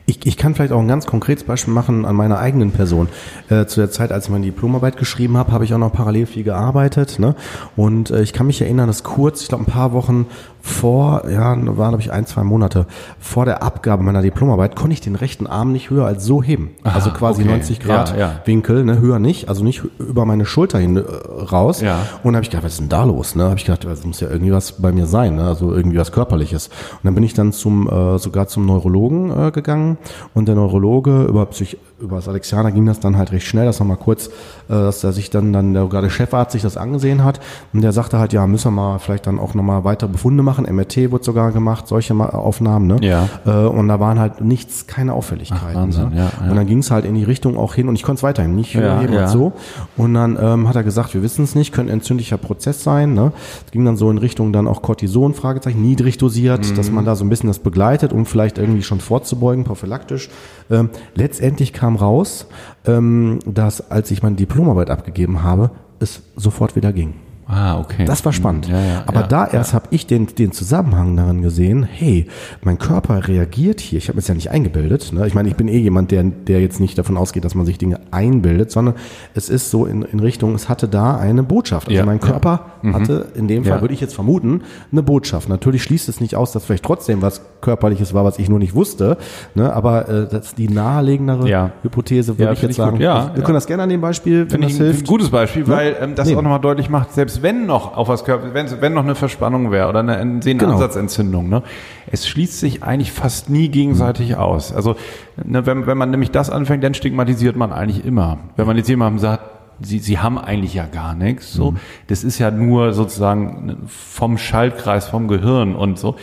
[0.08, 3.08] Ich, ich kann vielleicht auch ein ganz konkretes Beispiel machen an meiner eigenen Person.
[3.48, 6.26] Äh, zu der Zeit, als ich meine Diplomarbeit geschrieben habe, habe ich auch noch parallel
[6.26, 7.18] viel gearbeitet.
[7.18, 7.34] Ne?
[7.74, 10.26] Und äh, ich kann mich erinnern, dass kurz, ich glaube ein paar Wochen
[10.66, 12.86] vor, ja, waren glaube ich ein, zwei Monate
[13.20, 16.70] vor der Abgabe meiner Diplomarbeit, konnte ich den rechten Arm nicht höher als so heben.
[16.82, 17.52] also quasi okay.
[17.52, 18.40] 90 Grad Ja, ja.
[18.44, 21.80] Winkel, ne, höher nicht, also nicht über meine Schulter hin äh, raus.
[21.80, 22.00] Ja.
[22.24, 23.36] Und habe ich gedacht, was ist denn da los?
[23.36, 23.44] Ne?
[23.44, 25.44] Habe ich gedacht, das muss ja irgendwie was bei mir sein, ne?
[25.44, 26.66] also irgendwie was Körperliches.
[26.66, 29.98] Und dann bin ich dann zum äh, sogar zum Neurologen äh, gegangen
[30.34, 33.80] und der Neurologe über Psych über das Alexianer ging das dann halt recht schnell, dass
[33.80, 34.30] noch mal kurz, äh,
[34.68, 37.40] dass er sich dann dann der, der Chefarzt sich das angesehen hat
[37.72, 40.42] und der sagte halt, ja, müssen wir mal vielleicht dann auch noch mal weitere Befunde
[40.42, 40.66] machen.
[40.70, 42.96] MRT wurde sogar gemacht, solche Aufnahmen, ne?
[43.00, 43.28] Ja.
[43.46, 45.66] Äh, und da waren halt nichts, keine Auffälligkeiten.
[45.70, 46.16] Ach, Wahnsinn, ne?
[46.16, 46.50] ja, ja.
[46.50, 48.54] Und dann ging es halt in die Richtung auch hin und ich konnte es weiterhin
[48.54, 49.22] nicht Ja, ja.
[49.22, 49.52] und so.
[49.96, 53.14] Und dann ähm, hat er gesagt, wir wissen es nicht, könnte ein entzündlicher Prozess sein.
[53.14, 53.32] Ne?
[53.64, 56.74] Es ging dann so in Richtung dann auch Cortison, Fragezeichen, niedrig dosiert, Mhm.
[56.74, 60.28] dass man da so ein bisschen das begleitet, um vielleicht irgendwie schon vorzubeugen, prophylaktisch.
[60.70, 62.48] Ähm, letztendlich kam raus,
[62.86, 65.70] ähm, dass als ich meine Diplomarbeit abgegeben habe,
[66.00, 67.14] es sofort wieder ging.
[67.48, 68.04] Ah, okay.
[68.04, 68.66] Das war spannend.
[68.68, 72.26] Ja, ja, Aber ja, da erst habe ich den, den Zusammenhang darin gesehen, hey,
[72.62, 73.98] mein Körper reagiert hier.
[73.98, 75.12] Ich habe es ja nicht eingebildet.
[75.12, 75.26] Ne?
[75.28, 77.78] Ich meine, ich bin eh jemand, der, der jetzt nicht davon ausgeht, dass man sich
[77.78, 78.94] Dinge einbildet, sondern
[79.34, 81.88] es ist so in, in Richtung, es hatte da eine Botschaft.
[81.88, 82.16] Also mein.
[82.18, 85.48] Körper hatte in dem Fall, würde ich jetzt vermuten, eine Botschaft.
[85.48, 88.74] Natürlich schließt es nicht aus, dass vielleicht trotzdem was Körperliches war, was ich nur nicht
[88.74, 89.18] wusste.
[89.54, 89.72] Ne?
[89.72, 91.70] Aber äh, das ist die naheliegendere Ja.
[91.82, 93.00] Hypothese, würde ich jetzt ich sagen.
[93.00, 95.02] Ja, Wir können das gerne an dem Beispiel, wenn Finde das ich hilft.
[95.02, 96.38] ein gutes Beispiel, weil ähm, das Nehmen.
[96.38, 99.70] auch nochmal deutlich macht, selbst wenn noch auf was Körper, wenn, wenn noch eine Verspannung
[99.70, 101.62] wäre oder eine, Sehnenansatzentzündung, ne,
[102.10, 104.72] es schließt sich eigentlich fast nie gegenseitig aus.
[104.72, 104.96] Also
[105.42, 108.38] ne, wenn, wenn man nämlich das anfängt, dann stigmatisiert man eigentlich immer.
[108.56, 109.42] Wenn man jetzt jemandem sagt,
[109.78, 111.52] Sie, Sie haben eigentlich ja gar nichts.
[111.52, 111.74] So,
[112.06, 116.16] das ist ja nur sozusagen vom Schaltkreis, vom Gehirn und so.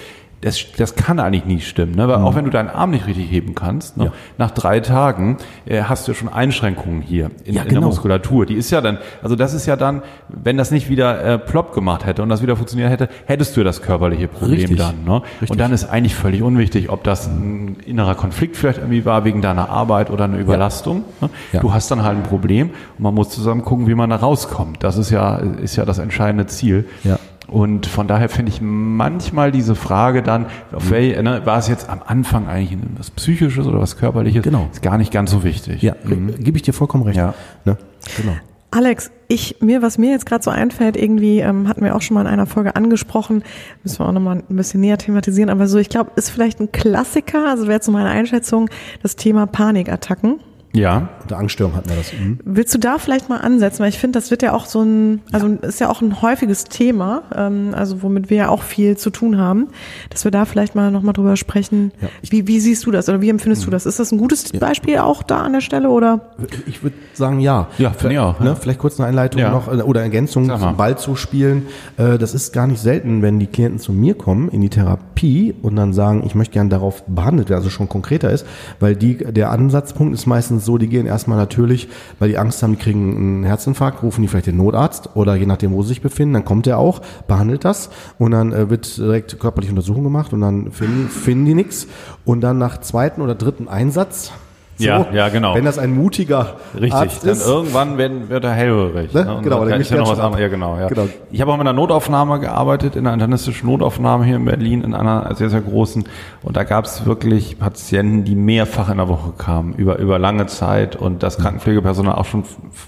[0.44, 2.08] Das, das kann eigentlich nie stimmen, ne?
[2.08, 2.26] weil Mhm.
[2.26, 4.12] auch wenn du deinen Arm nicht richtig heben kannst, ne?
[4.38, 7.88] nach drei Tagen äh, hast du schon Einschränkungen hier in, Ja, in der genau.
[7.88, 8.46] Muskulatur.
[8.46, 11.74] Die ist ja dann, also das ist ja dann, wenn das nicht wieder äh, plopp
[11.74, 14.78] gemacht hätte und das wieder funktioniert hätte, hättest du das körperliche Problem Richtig.
[14.78, 15.04] dann.
[15.06, 15.22] Ne?
[15.42, 15.52] Richtig.
[15.52, 19.42] Und dann ist eigentlich völlig unwichtig, ob das ein innerer Konflikt vielleicht irgendwie war wegen
[19.42, 21.04] deiner Arbeit oder eine Überlastung.
[21.22, 21.30] Ne?
[21.54, 21.62] Ja.
[21.62, 24.84] Du hast dann halt ein Problem und man muss zusammen gucken, wie man da rauskommt.
[24.84, 26.86] Das ist ja, ist ja das entscheidende Ziel.
[27.04, 27.18] Ja.
[27.54, 31.88] Und von daher finde ich manchmal diese Frage dann, auf wel, ne, war es jetzt
[31.88, 34.42] am Anfang eigentlich was Psychisches oder was Körperliches?
[34.44, 34.68] Genau.
[34.72, 35.84] Ist gar nicht ganz so wichtig.
[35.84, 37.18] Ja, ge- gebe ich dir vollkommen recht.
[37.18, 37.36] Ja.
[37.66, 37.78] Ne?
[38.18, 38.34] Genau.
[38.72, 42.16] Alex, ich mir was mir jetzt gerade so einfällt, irgendwie ähm, hatten wir auch schon
[42.16, 43.44] mal in einer Folge angesprochen,
[43.84, 46.60] müssen wir auch noch mal ein bisschen näher thematisieren, aber so ich glaube, ist vielleicht
[46.60, 48.72] ein Klassiker, also wäre jetzt so meine Einschätzung,
[49.04, 50.40] das Thema Panikattacken.
[50.76, 51.10] Ja.
[51.22, 52.12] Unter Angststörung hatten wir das.
[52.14, 52.40] Mhm.
[52.44, 53.80] Willst du da vielleicht mal ansetzen?
[53.82, 56.64] Weil ich finde, das wird ja auch so ein, also ist ja auch ein häufiges
[56.66, 59.68] Thema, ähm, also womit wir ja auch viel zu tun haben,
[60.10, 61.92] dass wir da vielleicht mal nochmal drüber sprechen.
[62.02, 62.08] Ja.
[62.30, 63.86] Wie, wie siehst du das oder wie empfindest du das?
[63.86, 66.22] Ist das ein gutes Beispiel auch da an der Stelle oder?
[66.66, 67.68] Ich würde sagen, ja.
[67.78, 68.56] Ja, finde ich auch, Ne, ja.
[68.56, 69.52] vielleicht kurz eine Einleitung Ja.
[69.52, 71.68] noch äh, oder Ergänzung zum Ball zu spielen.
[71.98, 75.54] Äh, Das ist gar nicht selten, wenn die Klienten zu mir kommen in die Therapie
[75.62, 78.46] und dann sagen, ich möchte gern darauf behandelt werden, also schon konkreter ist,
[78.80, 81.90] weil die, der Ansatzpunkt ist meistens so, die gehen erstmal natürlich,
[82.20, 85.46] weil die Angst haben, die kriegen einen Herzinfarkt, rufen die vielleicht den Notarzt oder je
[85.46, 88.98] nachdem, wo sie sich befinden, dann kommt er auch, behandelt das und dann äh, wird
[88.98, 91.88] direkt körperliche Untersuchung gemacht und dann finden, finden die nichts
[92.26, 94.32] und dann nach zweiten oder dritten Einsatz
[94.78, 95.56] so, Ja, ja, genau.
[95.56, 99.14] Wenn das ein mutiger Richtig, Arzt dann ist, irgendwann werden, wird er hellhörig.
[99.14, 99.26] Ne?
[99.26, 99.40] Ne?
[99.44, 100.42] Genau, da der ist ja noch was anderes.
[100.42, 100.88] Ja, genau, ja.
[100.88, 101.08] Genau.
[101.32, 104.94] Ich habe auch mit einer Notaufnahme gearbeitet, in einer internistischen Notaufnahme hier in Berlin, in
[104.94, 106.06] einer sehr, sehr großen.
[106.42, 110.48] Und da gab es wirklich Patienten, die mehrfach in der Woche kamen, über, über lange
[110.48, 112.44] Zeit und das Krankenpflegepersonal auch schon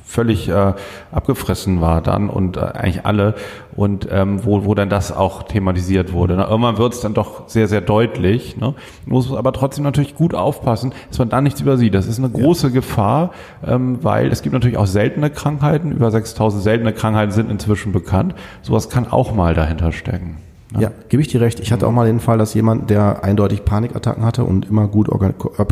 [0.05, 0.73] völlig äh,
[1.11, 3.35] abgefressen war dann und äh, eigentlich alle.
[3.75, 6.35] Und ähm, wo, wo dann das auch thematisiert wurde.
[6.37, 6.43] Ne?
[6.43, 8.55] Irgendwann wird es dann doch sehr, sehr deutlich.
[8.57, 8.73] Ne?
[9.05, 11.93] Muss aber trotzdem natürlich gut aufpassen, dass man da nichts übersieht.
[11.93, 13.31] Das ist eine große Gefahr,
[13.65, 15.91] ähm, weil es gibt natürlich auch seltene Krankheiten.
[15.91, 18.33] Über 6000 seltene Krankheiten sind inzwischen bekannt.
[18.61, 20.37] Sowas kann auch mal dahinter stecken.
[20.79, 21.59] Ja, gebe ich dir recht.
[21.59, 25.09] Ich hatte auch mal den Fall, dass jemand, der eindeutig Panikattacken hatte und immer gut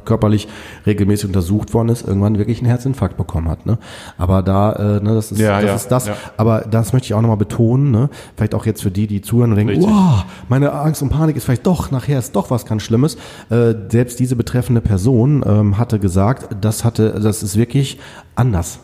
[0.06, 0.48] körperlich
[0.86, 3.66] regelmäßig untersucht worden ist, irgendwann wirklich einen Herzinfarkt bekommen hat.
[3.66, 3.78] Ne?
[4.18, 5.66] Aber da, äh, ne, das ist Ja, das.
[5.70, 6.08] ja, ist das.
[6.08, 6.16] ja.
[6.38, 7.92] Aber das möchte ich auch nochmal betonen.
[7.92, 8.10] Ne?
[8.36, 11.46] Vielleicht auch jetzt für die, die zuhören und denken, wow, meine Angst und Panik ist
[11.46, 13.18] vielleicht doch, nachher ist doch was ganz Schlimmes.
[13.50, 18.00] Äh, selbst diese betreffende Person ähm, hatte gesagt, das hatte, das ist wirklich
[18.36, 18.80] anders.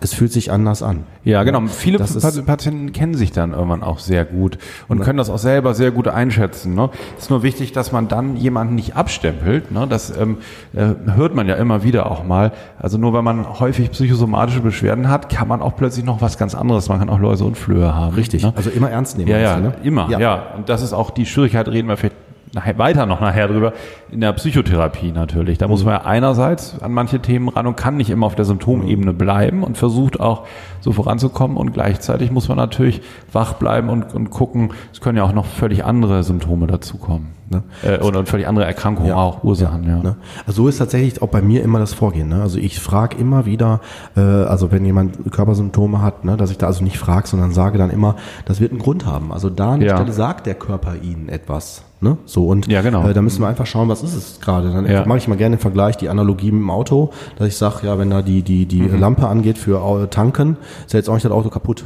[0.00, 1.04] Es fühlt sich anders an.
[1.24, 1.62] Ja, genau.
[1.66, 5.74] Viele Pat- Patienten kennen sich dann irgendwann auch sehr gut und können das auch selber
[5.74, 6.74] sehr gut einschätzen.
[6.74, 6.90] Ne?
[7.16, 9.70] Es ist nur wichtig, dass man dann jemanden nicht abstempelt.
[9.70, 9.86] Ne?
[9.88, 10.38] Das ähm,
[10.74, 12.52] äh, hört man ja immer wieder auch mal.
[12.78, 16.54] Also nur wenn man häufig psychosomatische Beschwerden hat, kann man auch plötzlich noch was ganz
[16.54, 16.88] anderes.
[16.88, 18.14] Man kann auch Läuse und Flöhe haben.
[18.14, 18.42] Richtig.
[18.42, 18.52] Ne?
[18.56, 19.30] Also immer ernst nehmen.
[19.30, 19.74] Ja, ja, ne?
[19.82, 20.42] immer, ja.
[20.56, 22.16] Und das ist auch die Schwierigkeit, reden wir vielleicht
[22.54, 23.72] nachher, weiter noch nachher drüber,
[24.10, 25.58] in der Psychotherapie natürlich.
[25.58, 28.44] Da muss man ja einerseits an manche Themen ran und kann nicht immer auf der
[28.44, 30.46] Symptomebene bleiben und versucht auch
[30.80, 33.02] so voranzukommen und gleichzeitig muss man natürlich
[33.32, 37.28] wach bleiben und, und gucken, es können ja auch noch völlig andere Symptome dazukommen.
[37.50, 37.62] Ne?
[37.82, 39.98] Äh, und, und völlig andere Erkrankungen auch, Ursachen, ja.
[39.98, 40.16] Ne?
[40.46, 42.28] Also so ist tatsächlich auch bei mir immer das Vorgehen.
[42.28, 42.40] Ne?
[42.40, 43.80] Also ich frage immer wieder,
[44.16, 47.76] äh, also wenn jemand Körpersymptome hat, ne, dass ich da also nicht frage, sondern sage
[47.78, 49.32] dann immer, das wird einen Grund haben.
[49.32, 49.96] Also da an der Ja.
[49.96, 51.82] Stelle sagt der Körper Ihnen etwas.
[52.04, 52.18] Ne?
[52.26, 53.08] So und Ja, genau.
[53.08, 54.70] äh, da müssen wir einfach schauen, was ist es gerade.
[54.70, 55.04] Dann Ja.
[55.06, 57.98] mache ich mal gerne den Vergleich, die Analogie mit dem Auto, dass ich sage, ja,
[57.98, 59.00] wenn da die, die, die Mhm.
[59.00, 61.84] Lampe angeht für Tanken, ist ja jetzt auch nicht das Auto kaputt.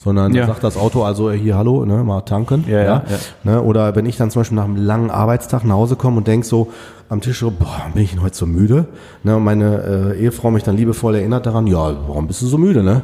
[0.00, 0.46] Sondern Ja.
[0.46, 2.64] sagt das Auto also hier, hallo, ne, mal tanken.
[2.68, 3.02] Ja, ja, ja.
[3.42, 3.62] Ne?
[3.62, 6.44] Oder wenn ich dann zum Beispiel nach einem langen Arbeitstag nach Hause komme und denk
[6.44, 6.68] so
[7.08, 8.86] am Tisch so, boah, bin ich denn heute so müde?
[9.24, 9.36] Ne?
[9.36, 12.82] Und meine äh, Ehefrau mich dann liebevoll erinnert daran, ja, warum bist du so müde,
[12.84, 13.02] ne?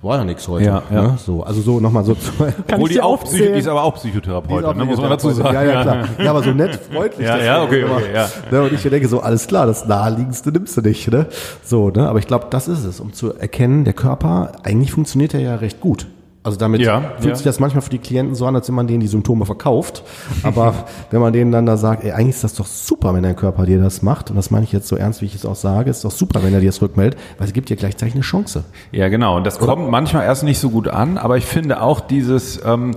[0.00, 0.64] War ja nichts heute.
[0.64, 1.02] Ja, ja.
[1.02, 1.18] Ne?
[1.24, 3.42] So, also so nochmal so zu, Kann Obwohl die, auch aufzählen?
[3.42, 4.84] Psycho, die ist aber auch Psychotherapeutin, ne?
[4.84, 5.54] muss man dazu sagen.
[5.54, 6.08] Ja, ja, klar.
[6.18, 7.24] Ja, aber so nett, freundlich.
[7.24, 8.28] Ja, ja, okay, okay, ja.
[8.50, 11.26] Ne, und ich denke so, alles klar, das naheliegendste nimmst du nicht, ne?
[11.62, 12.08] So, ne?
[12.08, 15.54] Aber ich glaube, das ist es, um zu erkennen, der Körper, eigentlich funktioniert er ja
[15.54, 16.08] recht gut.
[16.44, 17.34] Also damit Ja, fühlt ja.
[17.36, 20.02] sich das manchmal für die Klienten so an, als wenn man denen die Symptome verkauft.
[20.42, 20.74] Aber
[21.10, 23.64] wenn man denen dann da sagt, ey, eigentlich ist das doch super, wenn dein Körper
[23.64, 25.90] dir das macht, und das meine ich jetzt so ernst, wie ich es auch sage,
[25.90, 28.64] ist doch super, wenn er dir das rückmeldet, weil es gibt dir gleichzeitig eine Chance.
[28.90, 29.36] Ja, genau.
[29.36, 32.92] Und das kommt manchmal erst nicht so gut an, aber ich finde auch dieses ähm,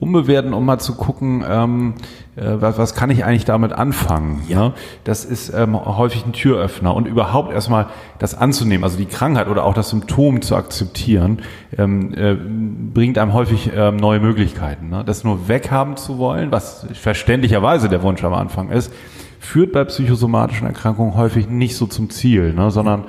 [0.00, 1.94] Umbewerten, um mal zu gucken, ähm,
[2.34, 4.42] äh, was, was kann ich eigentlich damit anfangen?
[4.48, 4.72] Ne?
[5.04, 7.86] Das ist ähm, häufig ein Türöffner und überhaupt erstmal
[8.18, 11.42] das anzunehmen, also die Krankheit oder auch das Symptom zu akzeptieren,
[11.76, 14.88] ähm, äh, bringt einem häufig ähm, neue Möglichkeiten.
[14.88, 15.04] Ne?
[15.04, 18.90] Das nur weghaben zu wollen, was verständlicherweise der Wunsch am Anfang ist,
[19.38, 22.70] führt bei psychosomatischen Erkrankungen häufig nicht so zum Ziel, ne?
[22.70, 23.04] sondern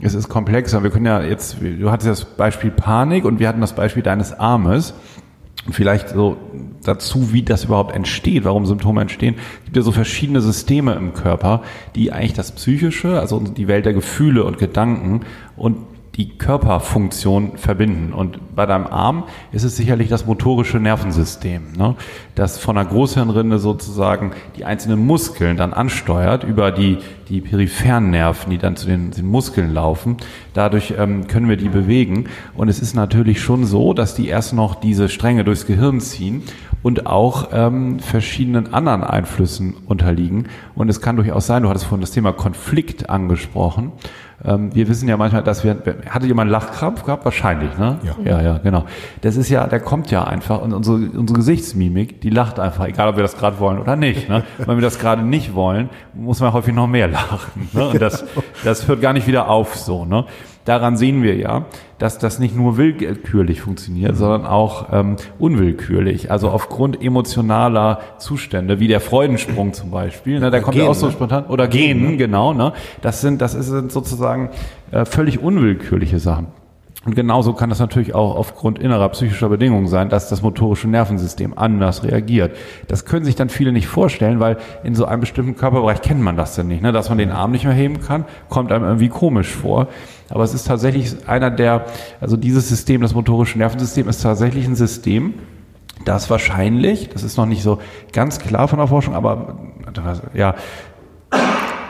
[0.00, 0.84] es ist komplexer.
[0.84, 4.38] Wir können ja jetzt, du hattest das Beispiel Panik und wir hatten das Beispiel deines
[4.38, 4.94] Armes.
[5.68, 6.38] Und Vielleicht so
[6.82, 9.34] dazu, wie das überhaupt entsteht, warum Symptome entstehen.
[9.58, 11.62] Es gibt ja so verschiedene Systeme im Körper,
[11.94, 15.20] die eigentlich das Psychische, also die Welt der Gefühle und Gedanken
[15.58, 15.76] und
[16.18, 18.12] die Körperfunktion verbinden.
[18.12, 21.94] Und bei deinem Arm ist es sicherlich das motorische Nervensystem, ne?
[22.34, 26.98] das von der Großhirnrinde sozusagen die einzelnen Muskeln dann ansteuert über die,
[27.28, 30.16] die peripheren Nerven, die dann zu den, den Muskeln laufen.
[30.54, 32.24] Dadurch ähm, können wir die bewegen.
[32.56, 36.42] Und es ist natürlich schon so, dass die erst noch diese Stränge durchs Gehirn ziehen
[36.82, 40.46] und auch ähm, verschiedenen anderen Einflüssen unterliegen.
[40.74, 43.92] Und es kann durchaus sein, du hattest vorhin das Thema Konflikt angesprochen.
[44.44, 45.76] Ähm, wir wissen ja manchmal, dass wir,
[46.08, 47.24] hatte jemand Lachkrampf gehabt?
[47.24, 47.98] Wahrscheinlich, ne?
[48.04, 48.16] Ja.
[48.24, 48.84] Ja, ja, genau.
[49.22, 53.08] Das ist ja, der kommt ja einfach und unsere, unsere Gesichtsmimik, die lacht einfach, egal
[53.08, 54.28] ob wir das gerade wollen oder nicht.
[54.28, 54.44] Ne?
[54.58, 57.68] Wenn wir das gerade nicht wollen, muss man häufig noch mehr lachen.
[57.72, 57.88] Ne?
[57.88, 58.24] Und das,
[58.64, 60.04] das hört gar nicht wieder auf so.
[60.04, 60.24] Ne?
[60.68, 61.64] Daran sehen wir ja,
[61.96, 66.30] dass das nicht nur willkürlich funktioniert, sondern auch ähm, unwillkürlich.
[66.30, 71.06] Also aufgrund emotionaler Zustände, wie der Freudensprung zum Beispiel, ne, der kommt ja auch so
[71.06, 71.12] ne?
[71.12, 71.46] spontan.
[71.46, 72.52] Oder gehen, genau.
[72.52, 72.74] Ne?
[73.00, 74.50] Das sind, das sind sozusagen
[74.90, 76.48] äh, völlig unwillkürliche Sachen.
[77.06, 81.56] Und genauso kann das natürlich auch aufgrund innerer psychischer Bedingungen sein, dass das motorische Nervensystem
[81.56, 82.54] anders reagiert.
[82.88, 86.36] Das können sich dann viele nicht vorstellen, weil in so einem bestimmten Körperbereich kennt man
[86.36, 86.82] das denn nicht.
[86.82, 86.92] Ne?
[86.92, 89.88] Dass man den Arm nicht mehr heben kann, kommt einem irgendwie komisch vor.
[90.30, 91.86] Aber es ist tatsächlich einer der,
[92.20, 95.34] also dieses System, das motorische Nervensystem ist tatsächlich ein System,
[96.04, 97.78] das wahrscheinlich, das ist noch nicht so
[98.12, 99.58] ganz klar von der Forschung, aber
[100.34, 100.54] ja,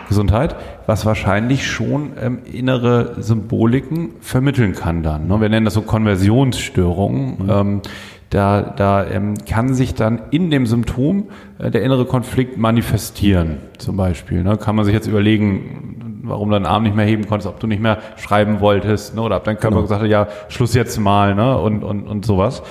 [0.09, 5.29] Gesundheit, was wahrscheinlich schon ähm, innere Symboliken vermitteln kann dann.
[5.29, 5.41] Ne?
[5.41, 7.49] Wir nennen das so Konversionsstörungen.
[7.49, 7.83] Ähm,
[8.31, 11.29] da da ähm, kann sich dann in dem Symptom
[11.59, 14.43] äh, der innere Konflikt manifestieren, zum Beispiel.
[14.43, 14.57] Ne?
[14.57, 17.67] Kann man sich jetzt überlegen, warum du deinen Arm nicht mehr heben konntest, ob du
[17.67, 19.23] nicht mehr schreiben wolltest, ne?
[19.23, 21.59] oder ob dein Körper gesagt hat, ja, Schluss jetzt mal, ne?
[21.59, 22.63] und, und, und sowas.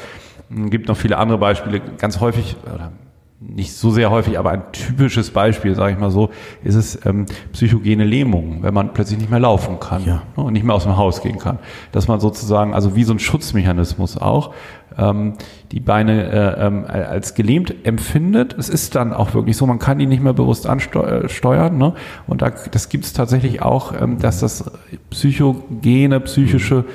[0.50, 1.82] Es gibt noch viele andere Beispiele.
[1.98, 2.92] Ganz häufig, oder
[3.40, 6.32] nicht so sehr häufig, aber ein typisches Beispiel, sage ich mal so,
[6.64, 10.24] ist es ähm, psychogene Lähmung, wenn man plötzlich nicht mehr laufen kann Ja.
[10.36, 11.60] ne, und nicht mehr aus dem Haus gehen kann.
[11.92, 14.54] Dass man sozusagen, also wie so ein Schutzmechanismus auch,
[14.98, 15.34] ähm,
[15.72, 18.56] die Beine äh, ähm, als gelähmt empfindet.
[18.58, 21.78] Es ist dann auch wirklich so, man kann die nicht mehr bewusst ansteuern.
[21.78, 21.94] Ne?
[22.26, 24.72] Und da, das gibt es tatsächlich auch, ähm, dass das
[25.12, 26.86] psychogene, psychische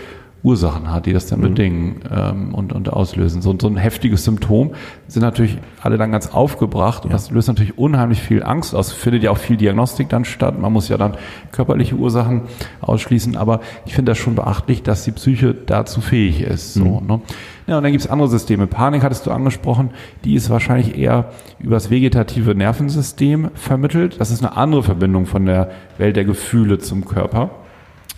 [0.44, 3.42] Ursachen hat, die das dann bedingen ähm, und, und auslösen.
[3.42, 4.72] So, so ein heftiges Symptom
[5.06, 8.92] sind natürlich alle dann ganz aufgebracht und das löst natürlich unheimlich viel Angst aus.
[8.92, 10.58] Findet ja auch viel Diagnostik dann statt.
[10.58, 11.16] Man muss ja dann
[11.52, 12.42] körperliche Ursachen
[12.80, 16.74] ausschließen, aber ich finde das schon beachtlich, dass die Psyche dazu fähig ist.
[16.74, 17.20] So, ne?
[17.68, 18.66] Ja, und dann gibt's andere Systeme.
[18.66, 19.90] Panik hattest du angesprochen,
[20.24, 21.26] die ist wahrscheinlich eher
[21.60, 24.16] übers vegetative Nervensystem vermittelt.
[24.18, 27.50] Das ist eine andere Verbindung von der Welt der Gefühle zum Körper.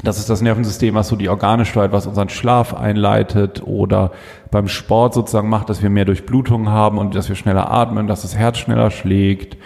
[0.04, 4.12] Das ist das Nervensystem, was so die Organe steuert, was unseren Schlaf einleitet oder
[4.50, 8.20] beim Sport sozusagen macht, dass wir mehr Durchblutung haben und dass wir schneller atmen, dass
[8.20, 9.56] das Herz schneller schlägt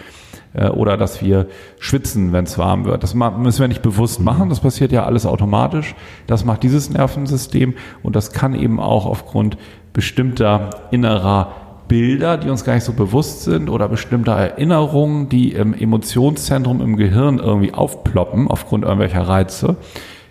[0.53, 3.03] äh, oder dass wir schwitzen, wenn es warm wird.
[3.03, 5.93] Das müssen wir nicht bewusst machen, das passiert ja alles automatisch.
[6.25, 9.57] Das macht dieses Nervensystem und das kann eben auch aufgrund
[9.91, 11.51] bestimmter innerer
[11.89, 16.95] Bilder, die uns gar nicht so bewusst sind oder bestimmter Erinnerungen, die im Emotionszentrum im
[16.95, 19.75] Gehirn irgendwie aufploppen aufgrund irgendwelcher Reize,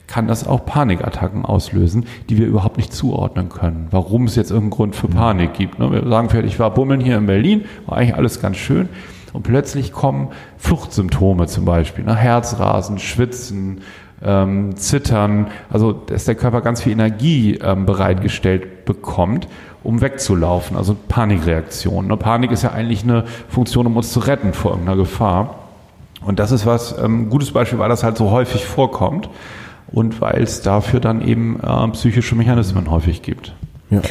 [0.09, 3.87] kann das auch Panikattacken auslösen, die wir überhaupt nicht zuordnen können.
[3.91, 5.79] Warum es jetzt irgendeinen Grund für Panik gibt.
[5.79, 5.93] ne?
[5.93, 8.89] Wir sagen vielleicht, ich war bummeln hier in Berlin, war eigentlich alles ganz schön.
[9.35, 12.17] Und plötzlich kommen Fluchtsymptome zum Beispiel, ne?
[12.17, 13.83] Herzrasen, Schwitzen,
[14.23, 19.47] ähm, Zittern, also dass der Körper ganz viel Energie ähm, bereitgestellt bekommt,
[19.85, 22.07] um wegzulaufen, also Panikreaktion.
[22.07, 22.17] Ne?
[22.17, 25.57] Panik ist ja eigentlich eine Funktion, um uns zu retten vor irgendeiner Gefahr.
[26.23, 29.29] Und das ist was, ähm, ein gutes Beispiel, weil das halt so häufig vorkommt
[29.93, 33.55] und weil es dafür dann eben äh, psychische Mechanismen häufig gibt.
[33.91, 34.03] Ja.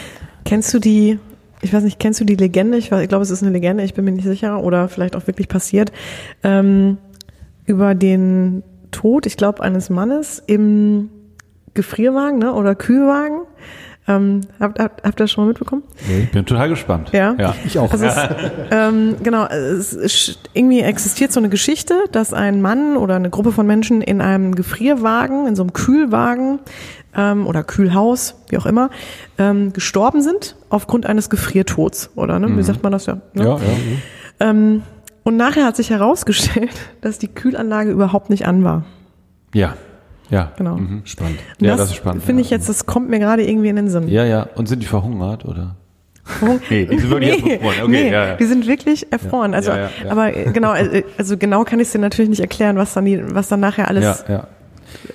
[0.46, 1.20] Kennst du die,
[1.62, 2.78] ich weiß nicht, kennst du die Legende?
[2.78, 5.16] Ich, weiß, ich glaube, es ist eine Legende, ich bin mir nicht sicher, oder vielleicht
[5.16, 5.92] auch wirklich passiert,
[6.44, 6.98] ähm,
[7.66, 11.10] über den Tod, ich glaube, eines Mannes im
[11.74, 13.42] Gefrierwagen ne, oder Kühlwagen.
[14.10, 15.84] Ähm, habt, habt, habt ihr das schon mal mitbekommen?
[16.08, 17.10] Ich bin total gespannt.
[17.12, 17.36] Ja.
[17.38, 17.53] ja.
[17.66, 17.91] Ich auch.
[17.91, 18.16] Also es,
[18.72, 23.51] ähm, genau, es ist, irgendwie existiert so eine Geschichte, dass ein Mann oder eine Gruppe
[23.51, 26.60] von Menschen in einem Gefrierwagen, in so einem Kühlwagen
[27.16, 28.91] ähm, oder Kühlhaus, wie auch immer,
[29.38, 32.39] ähm, gestorben sind aufgrund eines Gefriertods, oder?
[32.39, 32.55] Ne?
[32.55, 33.16] Wie sagt man das ja?
[33.34, 33.43] Ne?
[33.43, 33.60] Ja, ja.
[34.39, 34.84] Ähm,
[35.24, 38.86] und nachher hat sich herausgestellt, dass die Kühlanlage überhaupt nicht an war.
[39.53, 39.76] Ja,
[40.30, 40.52] ja.
[40.58, 40.78] Genau.
[40.78, 41.02] Mhm.
[41.06, 41.40] Spannend.
[41.60, 42.46] Und Ja, das ist spannend, Finde ja.
[42.46, 44.08] ich jetzt, das kommt mir gerade irgendwie in den Sinn.
[44.08, 44.48] Ja, ja.
[44.56, 45.76] Und sind die verhungert, oder?
[46.70, 47.76] Nee, die sind wirklich nee, erfroren.
[47.84, 48.36] Okay, nee, ja, ja.
[48.36, 49.54] die sind wirklich erfroren.
[49.54, 49.72] Also,
[50.10, 53.06] aber äh, genau, äh, also genau kann ich es dir natürlich nicht erklären, was dann
[53.06, 54.26] die, was dann nachher alles,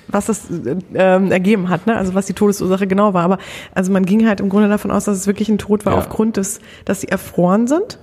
[0.07, 1.95] was das äh, ähm, ergeben hat, ne?
[1.97, 3.23] Also was die Todesursache genau war.
[3.23, 3.37] Aber
[3.75, 5.99] also man ging halt im Grunde davon aus, dass es wirklich ein Tod war Ja.
[5.99, 7.99] aufgrund des, dass sie erfroren sind.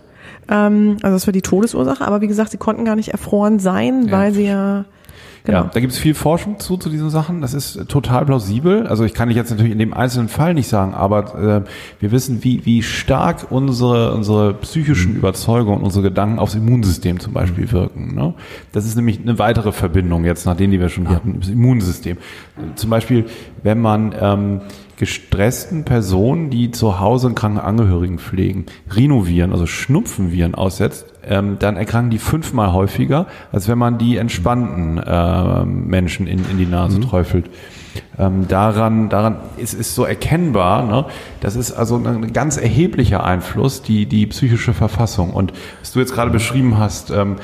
[0.48, 2.04] Ähm, also das war die Todesursache.
[2.06, 4.12] Aber wie gesagt, sie konnten gar nicht erfroren sein, Ja.
[4.12, 4.84] weil sie ja
[5.50, 5.64] genau.
[5.64, 7.40] Ja, da gibt es viel Forschung zu, zu diesen Sachen.
[7.40, 8.86] Das ist total plausibel.
[8.86, 12.12] Also ich kann dich jetzt natürlich in dem einzelnen Fall nicht sagen, aber äh, wir
[12.12, 18.14] wissen, wie, wie stark unsere, unsere psychischen Überzeugungen, unsere Gedanken aufs Immunsystem zum Beispiel wirken.
[18.14, 18.34] Ne?
[18.72, 22.16] Das ist nämlich eine weitere Verbindung jetzt nach denen, die wir schon hatten, das Immunsystem.
[22.74, 23.26] Zum Beispiel,
[23.62, 24.60] wenn man ähm,
[25.00, 31.78] gestressten Personen, die zu Hause einen kranken Angehörigen pflegen, Rhinoviren, also Schnupfenviren aussetzt, ähm, dann
[31.78, 37.00] erkranken die fünfmal häufiger, als wenn man die entspannten äh, Menschen in, in die Nase
[37.00, 37.48] träufelt.
[38.18, 41.06] Ähm, daran, daran ist, ist so erkennbar, ne?
[41.40, 45.30] das ist also ein, ein ganz erheblicher Einfluss, die, die psychische Verfassung.
[45.30, 47.36] Und was du jetzt gerade beschrieben hast, ähm,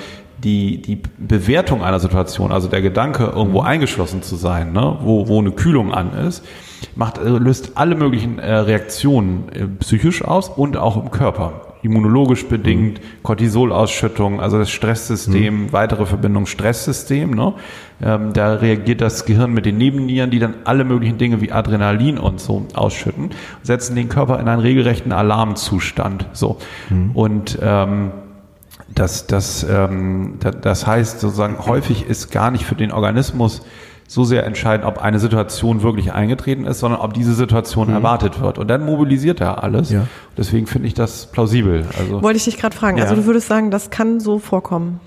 [0.45, 5.41] die, die Bewertung einer Situation, also der Gedanke, irgendwo eingeschlossen zu sein, ne, wo, wo
[5.41, 6.45] eine Kühlung an ist,
[6.95, 11.63] macht, äh, löst alle möglichen äh, Reaktionen äh, psychisch aus und auch im Körper.
[11.83, 17.31] Immunologisch bedingt, Cortisolausschüttung, also das Stresssystem, weitere Verbindung Stresssystem.
[17.31, 17.53] Ne?
[18.03, 22.19] Ähm, da reagiert das Gehirn mit den Nebennieren, die dann alle möglichen Dinge wie Adrenalin
[22.19, 23.31] und so ausschütten,
[23.63, 26.27] setzen den Körper in einen regelrechten Alarmzustand.
[26.33, 26.57] So.
[27.15, 28.11] Und ähm,
[28.93, 33.63] das, das, ähm, da- das heißt sozusagen, häufig ist gar nicht für den Organismus
[34.09, 38.59] so sehr entscheidend, ob eine Situation wirklich eingetreten ist, sondern ob diese Situation erwartet wird.
[38.59, 39.91] Und dann mobilisiert er alles.
[39.91, 40.07] Ja.
[40.37, 41.87] Deswegen finde ich das plausibel.
[41.99, 42.99] Also Wollte ich dich gerade fragen.
[42.99, 43.05] Ja.
[43.05, 45.01] Also du würdest sagen, das kann so vorkommen.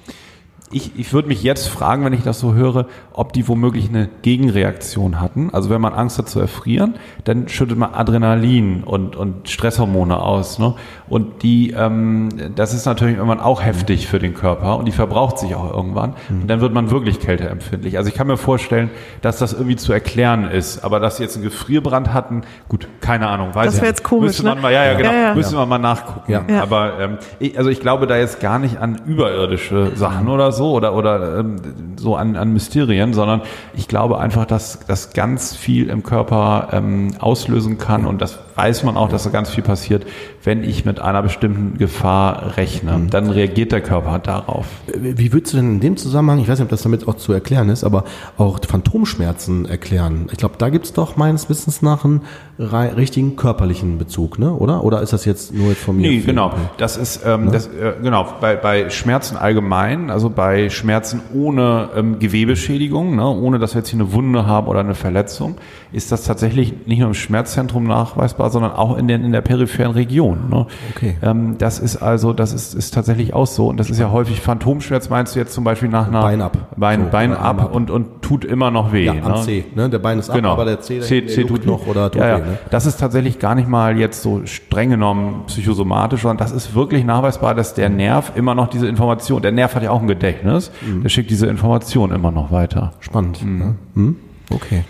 [0.71, 4.07] Ich, ich würde mich jetzt fragen, wenn ich das so höre, ob die womöglich eine
[4.21, 5.49] Gegenreaktion hatten.
[5.51, 10.59] Also wenn man Angst hat zu erfrieren, dann schüttet man Adrenalin und, und Stresshormone aus.
[10.59, 10.75] Ne?
[11.07, 15.39] Und die, ähm, das ist natürlich irgendwann auch heftig für den Körper und die verbraucht
[15.39, 16.13] sich auch irgendwann.
[16.29, 17.97] Und dann wird man wirklich kälteempfindlich.
[17.97, 18.91] Also ich kann mir vorstellen,
[19.21, 20.83] dass das irgendwie zu erklären ist.
[20.83, 23.55] Aber dass sie jetzt einen Gefrierbrand hatten, gut, keine Ahnung.
[23.55, 23.99] Weiß Das ich wär nicht.
[23.99, 24.61] jetzt komisch, Müsste man ne?
[24.61, 25.11] mal, ja, ja, genau.
[25.11, 25.33] Ja, ja.
[25.33, 26.31] Müsste man mal nachgucken.
[26.31, 26.61] Ja.
[26.61, 30.58] Aber ähm, ich, also ich glaube da jetzt gar nicht an überirdische Sachen oder so
[30.65, 31.55] oder oder ähm,
[31.97, 33.41] so an, an Mysterien, sondern
[33.73, 38.83] ich glaube einfach, dass das ganz viel im Körper ähm, auslösen kann und das weiß
[38.83, 40.05] man auch, dass da ganz viel passiert,
[40.43, 42.97] wenn ich mit einer bestimmten Gefahr rechne.
[42.97, 43.09] Mhm.
[43.09, 44.65] Dann reagiert der Körper darauf.
[44.95, 47.33] Wie würdest du denn in dem Zusammenhang, ich weiß nicht, ob das damit auch zu
[47.33, 48.05] erklären ist, aber
[48.37, 50.27] auch Phantomschmerzen erklären?
[50.31, 52.21] Ich glaube, da gibt's doch meines Wissens nach einen
[52.57, 54.53] richtigen körperlichen Bezug, ne?
[54.53, 54.83] oder?
[54.83, 56.09] Oder ist das jetzt nur jetzt von mir?
[56.09, 56.53] Nee, genau.
[56.77, 62.19] Das ist ähm, das, äh, genau bei, bei Schmerzen allgemein, also bei Schmerzen ohne ähm,
[62.19, 65.55] Gewebeschädigung, ne, ohne dass wir jetzt hier eine Wunde haben oder eine Verletzung,
[65.91, 69.91] ist das tatsächlich nicht nur im Schmerzzentrum nachweisbar, sondern auch in, den, in der peripheren
[69.91, 70.28] Region.
[70.35, 70.65] Ne?
[70.95, 71.17] Okay.
[71.21, 73.67] Ähm, das ist also, das ist, ist tatsächlich auch so.
[73.67, 76.57] Und das ist ja häufig Phantomschmerz, meinst du jetzt zum Beispiel nach einer Bein ab.
[76.77, 77.75] Bein, So, Bein ab, ab.
[77.75, 79.05] und, und tut immer noch weh.
[79.05, 79.23] Ja, ne?
[79.23, 79.89] am C, ne?
[79.89, 80.51] Der Bein ist ab, Genau.
[80.53, 82.57] aber der C, der, C, C tut noch oder tut ja, weh, ne?
[82.71, 87.03] Das ist tatsächlich gar nicht mal jetzt so streng genommen psychosomatisch, sondern das ist wirklich
[87.05, 90.71] nachweisbar, dass der Nerv immer noch diese Information, der Nerv hat ja auch ein Gedächtnis,
[90.85, 91.01] Mhm.
[91.03, 92.93] der schickt diese Information immer noch weiter.
[92.99, 93.43] Spannend.
[93.45, 93.75] Ne?
[93.95, 94.15] Hm?
[94.51, 94.83] Okay.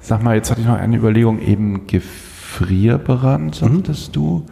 [0.00, 4.44] Sag mal, jetzt hatte ich noch eine Überlegung, eben Gefrierbrand, sagtest du?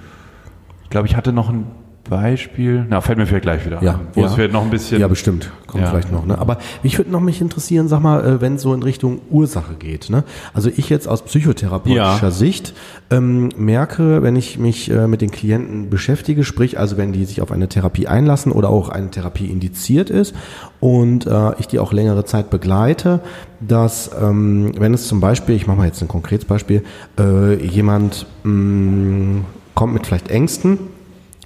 [0.96, 1.66] Ich glaube, ich hatte noch ein
[2.08, 4.28] Beispiel, na, fällt mir vielleicht gleich wieder Ja, wo ja.
[4.28, 4.98] es vielleicht noch ein bisschen...
[5.00, 5.50] Ja, bestimmt.
[5.66, 5.90] Kommt Ja.
[5.90, 6.24] vielleicht noch.
[6.24, 6.38] Ne?
[6.38, 9.74] Aber mich würde noch mich interessieren, sag mal, äh, wenn es so in Richtung Ursache
[9.74, 10.08] geht.
[10.08, 10.24] Ne?
[10.54, 12.30] Also ich jetzt aus psychotherapeutischer Ja.
[12.30, 12.72] Sicht
[13.10, 17.42] ähm, merke, wenn ich mich äh, mit den Klienten beschäftige, sprich also wenn die sich
[17.42, 20.34] auf eine Therapie einlassen oder auch eine Therapie indiziert ist
[20.80, 23.20] und äh, ich die auch längere Zeit begleite,
[23.60, 26.84] dass ähm, wenn es zum Beispiel, ich mache mal jetzt ein konkretes Beispiel,
[27.18, 29.40] äh, jemand mh,
[29.76, 30.78] kommt mit vielleicht Ängsten,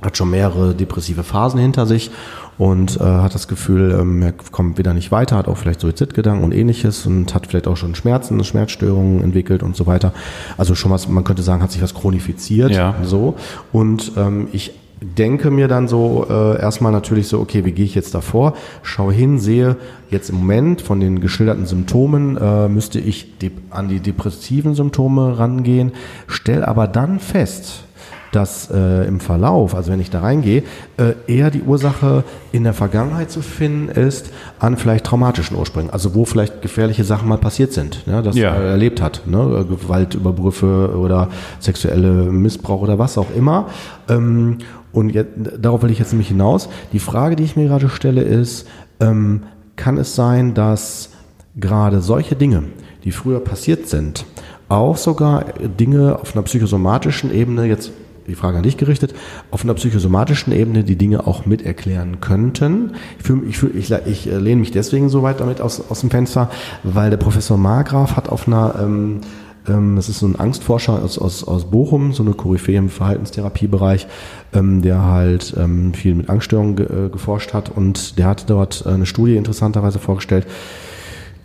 [0.00, 2.10] hat schon mehrere depressive Phasen hinter sich
[2.56, 6.44] und äh, hat das Gefühl, ähm, er kommt wieder nicht weiter, hat auch vielleicht Suizidgedanken
[6.44, 10.14] und ähnliches und hat vielleicht auch schon Schmerzen, Schmerzstörungen entwickelt und so weiter.
[10.56, 12.70] Also schon was, man könnte sagen, hat sich was chronifiziert.
[12.70, 12.94] Ja.
[13.02, 13.34] So.
[13.72, 17.94] Und ähm, ich denke mir dann so äh, erstmal natürlich so, okay, wie gehe ich
[17.94, 18.54] jetzt davor?
[18.82, 19.76] Schaue hin, sehe
[20.10, 23.26] jetzt im Moment von den geschilderten Symptomen äh, müsste ich
[23.70, 25.92] an die depressiven Symptome rangehen,
[26.26, 27.84] stell aber dann fest,
[28.32, 30.62] dass äh, im Verlauf, also wenn ich da reingehe,
[30.96, 36.14] äh, eher die Ursache in der Vergangenheit zu finden ist an vielleicht traumatischen Ursprüngen, also
[36.14, 38.54] wo vielleicht gefährliche Sachen mal passiert sind, ja, das Ja.
[38.54, 39.38] er erlebt hat, ne?
[39.60, 41.28] äh, Gewaltübergriffe oder
[41.58, 43.66] sexuelle Missbrauch oder was auch immer.
[44.08, 44.58] Ähm,
[44.92, 46.68] und jetzt, darauf will ich jetzt nämlich hinaus.
[46.92, 48.66] Die Frage, die ich mir gerade stelle, ist,
[49.00, 49.44] ähm,
[49.76, 51.10] kann es sein, dass
[51.56, 52.64] gerade solche Dinge,
[53.04, 54.24] die früher passiert sind,
[54.68, 55.46] auch sogar
[55.78, 57.92] Dinge auf einer psychosomatischen Ebene, jetzt
[58.30, 59.14] die Frage an dich gerichtet,
[59.50, 62.92] auf einer psychosomatischen Ebene die Dinge auch mit erklären könnten.
[63.18, 66.00] Ich, fühl, ich, fühl, ich, ich äh, lehne mich deswegen so weit damit aus, aus
[66.00, 66.50] dem Fenster,
[66.82, 69.20] weil der Professor Margraf hat auf einer, ähm,
[69.68, 74.06] ähm, das ist so ein Angstforscher aus, aus, aus Bochum, so eine Koryphäe im Verhaltenstherapiebereich,
[74.52, 78.86] ähm, der halt ähm, viel mit Angststörungen ge, äh, geforscht hat und der hat dort
[78.86, 80.46] eine Studie interessanterweise vorgestellt,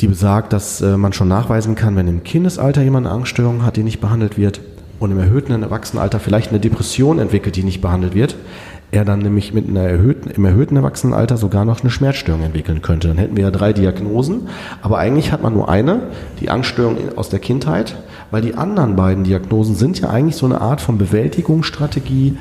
[0.02, 3.78] die besagt, dass äh, man schon nachweisen kann, wenn im Kindesalter jemand eine Angststörung hat,
[3.78, 4.60] die nicht behandelt wird
[5.00, 8.36] und im erhöhten Erwachsenenalter vielleicht eine Depression entwickelt, die nicht behandelt wird,
[8.92, 13.08] er dann nämlich mit einer erhöhten, im erhöhten Erwachsenenalter sogar noch eine Schmerzstörung entwickeln könnte.
[13.10, 14.48] Dann hätten wir ja drei Diagnosen,
[14.82, 16.04] aber eigentlich hat man nur eine,
[16.40, 17.98] die Angststörung aus der Kindheit,
[18.32, 22.38] weil die anderen beiden Diagnosen sind ja eigentlich so eine Art von Bewältigungsstrategie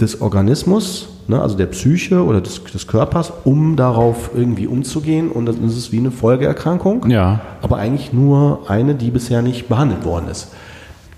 [0.00, 5.30] des Organismus, ne, also der Psyche oder des, des Körpers, um darauf irgendwie umzugehen.
[5.30, 7.40] Und das ist wie eine Folgeerkrankung, Ja.
[7.62, 10.48] aber eigentlich nur eine, die bisher nicht behandelt worden ist.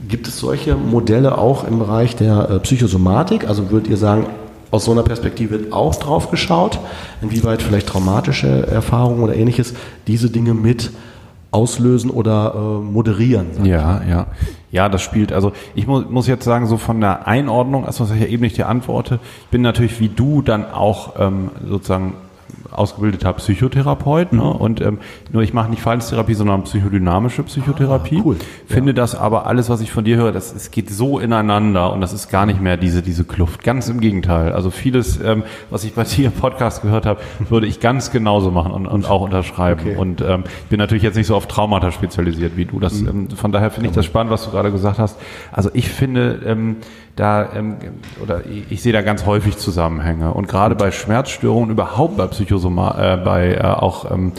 [0.09, 3.49] Gibt es solche Modelle auch im Bereich der äh, Psychosomatik?
[3.49, 4.27] Also würdet ihr sagen,
[4.71, 6.79] aus so einer Perspektive wird auch drauf geschaut,
[7.23, 9.75] inwieweit vielleicht traumatische Erfahrungen oder ähnliches
[10.07, 10.91] diese Dinge mit
[11.51, 13.47] auslösen oder äh, moderieren?
[13.53, 14.27] ich Ja, ja.
[14.71, 18.11] Ja, das spielt, also ich muss, muss jetzt sagen, so von der Einordnung, also was
[18.11, 22.15] ich ja eben nicht dir antworte, ich bin natürlich wie du dann auch ähm, sozusagen
[22.77, 24.43] ausgebildeter Psychotherapeut, ne?
[24.43, 24.99] Und ähm,
[25.33, 28.19] nur ich mache nicht Verhaltenstherapie, sondern psychodynamische Psychotherapie.
[28.19, 28.37] Ah, cool.
[28.67, 32.01] Finde das aber alles, was ich von dir höre, das es geht so ineinander und
[32.01, 33.63] das ist gar nicht mehr diese diese Kluft.
[33.63, 34.53] Ganz im Gegenteil.
[34.53, 38.51] Also vieles, ähm, was ich bei dir im Podcast gehört habe, würde ich ganz genauso
[38.51, 39.81] machen und, und auch unterschreiben.
[39.81, 39.97] Okay.
[39.97, 42.81] Und ähm, ich bin natürlich jetzt nicht so auf Traumata spezialisiert wie du.
[42.81, 45.19] Das, ähm, von daher finde ich das spannend, was du gerade gesagt hast.
[45.53, 46.77] Also ich finde, ähm,
[47.17, 47.77] da ähm,
[48.23, 50.33] oder ich, ich sehe da ganz häufig Zusammenhänge.
[50.33, 54.33] Und gerade bei Schmerzstörungen überhaupt bei Psychosoma äh, bei äh, auch ähm,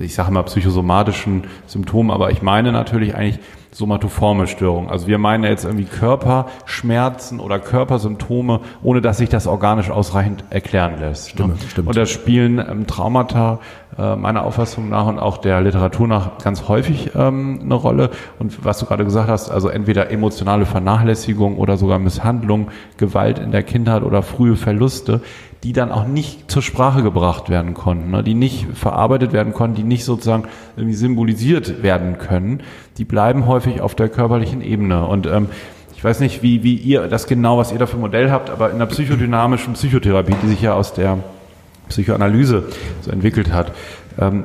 [0.00, 3.38] ich sage mal psychosomatischen Symptomen, aber ich meine natürlich eigentlich
[3.76, 4.88] somatoforme Störungen.
[4.88, 10.98] Also wir meinen jetzt irgendwie Körperschmerzen oder Körpersymptome, ohne dass sich das organisch ausreichend erklären
[10.98, 11.30] lässt.
[11.30, 11.58] Stimme, ne?
[11.68, 11.88] stimmt.
[11.88, 13.60] Und da spielen ähm, Traumata
[13.98, 18.10] äh, meiner Auffassung nach und auch der Literatur nach ganz häufig ähm, eine Rolle.
[18.38, 23.50] Und was du gerade gesagt hast, also entweder emotionale Vernachlässigung oder sogar Misshandlung, Gewalt in
[23.50, 25.20] der Kindheit oder frühe Verluste,
[25.62, 28.22] die dann auch nicht zur Sprache gebracht werden konnten, ne?
[28.22, 30.44] die nicht verarbeitet werden konnten, die nicht sozusagen
[30.76, 32.60] irgendwie symbolisiert werden können,
[32.98, 35.06] die bleiben häufig auf der körperlichen Ebene.
[35.06, 35.48] Und ähm,
[35.96, 38.70] ich weiß nicht, wie, wie ihr das genau, was ihr da für Modell habt, aber
[38.70, 41.18] in der psychodynamischen Psychotherapie, die sich ja aus der
[41.88, 42.64] Psychoanalyse
[43.00, 43.72] so entwickelt hat,
[44.18, 44.44] ähm,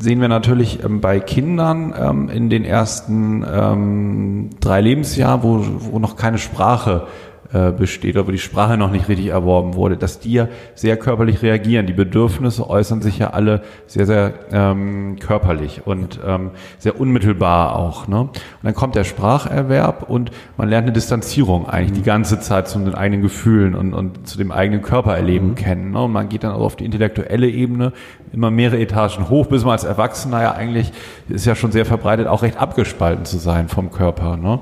[0.00, 5.98] sehen wir natürlich ähm, bei Kindern ähm, in den ersten ähm, drei Lebensjahren, wo, wo
[5.98, 7.06] noch keine Sprache
[7.52, 11.42] äh, besteht, aber die Sprache noch nicht richtig erworben wurde, dass die ja sehr körperlich
[11.42, 11.86] reagieren.
[11.86, 18.06] Die Bedürfnisse äußern sich ja alle sehr, sehr ähm, körperlich und ähm, sehr unmittelbar auch.
[18.06, 18.20] Ne?
[18.20, 21.94] Und dann kommt der Spracherwerb und man lernt eine Distanzierung eigentlich mhm.
[21.94, 25.54] die ganze Zeit zu den eigenen Gefühlen und, und zu dem eigenen Körpererleben mhm.
[25.56, 25.90] kennen.
[25.90, 26.02] Ne?
[26.02, 27.92] Und man geht dann auch auf die intellektuelle Ebene
[28.32, 30.92] immer mehrere Etagen hoch, bis man als Erwachsener ja eigentlich,
[31.28, 34.36] ist ja schon sehr verbreitet, auch recht abgespalten zu sein vom Körper.
[34.36, 34.60] Ne?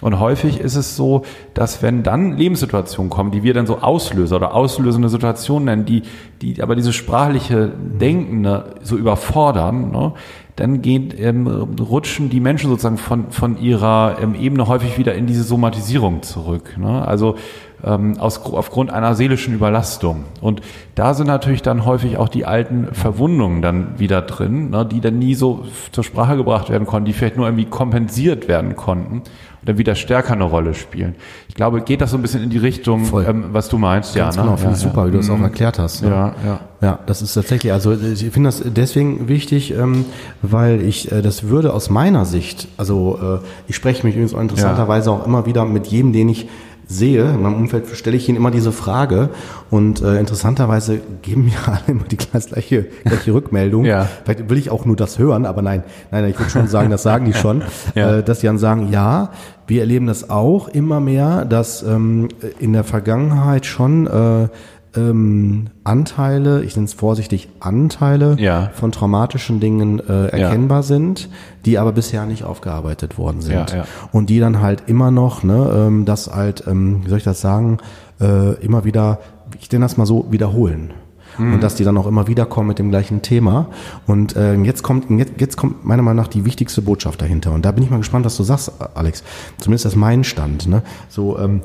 [0.00, 1.22] Und häufig ist es so,
[1.54, 6.02] dass wenn dann Lebenssituationen kommen, die wir dann so Auslöser oder auslösende Situationen nennen, die,
[6.40, 10.12] die aber diese sprachliche Denken ne, so überfordern, ne,
[10.56, 15.26] dann gehen, ähm, rutschen die Menschen sozusagen von, von ihrer ähm, Ebene häufig wieder in
[15.26, 16.76] diese Somatisierung zurück.
[16.76, 17.06] Ne?
[17.06, 17.36] Also
[17.82, 20.24] ähm, aus, aufgrund einer seelischen Überlastung.
[20.42, 20.60] Und
[20.94, 25.18] da sind natürlich dann häufig auch die alten Verwundungen dann wieder drin, ne, die dann
[25.18, 29.22] nie so zur Sprache gebracht werden konnten, die vielleicht nur irgendwie kompensiert werden konnten
[29.62, 31.14] dann wieder stärker eine Rolle spielen.
[31.48, 34.36] Ich glaube, geht das so ein bisschen in die Richtung, ähm, was du meinst, Ganz
[34.36, 34.42] ja.
[34.42, 34.46] Ne?
[34.46, 35.44] Genau, finde ja, ich super, wie du das auch mhm.
[35.44, 36.02] erklärt hast.
[36.02, 36.34] Ja, ja.
[36.44, 36.60] ja.
[36.82, 40.06] Ja, das ist tatsächlich, also ich finde das deswegen wichtig, ähm,
[40.40, 44.40] weil ich äh, das würde aus meiner Sicht, also äh, ich spreche mich übrigens auch
[44.40, 46.48] interessanterweise auch immer wieder mit jedem, den ich
[46.90, 49.30] sehe, in meinem Umfeld stelle ich ihnen immer diese Frage
[49.70, 53.84] und äh, interessanterweise geben mir alle immer die gleiche, gleiche Rückmeldung.
[53.84, 54.08] ja.
[54.24, 57.04] Vielleicht will ich auch nur das hören, aber nein, nein, ich würde schon sagen, das
[57.04, 57.62] sagen die schon,
[57.94, 58.18] ja.
[58.18, 59.30] äh, dass die dann sagen, ja,
[59.68, 62.28] wir erleben das auch immer mehr, dass ähm,
[62.58, 64.48] in der Vergangenheit schon äh,
[64.96, 68.70] ähm, Anteile, ich nenne es vorsichtig Anteile ja.
[68.74, 70.82] von traumatischen Dingen äh, erkennbar ja.
[70.82, 71.28] sind,
[71.64, 73.72] die aber bisher nicht aufgearbeitet worden sind.
[73.72, 77.24] Ja, Und die dann halt immer noch, ne, ähm, das halt, ähm, wie soll ich
[77.24, 77.78] das sagen,
[78.20, 79.20] äh, immer wieder,
[79.60, 80.92] ich nenne das mal so, wiederholen.
[81.38, 81.54] Mhm.
[81.54, 83.68] Und dass die dann auch immer wieder kommen mit dem gleichen Thema.
[84.06, 87.52] Und äh, jetzt kommt jetzt, jetzt kommt meiner Meinung nach die wichtigste Botschaft dahinter.
[87.52, 89.22] Und da bin ich mal gespannt, was du sagst, Alex.
[89.58, 90.66] Zumindest das mein Stand.
[90.66, 90.82] Ne?
[91.08, 91.62] So, ähm,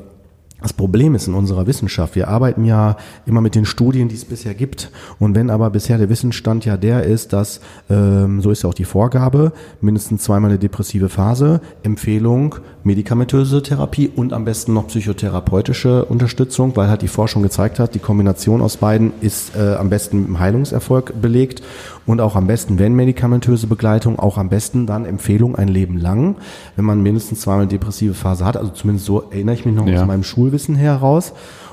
[0.62, 2.96] das Problem ist in unserer Wissenschaft, wir arbeiten ja
[3.26, 4.90] immer mit den Studien, die es bisher gibt.
[5.18, 8.74] Und wenn aber bisher der Wissensstand ja der ist, dass, ähm, so ist ja auch
[8.74, 9.52] die Vorgabe,
[9.82, 16.88] mindestens zweimal eine depressive Phase, Empfehlung, medikamentöse Therapie und am besten noch psychotherapeutische Unterstützung, weil
[16.88, 20.40] halt die Forschung gezeigt hat, die Kombination aus beiden ist äh, am besten mit dem
[20.40, 21.62] Heilungserfolg belegt
[22.06, 26.36] und auch am besten, wenn medikamentöse Begleitung, auch am besten dann Empfehlung ein Leben lang,
[26.76, 28.56] wenn man mindestens zweimal eine depressive Phase hat.
[28.56, 30.00] Also zumindest so erinnere ich mich noch ja.
[30.00, 31.32] aus meinem Schulwissen heraus.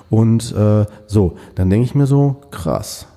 [0.09, 3.07] Und äh, so, dann denke ich mir so, krass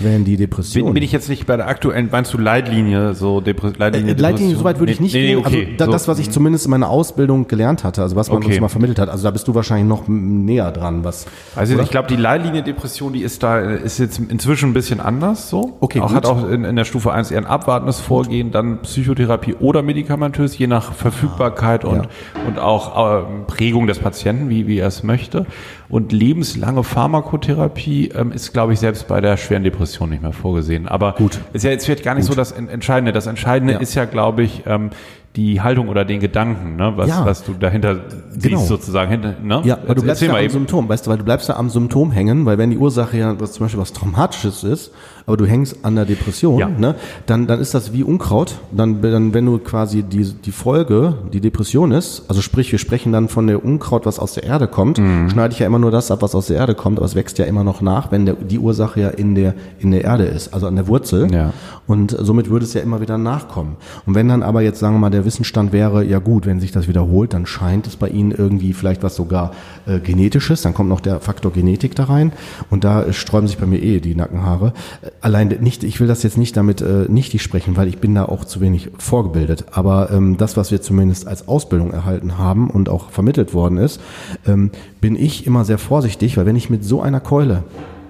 [0.00, 0.84] wenn die Depression.
[0.86, 4.14] Bin, bin ich jetzt nicht bei der aktuellen, meinst du Leitlinie, so Depre Leitlinie?
[4.14, 5.64] Äh, Leitlinie, soweit würde ich nicht nee, nee, okay.
[5.64, 5.72] gehen.
[5.72, 8.52] Also da, das, was ich zumindest in meiner Ausbildung gelernt hatte, also was man okay.
[8.52, 11.26] uns mal vermittelt hat, also da bist du wahrscheinlich noch näher dran, was.
[11.54, 15.50] Also ich glaube, die Leitlinie Depression, die ist da, ist jetzt inzwischen ein bisschen anders
[15.50, 15.76] so.
[15.80, 16.00] Okay.
[16.00, 19.82] Auch, hat auch in, in der Stufe 1 eher ein abwartendes Vorgehen, dann Psychotherapie oder
[19.82, 22.08] medikamentös, je nach Verfügbarkeit und, ja.
[22.46, 25.46] und auch äh, Prägung des Patienten, wie, wie er es möchte.
[25.88, 30.88] Und lebenslange Pharmakotherapie ähm, ist, glaube ich, selbst bei der schweren Depression nicht mehr vorgesehen.
[30.88, 31.40] Aber Gut.
[31.52, 32.34] ist ja jetzt vielleicht gar nicht Gut.
[32.34, 33.12] so das Entscheidende.
[33.12, 33.80] Das Entscheidende ja.
[33.80, 34.90] ist ja, glaube ich, ähm,
[35.36, 37.24] die Haltung oder den Gedanken, ne, was, ja.
[37.24, 37.96] was du dahinter
[38.40, 38.58] genau.
[38.58, 39.10] siehst sozusagen.
[39.10, 39.60] Hinter, ne?
[39.64, 42.10] Ja, weil du bleibst ja am Symptom, weißt du, weil du bleibst ja am Symptom
[42.10, 44.92] hängen, weil wenn die Ursache ja was, zum Beispiel was Traumatisches ist,
[45.26, 46.68] aber du hängst an der Depression, ja.
[46.68, 46.94] ne,
[47.26, 48.58] dann, dann ist das wie Unkraut.
[48.70, 53.12] Dann, dann, wenn du quasi die, die Folge, die Depression ist, also sprich, wir sprechen
[53.12, 55.28] dann von der Unkraut, was aus der Erde kommt, mhm.
[55.28, 57.38] schneide ich ja immer nur das ab, was aus der Erde kommt, aber es wächst
[57.38, 60.54] ja immer noch nach, wenn der, die Ursache ja in der, in der Erde ist,
[60.54, 61.32] also an der Wurzel.
[61.32, 61.52] Ja.
[61.86, 63.76] Und somit würde es ja immer wieder nachkommen.
[64.06, 66.72] Und wenn dann aber jetzt, sagen wir mal, der Wissensstand wäre, ja gut, wenn sich
[66.72, 69.52] das wiederholt, dann scheint es bei Ihnen irgendwie vielleicht was sogar
[69.86, 72.32] äh, Genetisches, dann kommt noch der Faktor Genetik da rein
[72.70, 74.72] und da sträuben sich bei mir eh die Nackenhaare.
[75.02, 78.14] Äh, allein nicht, ich will das jetzt nicht damit äh, nichtig sprechen, weil ich bin
[78.14, 82.70] da auch zu wenig vorgebildet, aber ähm, das, was wir zumindest als Ausbildung erhalten haben
[82.70, 84.00] und auch vermittelt worden ist,
[84.46, 84.70] ähm,
[85.00, 87.64] bin ich immer sehr vorsichtig, weil wenn ich mit so einer Keule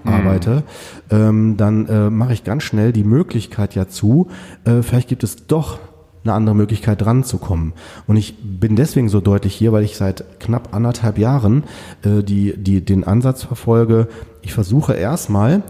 [0.05, 0.13] mhm.
[0.13, 0.63] arbeite,
[1.11, 4.29] ähm, dann äh, mache ich ganz schnell die Möglichkeit ja zu,
[4.65, 5.79] äh, vielleicht gibt es doch
[6.27, 7.73] eine andere Möglichkeit dran zu kommen.
[8.07, 11.65] Und ich bin deswegen so deutlich hier, weil ich seit knapp anderthalb Jahren
[12.03, 14.09] äh, die, die, den Ansatz verfolge,
[14.43, 15.63] ich versuche erstmal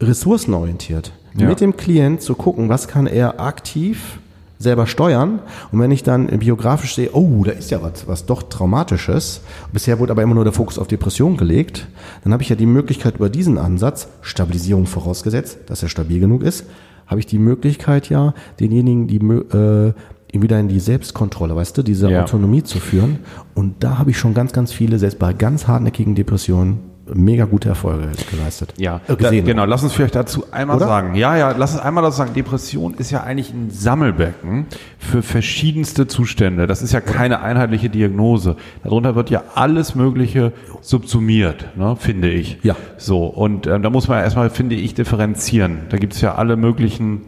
[0.00, 1.46] ressourcenorientiert ja.
[1.46, 4.18] mit dem Klient zu gucken, was kann er aktiv
[4.58, 5.40] selber steuern.
[5.72, 9.40] Und wenn ich dann biografisch sehe, oh, da ist ja was, was doch Traumatisches,
[9.72, 11.88] bisher wurde aber immer nur der Fokus auf Depression gelegt,
[12.22, 16.42] dann habe ich ja die Möglichkeit über diesen Ansatz, Stabilisierung vorausgesetzt, dass er stabil genug
[16.42, 16.66] ist,
[17.10, 19.92] habe ich die Möglichkeit ja, denjenigen die, äh,
[20.32, 22.22] wieder in die Selbstkontrolle, weißt du, diese Ja.
[22.22, 23.18] Autonomie zu führen.
[23.54, 26.78] Und da habe ich schon ganz, ganz viele, selbst bei ganz hartnäckigen Depressionen,
[27.14, 28.74] mega gute Erfolge geleistet.
[28.76, 29.44] Ja, äh, gesehen.
[29.44, 29.64] Da, genau.
[29.64, 30.86] Lass uns vielleicht dazu einmal Oder?
[30.86, 31.14] sagen.
[31.14, 32.34] Ja, ja, lass uns einmal dazu sagen.
[32.34, 34.66] Depression ist ja eigentlich ein Sammelbecken
[34.98, 36.66] für verschiedenste Zustände.
[36.66, 38.56] Das ist ja keine einheitliche Diagnose.
[38.82, 42.58] Darunter wird ja alles Mögliche subsumiert, ne, finde ich.
[42.62, 42.76] Ja.
[42.96, 45.82] So, und ähm, da muss man ja erstmal, finde ich, differenzieren.
[45.90, 47.22] Da gibt es ja alle möglichen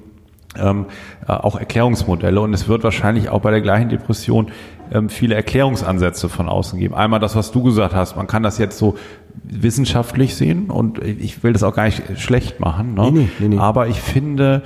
[0.58, 0.86] ähm,
[1.26, 4.50] äh, auch Erklärungsmodelle und es wird wahrscheinlich auch bei der gleichen Depression
[4.92, 6.94] ähm, viele Erklärungsansätze von außen geben.
[6.94, 8.96] Einmal das, was du gesagt hast, man kann das jetzt so
[9.44, 13.10] wissenschaftlich sehen und ich will das auch gar nicht schlecht machen, ne?
[13.10, 13.58] Nee, nee, nee, nee.
[13.58, 14.62] aber ich finde,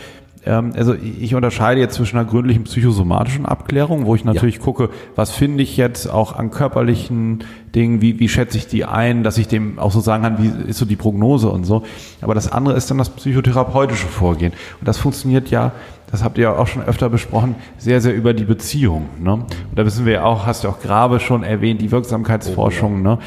[0.51, 5.63] also ich unterscheide jetzt zwischen einer gründlichen psychosomatischen Abklärung, wo ich natürlich gucke, was finde
[5.63, 7.45] ich jetzt auch an körperlichen
[7.75, 10.71] Dingen, wie, wie schätze ich die ein, dass ich dem auch so sagen kann, wie
[10.71, 11.83] ist so die Prognose und so.
[12.23, 14.53] Aber das andere ist dann das psychotherapeutische Vorgehen.
[14.81, 15.73] Und das funktioniert ja,
[16.11, 19.09] das habt ihr ja auch schon öfter besprochen, sehr, sehr über die Beziehung.
[19.21, 19.33] Ne?
[19.33, 23.03] Und da wissen wir ja auch, hast du auch Grabe schon erwähnt, die Wirksamkeitsforschung.
[23.03, 23.19] Ne?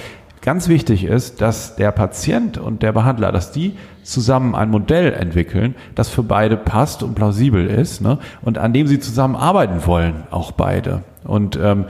[0.42, 3.74] Ganz wichtig ist, dass der Patient und der Behandler, dass die
[4.04, 8.20] zusammen ein Modell entwickeln, das für beide passt und plausibel ist, ne?
[8.42, 11.04] und an dem sie zusammenarbeiten wollen, auch beide.
[11.26, 11.86] Und ähm,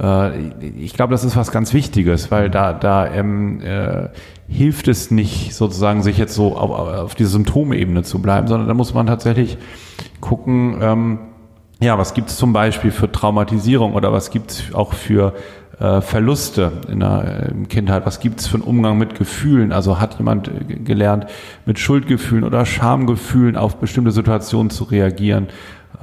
[0.00, 0.48] äh,
[0.78, 4.08] ich glaube, das ist was ganz Wichtiges, weil da, da ähm, äh,
[4.48, 8.74] hilft es nicht, sozusagen sich jetzt so auf, auf diese Symptomebene zu bleiben, sondern da
[8.74, 9.58] muss man tatsächlich
[10.20, 11.18] gucken, ähm,
[11.80, 15.34] ja, was gibt es zum Beispiel für Traumatisierung oder was gibt es auch für
[15.78, 18.04] äh, Verluste in der äh, Kindheit?
[18.04, 19.72] Was gibt es für einen Umgang mit Gefühlen?
[19.72, 21.26] Also hat jemand äh, gelernt,
[21.64, 25.48] mit Schuldgefühlen oder Schamgefühlen auf bestimmte Situationen zu reagieren?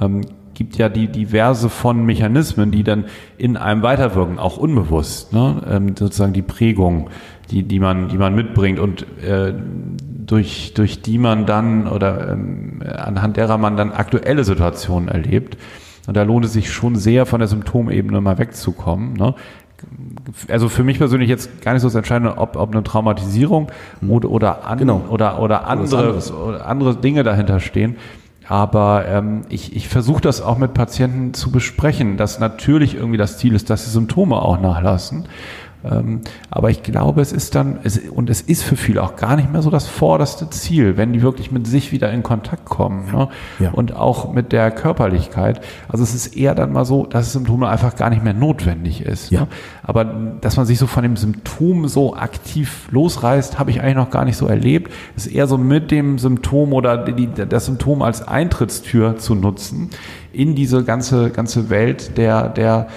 [0.00, 0.22] Ähm,
[0.54, 3.04] gibt ja die diverse von Mechanismen, die dann
[3.36, 5.62] in einem weiterwirken, auch unbewusst, ne?
[5.70, 7.10] ähm, sozusagen die Prägung,
[7.50, 9.54] die, die man, die man mitbringt und äh,
[10.26, 15.56] durch, durch die man dann oder ähm, anhand derer man dann aktuelle Situationen erlebt.
[16.06, 19.14] Und da lohnt es sich schon sehr, von der Symptomebene mal wegzukommen.
[19.14, 19.34] Ne?
[20.48, 23.70] Also für mich persönlich jetzt gar nicht so das Entscheidende, ob, ob eine Traumatisierung
[24.06, 25.04] oder, oder, an, Genau.
[25.10, 27.96] oder, oder andere, oder andere Dinge dahinter stehen.
[28.48, 33.36] Aber ähm, ich, ich versuche das auch mit Patienten zu besprechen, dass natürlich irgendwie das
[33.36, 35.26] Ziel ist, dass die Symptome auch nachlassen.
[35.84, 39.36] Ähm, aber ich glaube, es ist dann, es, und es ist für viele auch gar
[39.36, 43.12] nicht mehr so das vorderste Ziel, wenn die wirklich mit sich wieder in Kontakt kommen.
[43.12, 43.28] Ne?
[43.58, 43.70] Ja.
[43.70, 45.60] Und auch mit der Körperlichkeit.
[45.88, 49.30] Also es ist eher dann mal so, dass Symptome einfach gar nicht mehr notwendig ist.
[49.30, 49.42] Ja.
[49.42, 49.48] Ne?
[49.82, 54.10] Aber dass man sich so von dem Symptom so aktiv losreißt, habe ich eigentlich noch
[54.10, 54.92] gar nicht so erlebt.
[55.16, 59.90] Es ist eher so mit dem Symptom oder die, das Symptom als Eintrittstür zu nutzen
[60.32, 62.88] in diese ganze, ganze Welt der, der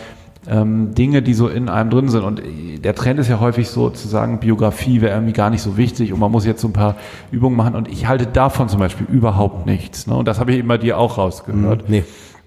[0.47, 2.23] ähm, Dinge, die so in einem drin sind.
[2.23, 2.41] Und
[2.83, 6.13] der Trend ist ja häufig so zu sagen, Biografie wäre irgendwie gar nicht so wichtig
[6.13, 6.95] und man muss jetzt so ein paar
[7.31, 7.75] Übungen machen.
[7.75, 10.07] Und ich halte davon zum Beispiel überhaupt nichts.
[10.07, 10.15] Ne?
[10.15, 11.85] Und das habe ich eben bei dir auch rausgehört.
[11.87, 12.03] Nee.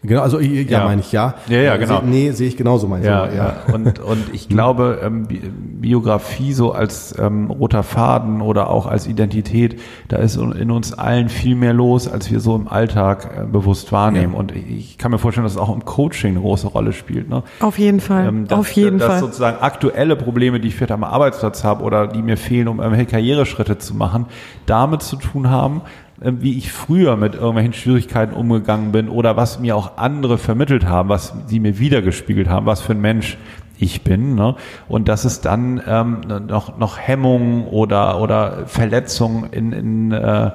[0.07, 0.85] Genau, also ja, Ja.
[0.85, 1.35] meine ich ja.
[1.49, 2.01] Ja, ja, genau.
[2.01, 3.09] Se- Nee, sehe ich genauso, meine ich.
[3.09, 3.57] Ja, ja.
[3.73, 5.41] Und, und ich glaube, ähm, Bi-
[5.85, 11.29] Biografie so als ähm, roter Faden oder auch als Identität, da ist in uns allen
[11.29, 14.33] viel mehr los, als wir so im Alltag äh, bewusst wahrnehmen.
[14.35, 14.39] Ja.
[14.39, 17.29] Und ich kann mir vorstellen, dass es auch im Coaching eine große Rolle spielt.
[17.29, 17.43] Ne?
[17.61, 18.27] Auf jeden Fall.
[18.29, 19.21] Ähm, dass, Auf jeden dass Fall.
[19.21, 23.11] sozusagen aktuelle Probleme, die ich vielleicht am Arbeitsplatz habe oder die mir fehlen, um irgendwelche
[23.11, 24.27] Karriereschritte zu machen,
[24.67, 29.61] damit zu tun haben, äh, wie ich früher mit irgendwelchen Schwierigkeiten umgegangen bin oder was
[29.61, 33.37] mir auch andere vermittelt haben, was sie mir wiedergespiegelt haben, was für ein Mensch
[33.79, 34.35] ich bin.
[34.35, 34.57] Ne?
[34.89, 40.53] Und dass es dann ähm, noch, noch Hemmungen oder, oder Verletzungen in, in äh,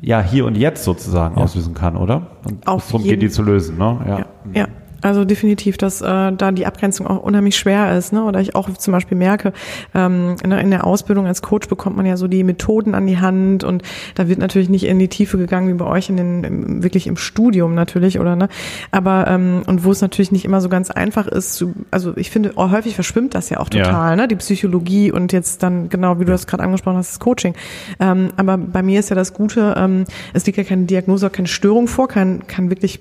[0.00, 2.26] ja, hier und jetzt sozusagen auslösen kann, oder?
[2.44, 3.78] Und Auf darum geht die zu lösen.
[3.78, 4.00] Ne?
[4.06, 4.18] Ja.
[4.18, 4.66] Ja, ja.
[5.02, 8.24] Also definitiv, dass äh, da die Abgrenzung auch unheimlich schwer ist, ne?
[8.24, 9.52] Oder ich auch zum Beispiel merke,
[9.94, 13.06] ähm, in, der, in der Ausbildung als Coach bekommt man ja so die Methoden an
[13.06, 13.82] die Hand und
[14.14, 17.06] da wird natürlich nicht in die Tiefe gegangen wie bei euch in den im, wirklich
[17.06, 18.48] im Studium natürlich, oder ne?
[18.90, 22.30] Aber ähm, und wo es natürlich nicht immer so ganz einfach ist, zu, also ich
[22.30, 23.84] finde, oh, häufig verschwimmt das ja auch Ja.
[23.84, 24.28] total, ne?
[24.28, 27.54] Die Psychologie und jetzt dann genau, wie du das gerade angesprochen hast, das Coaching.
[27.98, 31.48] Ähm, aber bei mir ist ja das Gute, ähm, es liegt ja keine Diagnose, keine
[31.48, 33.00] Störung vor, kein, kein wirklich,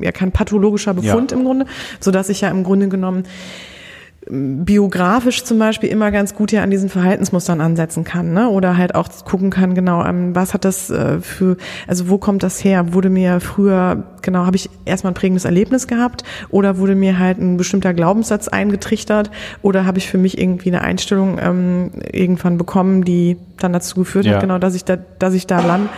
[0.00, 1.66] ja, kein pathologischer Befund im Grunde,
[2.00, 3.24] so dass ich ja im Grunde genommen
[4.28, 8.50] biografisch zum Beispiel immer ganz gut ja an diesen Verhaltensmustern ansetzen kann, ne?
[8.50, 11.56] Oder halt auch gucken kann, genau, ähm, was hat das äh, für,
[11.86, 12.92] also wo kommt das her?
[12.92, 17.38] Wurde mir früher, genau, habe ich erstmal ein prägendes Erlebnis gehabt oder wurde mir halt
[17.38, 19.30] ein bestimmter Glaubenssatz eingetrichtert
[19.62, 24.26] oder habe ich für mich irgendwie eine Einstellung ähm, irgendwann bekommen, die dann dazu geführt
[24.26, 24.34] Ja.
[24.34, 25.88] hat, genau, dass ich da, dass ich da land,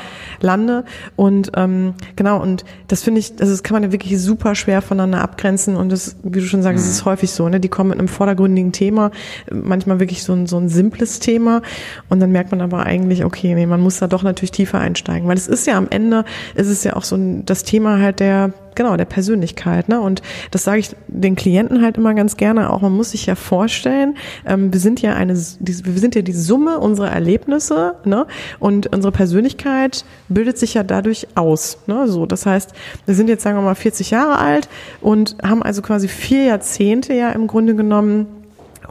[0.43, 0.84] lande.
[1.16, 4.82] Und ähm, genau und das finde ich, also das kann man ja wirklich super schwer
[4.82, 5.76] voneinander abgrenzen.
[5.76, 8.09] Und das, wie du schon sagst, es ist häufig so, ne, die kommen mit einem
[8.09, 9.11] vordergründigen Thema,
[9.51, 11.62] manchmal wirklich so ein so ein simples Thema.
[12.09, 15.28] Und dann merkt man aber eigentlich, okay, nee, man muss da doch natürlich tiefer einsteigen,
[15.28, 16.24] weil es ist ja am Ende,
[16.55, 19.89] ist es ja auch so ein, das Thema halt der genau, der Persönlichkeit.
[19.89, 20.01] Ne?
[20.01, 22.83] Und das sage ich den Klienten halt immer ganz gerne auch.
[22.83, 24.16] Man muss sich ja vorstellen,
[24.47, 28.27] ähm, wir sind ja eine, wir sind ja die Summe unserer Erlebnisse, ne?
[28.59, 31.78] Und unsere Persönlichkeit bildet sich ja dadurch aus.
[31.86, 32.09] Ne?
[32.09, 32.73] So, das heißt,
[33.07, 34.69] wir sind jetzt sagen wir mal 40 Jahre alt
[35.01, 38.27] und haben also quasi vier Jahrzehnte ja im Grunde genommen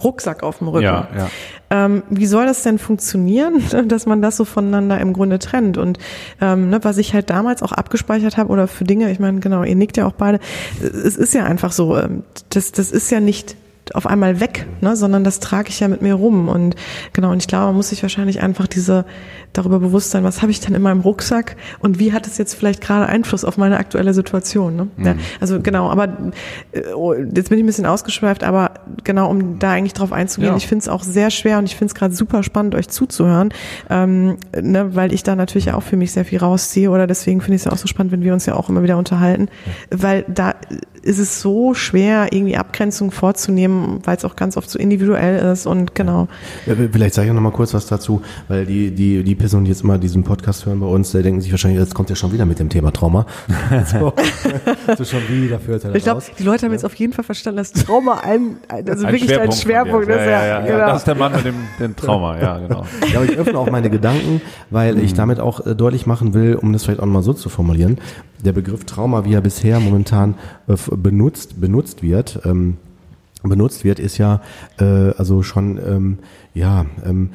[0.03, 0.85] Rucksack auf dem Rücken.
[0.85, 1.29] Ja, ja.
[1.71, 5.77] Ähm, wie soll das denn funktionieren, dass man das so voneinander im Grunde trennt?
[5.77, 5.97] Und
[6.41, 9.63] ähm, ne, was ich halt damals auch abgespeichert habe oder für Dinge, ich meine, genau,
[9.63, 10.39] ihr nickt ja auch beide,
[10.81, 13.55] es ist ja einfach so, ähm, das, das ist ja nicht
[13.93, 16.47] auf einmal weg, ne, sondern das trage ich ja mit mir rum.
[16.49, 16.75] Und
[17.13, 19.05] genau, und ich glaube, man muss sich wahrscheinlich einfach diese
[19.53, 22.53] darüber bewusst sein, was habe ich denn in meinem Rucksack und wie hat es jetzt
[22.53, 24.75] vielleicht gerade Einfluss auf meine aktuelle Situation.
[24.75, 24.87] Ne?
[24.97, 26.31] Ja, also genau, aber
[26.71, 28.71] äh, oh, jetzt bin ich ein bisschen ausgeschweift, aber
[29.03, 30.57] genau, um da eigentlich drauf einzugehen, Ja.
[30.57, 33.49] ich finde es auch sehr schwer und ich finde es gerade super spannend, euch zuzuhören,
[33.89, 37.55] ähm, ne, weil ich da natürlich auch für mich sehr viel rausziehe oder deswegen finde
[37.55, 39.49] ich es ja auch so spannend, wenn wir uns ja auch immer wieder unterhalten,
[39.89, 40.55] weil da
[41.03, 45.65] ist es so schwer, irgendwie Abgrenzung vorzunehmen, weil es auch ganz oft so individuell ist
[45.65, 46.27] und genau.
[46.65, 49.71] Ja, Vielleicht sage ich noch mal kurz was dazu, weil die, die, die Personen, die
[49.71, 52.31] jetzt immer diesen Podcast hören bei uns, die denken sich wahrscheinlich, jetzt kommt ja schon
[52.31, 53.25] wieder mit dem Thema Trauma.
[53.85, 54.13] so,
[54.97, 57.57] so schon wieder führt er Ich glaube, die Leute haben jetzt auf jeden Fall verstanden,
[57.57, 60.15] dass Trauma ein, also Ein wirklich ein von Schwerpunkt ist.
[60.15, 60.85] Ja, ja, ja, genau.
[60.87, 62.85] Das ist der Mann mit dem, dem Trauma, ja, genau.
[63.11, 66.55] Ja, aber ich öffne auch meine Gedanken, weil ich damit auch äh, deutlich machen will,
[66.55, 67.97] um das vielleicht auch mal so zu formulieren.
[68.43, 70.35] Der Begriff Trauma, wie er bisher momentan
[70.67, 72.77] äh, benutzt, benutzt wird, ähm,
[73.43, 74.41] benutzt wird, ist ja
[74.79, 76.19] äh, also schon ähm,
[76.53, 77.31] ja ähm,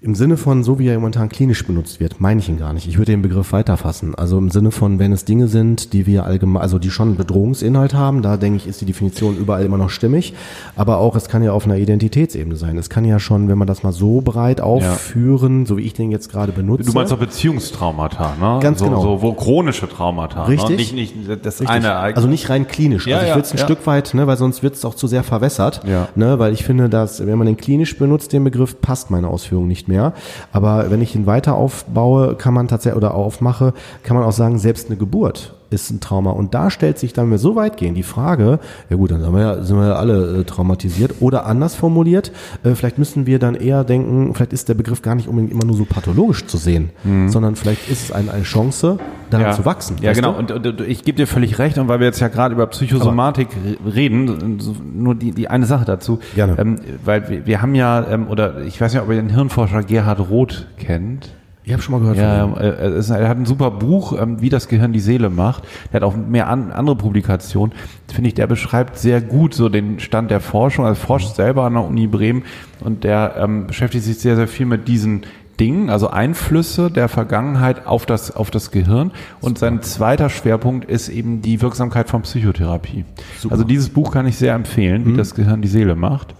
[0.00, 2.86] im Sinne von, so wie er momentan klinisch benutzt wird, meine ich ihn gar nicht.
[2.86, 4.14] Ich würde den Begriff weiterfassen.
[4.14, 7.16] Also im Sinne von, wenn es Dinge sind, die wir allgemein, also die schon einen
[7.16, 10.34] Bedrohungsinhalt haben, da denke ich, ist die Definition überall immer noch stimmig.
[10.76, 12.78] Aber auch, es kann ja auf einer Identitätsebene sein.
[12.78, 16.12] Es kann ja schon, wenn man das mal so breit aufführen, so wie ich den
[16.12, 16.84] jetzt gerade benutze.
[16.84, 18.60] Du meinst auch Beziehungstraumata, ne?
[18.62, 19.02] Ganz so, genau.
[19.02, 20.44] So, wo chronische Traumata.
[20.44, 20.70] Richtig.
[20.70, 20.76] Ne?
[20.76, 21.70] Nicht, nicht das Richtig.
[21.70, 22.18] eine Ereignis.
[22.18, 23.08] Also nicht rein klinisch.
[23.08, 23.64] Ja, also ich ja, würde es ein ja.
[23.64, 25.80] Stück weit, ne, weil sonst wird es auch zu sehr verwässert.
[25.84, 26.08] Ja.
[26.14, 29.66] Ne, weil ich finde, dass wenn man den klinisch benutzt, den Begriff, passt meine Ausführung
[29.66, 30.12] nicht mehr.
[30.52, 34.58] Aber wenn ich ihn weiter aufbaue, kann man tatsächlich oder aufmache, kann man auch sagen,
[34.58, 36.30] selbst eine Geburt ist ein Trauma.
[36.30, 38.58] Und da stellt sich dann, wenn wir so weit gehen, die Frage,
[38.90, 41.16] ja gut, dann sind wir ja, sind wir ja alle äh, traumatisiert.
[41.20, 42.32] Oder anders formuliert,
[42.64, 45.64] äh, vielleicht müssen wir dann eher denken, vielleicht ist der Begriff gar nicht unbedingt immer
[45.64, 46.90] nur so pathologisch zu sehen,
[47.26, 48.98] sondern vielleicht ist es eine, eine Chance,
[49.30, 49.96] daran zu wachsen.
[49.98, 50.04] Mhm.
[50.04, 50.32] Ja, genau.
[50.32, 51.78] Und, und, ich gebe dir völlig recht.
[51.78, 54.58] Und weil wir jetzt ja gerade über Psychosomatik re- reden,
[54.94, 56.18] nur die, die eine Sache dazu.
[56.34, 56.56] Gerne.
[56.58, 59.82] Ähm, weil wir, wir haben ja, ähm, oder ich weiß nicht, ob ihr den Hirnforscher
[59.82, 61.30] Gerhard Roth kennt.
[61.68, 62.58] Ich habe schon mal gehört Ja, von ihm.
[62.62, 65.64] äh, er ist- er hat ein super Buch, ähm, wie das Gehirn die Seele macht.
[65.92, 67.74] Der hat auch mehr an, andere Publikationen.
[68.12, 70.86] Finde ich, der beschreibt sehr gut so den Stand der Forschung.
[70.86, 72.42] Er forscht selber an der Uni Bremen
[72.80, 75.22] und der ähm, beschäftigt sich sehr, sehr viel mit diesen
[75.60, 79.10] Dingen, also Einflüsse der Vergangenheit auf das, auf das Gehirn.
[79.40, 83.04] Und sein zweiter Schwerpunkt ist eben die Wirksamkeit von Psychotherapie.
[83.50, 86.34] Also dieses Buch kann ich sehr empfehlen, wie das Gehirn die Seele macht.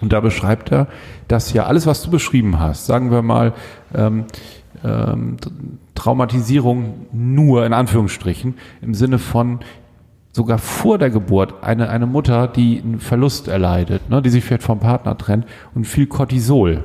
[0.00, 0.88] Und da beschreibt er,
[1.28, 3.54] dass ja alles, was du beschrieben hast, sagen wir mal,
[3.94, 4.24] ähm,
[4.84, 5.36] ähm,
[5.94, 9.60] Traumatisierung nur in Anführungsstrichen im Sinne von
[10.32, 14.62] sogar vor der Geburt eine, eine Mutter, die einen Verlust erleidet, ne, die sich vielleicht
[14.62, 16.84] vom Partner trennt und viel Cortisol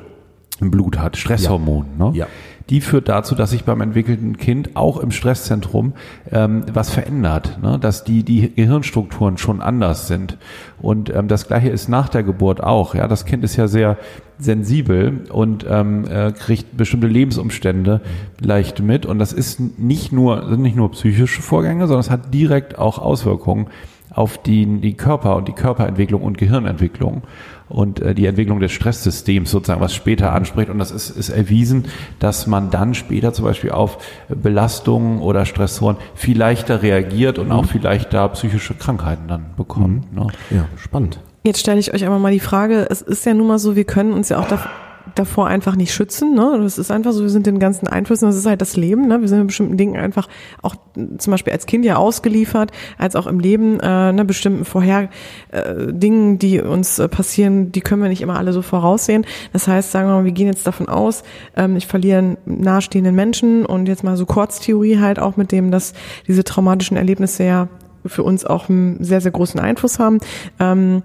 [0.61, 2.11] im Blut hat, Stresshormon, ne?
[2.13, 2.27] Ja.
[2.71, 5.91] Die führt dazu, dass sich beim entwickelten Kind auch im Stresszentrum
[6.31, 7.77] ähm, was verändert, ne?
[7.77, 10.37] dass die, die Gehirnstrukturen schon anders sind.
[10.81, 12.95] Und ähm, das gleiche ist nach der Geburt auch.
[12.95, 13.97] Ja, das Kind ist ja sehr
[14.39, 17.99] sensibel und ähm, äh, kriegt bestimmte Lebensumstände
[18.39, 19.05] leicht mit.
[19.05, 22.99] Und das ist nicht nur, sind nicht nur psychische Vorgänge, sondern es hat direkt auch
[22.99, 23.67] Auswirkungen
[24.11, 27.23] auf die, die Körper und die Körperentwicklung und Gehirnentwicklung
[27.71, 30.69] und äh, die Entwicklung des Stresssystems sozusagen, was später anspricht.
[30.69, 31.85] Und das ist, ist erwiesen,
[32.19, 33.97] dass man dann später zum Beispiel auf
[34.29, 40.13] Belastungen oder Stressoren viel leichter reagiert und auch viel leichter psychische Krankheiten dann bekommt.
[40.13, 40.27] Ne?
[40.49, 41.19] Ja, spannend.
[41.43, 43.85] Jetzt stelle ich euch einmal mal die Frage, es ist ja nun mal so, wir
[43.85, 44.67] können uns ja auch dav
[45.15, 46.33] davor einfach nicht schützen.
[46.33, 46.59] Ne?
[46.61, 49.07] Das ist einfach so, wir sind den ganzen Einflüssen, das ist halt das Leben.
[49.07, 49.21] Ne?
[49.21, 50.27] Wir sind in bestimmten Dingen einfach
[50.61, 50.75] auch
[51.17, 55.09] zum Beispiel als Kind ja ausgeliefert, als auch im Leben, äh, ne, bestimmten vorher
[55.51, 59.25] äh, Dingen, die uns äh, passieren, die können wir nicht immer alle so voraussehen.
[59.53, 61.23] Das heißt, sagen wir mal, wir gehen jetzt davon aus,
[61.55, 65.71] ähm, ich verliere einen nahestehenden Menschen und jetzt mal so Kurztheorie halt auch mit dem,
[65.71, 65.93] dass
[66.27, 67.67] diese traumatischen Erlebnisse ja
[68.05, 70.19] für uns auch einen sehr, sehr großen Einfluss haben.
[70.59, 71.03] Ähm,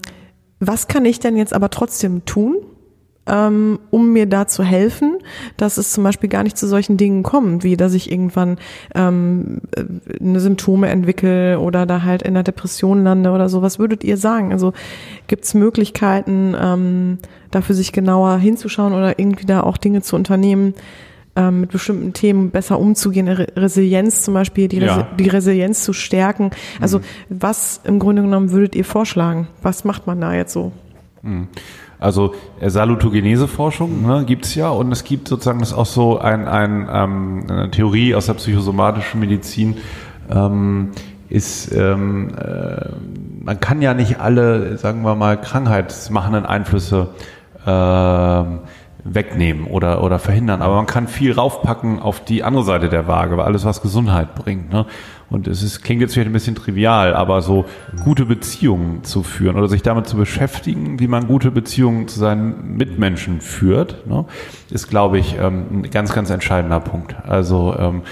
[0.59, 2.57] was kann ich denn jetzt aber trotzdem tun,
[3.27, 5.19] ähm, um mir da zu helfen,
[5.57, 8.59] dass es zum Beispiel gar nicht zu solchen Dingen kommt, wie dass ich irgendwann
[8.95, 9.85] ähm, äh,
[10.21, 13.63] eine Symptome entwickle oder da halt in einer Depression lande oder so.
[13.63, 14.53] Was würdet ihr sagen?
[14.53, 14.73] Also
[15.27, 17.19] gibt es Möglichkeiten, ähm,
[17.51, 20.75] dafür sich genauer hinzuschauen oder irgendwie da auch Dinge zu unternehmen,
[21.35, 25.09] ähm, mit bestimmten Themen besser umzugehen, Re Resilienz zum Beispiel, die, Resi Ja.
[25.19, 26.51] die Resilienz zu stärken.
[26.81, 29.49] Also was im Grunde genommen würdet ihr vorschlagen?
[29.63, 30.73] Was macht man da jetzt so?
[31.99, 36.47] Also äh, Salutogenese-Forschung ne, gibt es ja und es gibt sozusagen das auch so ein,
[36.47, 39.77] ein, ähm, eine Theorie aus der psychosomatischen Medizin,
[40.31, 40.91] ähm,
[41.29, 42.89] ist, ähm, äh,
[43.43, 47.09] man kann ja nicht alle, sagen wir mal, krankheitsmachenden Einflüsse
[47.67, 48.61] ähm,
[49.03, 53.37] wegnehmen oder, oder verhindern, aber man kann viel raufpacken auf die andere Seite der Waage,
[53.37, 54.73] weil alles, was Gesundheit bringt.
[54.73, 54.87] Ne?
[55.29, 57.65] Und es ist, klingt jetzt vielleicht ein bisschen trivial, aber so
[58.05, 62.77] gute Beziehungen zu führen oder sich damit zu beschäftigen, wie man gute Beziehungen zu seinen
[62.77, 64.25] Mitmenschen führt, ne,
[64.71, 67.17] ist, glaube ich, ähm, ein ganz, ganz entscheidender Punkt.
[67.27, 68.03] Also ähm,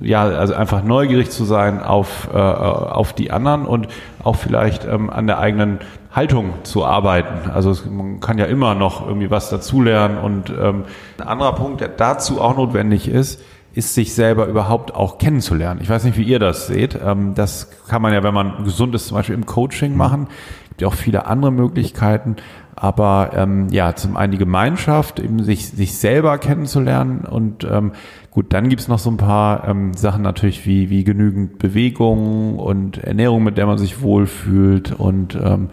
[0.00, 3.88] ja, also einfach neugierig zu sein auf, äh, auf die anderen und
[4.22, 5.80] auch vielleicht ähm, an der eigenen
[6.10, 7.50] Haltung zu arbeiten.
[7.50, 10.84] Also es, man kann ja immer noch irgendwie was dazulernen und ähm,
[11.18, 13.42] ein anderer Punkt, der dazu auch notwendig ist,
[13.74, 15.80] ist sich selber überhaupt auch kennenzulernen.
[15.82, 16.98] Ich weiß nicht, wie ihr das seht.
[17.02, 20.28] Ähm, das kann man ja, wenn man gesund ist, zum Beispiel im Coaching machen.
[20.62, 22.36] Es gibt ja auch viele andere Möglichkeiten.
[22.74, 27.92] Aber ähm, ja, zum einen die Gemeinschaft, eben sich, sich selber kennenzulernen und ähm,
[28.30, 32.98] gut, dann gibt's noch so ein paar ähm, Sachen natürlich wie, wie genügend Bewegung und
[32.98, 35.68] Ernährung, mit der man sich wohlfühlt und ähm,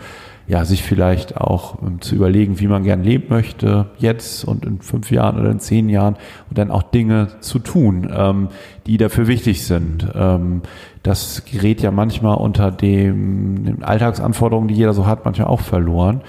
[0.49, 4.81] ja, sich vielleicht auch ähm, zu überlegen, wie man gern leben möchte, jetzt und in
[4.81, 6.15] fünf Jahren oder in zehn Jahren
[6.49, 8.49] und dann auch Dinge zu tun, ähm,
[8.87, 10.07] die dafür wichtig sind.
[10.15, 10.63] Ähm,
[11.03, 16.21] das gerät ja manchmal unter dem, den Alltagsanforderungen, die jeder so hat, manchmal auch verloren.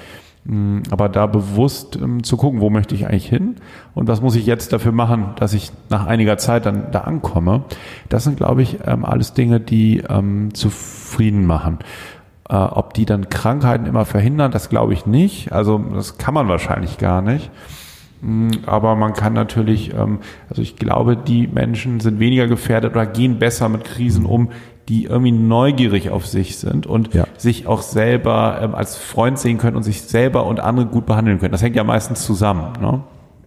[0.44, 3.56] Mm, Aber da bewusst ähm, zu gucken, wo möchte ich eigentlich hin
[3.94, 7.64] und was muss ich jetzt dafür machen, dass ich nach einiger Zeit dann da ankomme,
[8.10, 11.78] das sind, glaube ich, ähm, alles Dinge, die ähm, zufrieden machen.
[12.51, 15.52] Äh, ob die dann Krankheiten immer verhindern, das glaube ich nicht.
[15.52, 17.51] Also das kann man wahrscheinlich gar nicht.
[18.22, 20.18] Mm, Aber man kann natürlich, ähm,
[20.48, 24.51] also ich glaube, die Menschen sind weniger gefährdet oder gehen besser mit Krisen um,
[24.89, 27.24] die irgendwie neugierig auf sich sind und Ja.
[27.39, 31.39] sich auch selber ähm, als Freund sehen können und sich selber und andere gut behandeln
[31.39, 31.52] können.
[31.52, 32.72] Das hängt ja meistens zusammen.
[32.81, 33.01] Ne?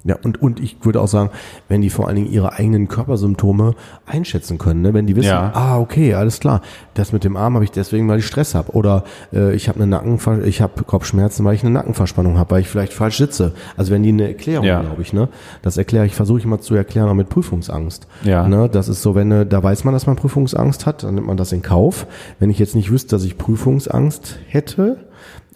[0.05, 1.29] Ja, und, und ich würde auch sagen,
[1.69, 3.73] wenn die vor allen Dingen ihre eigenen Körpersymptome
[4.05, 4.93] einschätzen können, ne?
[4.93, 5.51] wenn die wissen, Ja.
[5.53, 6.61] ah, okay, alles klar,
[6.93, 8.73] das mit dem Arm habe ich deswegen, weil ich Stress habe.
[8.73, 12.61] Oder äh, ich habe eine Nacken, ich habe Kopfschmerzen, weil ich eine Nackenverspannung habe, weil
[12.61, 13.53] ich vielleicht falsch sitze.
[13.77, 14.81] Also wenn die eine Erklärung, Ja.
[14.81, 15.29] glaube ich, ne?
[15.61, 18.05] Das erkläre ich, versuche ich immer zu erklären, auch mit Prüfungsangst.
[18.23, 18.45] Ja.
[18.47, 18.67] Ne?
[18.69, 21.37] Das ist so, wenn äh, da weiß man, dass man Prüfungsangst hat, dann nimmt man
[21.37, 22.07] das in Kauf.
[22.39, 24.97] Wenn ich jetzt nicht wüsste, dass ich Prüfungsangst hätte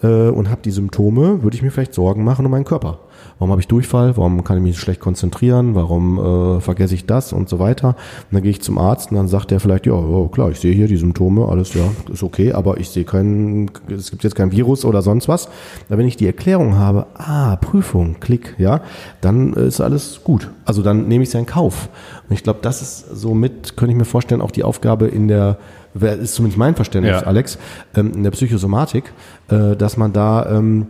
[0.02, 3.00] äh, und habe die Symptome, würde ich mir vielleicht Sorgen machen um meinen Körper.
[3.38, 4.16] Warum habe ich Durchfall?
[4.16, 5.74] Warum kann ich mich schlecht konzentrieren?
[5.76, 6.18] Warum
[6.56, 7.88] äh, vergesse ich das und so weiter?
[7.90, 7.96] Und
[8.32, 10.74] dann gehe ich zum Arzt und dann sagt der vielleicht, ja, ja, klar, ich sehe
[10.74, 14.50] hier die Symptome, alles ja, ist okay, aber ich sehe keinen, es gibt jetzt kein
[14.50, 15.48] Virus oder sonst was.
[15.88, 18.80] Da wenn ich die Erklärung habe, ah, Prüfung, Klick, ja,
[19.20, 20.50] dann ist alles gut.
[20.64, 21.88] Also dann nehme ich es ja in Kauf.
[22.28, 25.58] Und ich glaube, das ist somit, könnte ich mir vorstellen, auch die Aufgabe in der
[25.94, 27.26] wer- ist zumindest mein Verständnis, Ja.
[27.26, 27.56] Alex,
[27.96, 29.12] ähm, in der Psychosomatik,
[29.48, 30.86] äh, dass man da ähm,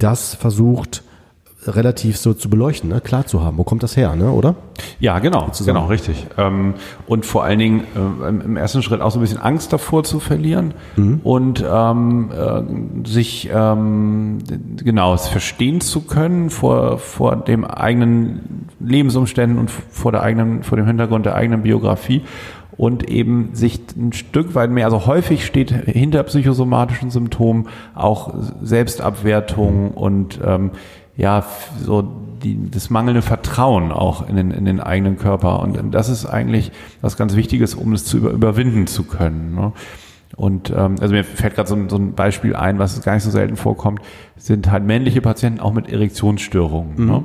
[0.00, 1.04] das versucht,
[1.66, 3.00] relativ so zu beleuchten, ne?
[3.00, 3.56] klar zu haben.
[3.58, 4.30] Wo kommt das her, ne?
[4.32, 4.54] oder?
[5.00, 5.76] Ja, genau, Zusammen.
[5.78, 6.26] genau, richtig.
[6.38, 6.74] Ähm,
[7.06, 10.18] und vor allen Dingen äh, im- ersten Schritt auch so ein bisschen Angst davor zu
[10.20, 10.74] verlieren
[11.22, 14.38] und ähm, äh, sich ähm,
[14.82, 20.76] genau es verstehen zu können vor vor dem eigenen Lebensumständen und vor der eigenen vor
[20.76, 22.22] dem Hintergrund der eigenen Biografie
[22.76, 28.32] und eben sich ein Stück weit mehr, also häufig steht hinter psychosomatischen Symptomen auch
[28.62, 30.70] Selbstabwertung und ähm,
[31.16, 31.44] ja,
[31.80, 32.02] so
[32.42, 35.60] die, das mangelnde Vertrauen auch in den, in den eigenen Körper.
[35.60, 39.54] Und das ist eigentlich was ganz Wichtiges, um es zu über, überwinden zu können.
[39.54, 39.72] Ne?
[40.34, 43.22] Und ähm, also mir fällt gerade so, ein- so ein Beispiel ein, was gar nicht
[43.22, 44.00] so selten vorkommt,
[44.36, 47.06] sind halt männliche Patienten auch mit Erektionsstörungen.
[47.06, 47.24] Ne?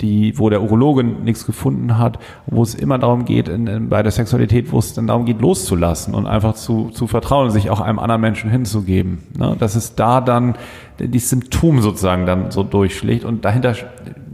[0.00, 4.02] Die, wo der Urologe nichts gefunden hat, wo es immer darum geht, in, in, bei
[4.02, 7.80] der Sexualität, wo es dann darum geht, loszulassen und einfach zu, zu vertrauen sich auch
[7.80, 9.18] einem anderen Menschen hinzugeben.
[9.38, 9.56] Ne?
[9.58, 10.56] Dass es da dann
[10.98, 13.74] die Symptom sozusagen dann so durchschlägt und dahinter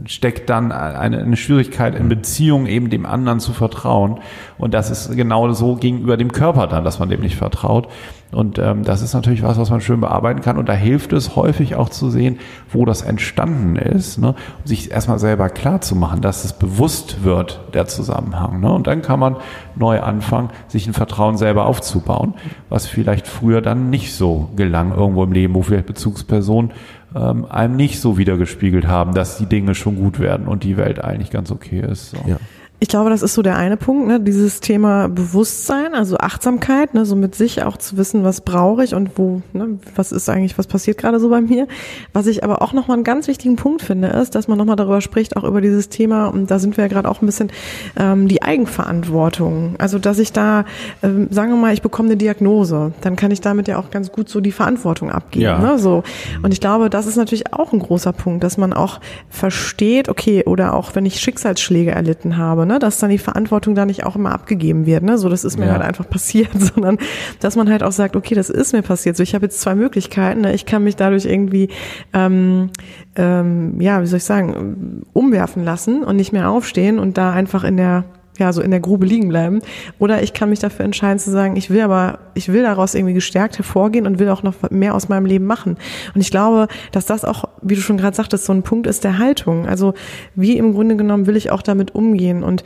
[0.05, 4.19] steckt dann eine, eine Schwierigkeit in Beziehung eben dem anderen zu vertrauen.
[4.57, 7.87] Und das ist genau so gegenüber dem Körper dann, dass man dem nicht vertraut.
[8.31, 10.57] Und ähm, das ist natürlich was, was man schön bearbeiten kann.
[10.57, 14.29] Und da hilft es häufig auch zu sehen, wo das entstanden ist, ne?
[14.29, 18.61] und sich erstmal selber klar zu machen, dass es bewusst wird, der Zusammenhang.
[18.61, 18.71] Ne?
[18.71, 19.35] Und dann kann man
[19.75, 22.35] neu anfangen, sich ein Vertrauen selber aufzubauen,
[22.69, 26.71] was vielleicht früher dann nicht so gelang, irgendwo im Leben, wo vielleicht Bezugspersonen
[27.15, 31.03] ähm, einem nicht so wiedergespiegelt haben, dass die Dinge schon gut werden und die Welt
[31.03, 32.11] eigentlich ganz okay ist.
[32.11, 32.17] So.
[32.27, 32.37] Ja.
[32.83, 34.19] Ich glaube, das ist so der eine Punkt, ne?
[34.19, 37.05] dieses Thema Bewusstsein, also Achtsamkeit, ne?
[37.05, 39.77] so mit sich auch zu wissen, was brauche ich und wo, ne?
[39.95, 41.67] was ist eigentlich, was passiert gerade so bei mir.
[42.11, 44.99] Was ich aber auch nochmal einen ganz wichtigen Punkt finde, ist, dass man nochmal darüber
[44.99, 47.51] spricht, auch über dieses Thema, und da sind wir ja gerade auch ein bisschen,
[47.97, 49.75] ähm, die Eigenverantwortung.
[49.77, 50.65] Also, dass ich da,
[51.03, 54.11] ähm, sagen wir mal, ich bekomme eine Diagnose, dann kann ich damit ja auch ganz
[54.11, 55.43] gut so die Verantwortung abgeben.
[55.43, 55.59] Ja.
[55.59, 55.77] Ne?
[55.77, 56.01] So.
[56.41, 58.99] Und ich glaube, das ist natürlich auch ein großer Punkt, dass man auch
[59.29, 63.85] versteht, okay, oder auch wenn ich Schicksalsschläge erlitten habe, ne, dass dann die Verantwortung da
[63.85, 65.03] nicht auch immer abgegeben wird.
[65.03, 65.17] Ne?
[65.17, 65.73] So, das ist mir Ja.
[65.73, 66.97] halt einfach passiert, sondern
[67.39, 69.17] dass man halt auch sagt, okay, das ist mir passiert.
[69.17, 70.41] So, ich habe jetzt zwei Möglichkeiten.
[70.41, 70.53] Ne?
[70.53, 71.69] Ich kann mich dadurch irgendwie,
[72.13, 72.69] ähm,
[73.15, 77.63] ähm, ja, wie soll ich sagen, umwerfen lassen und nicht mehr aufstehen und da einfach
[77.63, 78.05] in der
[78.39, 79.61] ja, so in der Grube liegen bleiben.
[79.99, 83.13] Oder ich kann mich dafür entscheiden zu sagen, ich will aber, ich will daraus irgendwie
[83.13, 85.77] gestärkt hervorgehen und will auch noch mehr aus meinem Leben machen.
[86.15, 89.03] Und ich glaube, dass das auch, wie du schon gerade sagtest, so ein Punkt ist
[89.03, 89.67] der Haltung.
[89.67, 89.93] Also
[90.35, 92.43] wie im Grunde genommen will ich auch damit umgehen.
[92.43, 92.63] Und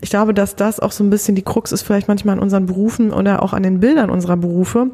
[0.00, 2.66] ich glaube, dass das auch so ein bisschen die Krux ist, vielleicht manchmal an unseren
[2.66, 4.90] Berufen oder auch an den Bildern unserer Berufe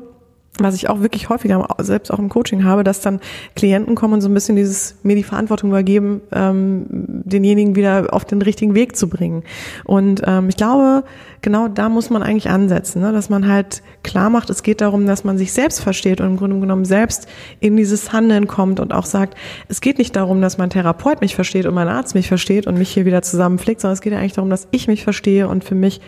[0.59, 3.19] was ich auch wirklich häufiger selbst auch im Coaching habe, dass dann
[3.57, 8.25] Klienten kommen und so ein bisschen dieses mir die Verantwortung übergeben, ähm, denjenigen wieder auf
[8.25, 9.43] den richtigen Weg zu bringen.
[9.85, 11.03] Und ähm, ich glaube,
[11.43, 13.11] genau da muss man eigentlich ansetzen, ne?
[13.11, 16.37] dass man halt klar macht, es geht darum, dass man sich selbst versteht und im
[16.37, 17.27] Grunde genommen selbst
[17.59, 19.37] in dieses Handeln kommt und auch sagt,
[19.69, 22.79] es geht nicht darum, dass mein Therapeut mich versteht und mein Arzt mich versteht und
[22.79, 25.75] mich hier wieder zusammenpflegt, sondern es geht eigentlich darum, dass ich mich verstehe und für
[25.75, 26.01] mich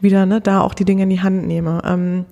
[0.00, 1.80] wieder ne, da auch die Dinge in die Hand nehme.
[1.86, 2.24] Ähm,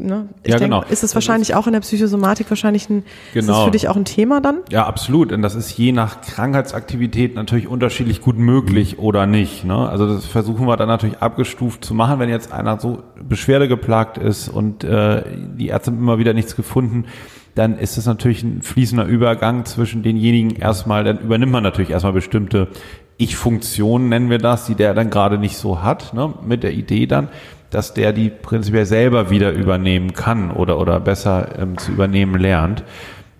[0.00, 0.28] Ne?
[0.44, 0.82] Ich Ja, denk, genau.
[0.84, 3.58] Ist es Das wahrscheinlich auch in der Psychosomatik wahrscheinlich ein, ist Genau.
[3.60, 4.58] es für dich auch ein Thema dann?
[4.70, 5.32] Ja, absolut.
[5.32, 9.64] Und das ist je nach Krankheitsaktivität natürlich unterschiedlich gut möglich oder nicht.
[9.64, 9.88] Ne?
[9.88, 14.48] Also das versuchen wir dann natürlich abgestuft zu machen, wenn jetzt einer so beschwerdegeplagt ist
[14.48, 15.22] und äh,
[15.56, 17.06] die Ärzte haben immer wieder nichts gefunden,
[17.54, 22.12] dann ist es natürlich ein fließender Übergang zwischen denjenigen erstmal, dann übernimmt man natürlich erstmal
[22.12, 22.68] bestimmte
[23.16, 26.32] Ich-Funktionen, nennen wir das, die der dann gerade nicht so hat, ne?
[26.46, 27.28] mit der Idee dann,
[27.70, 32.82] dass der die prinzipiell selber wieder übernehmen kann oder, oder besser ähm, zu übernehmen lernt.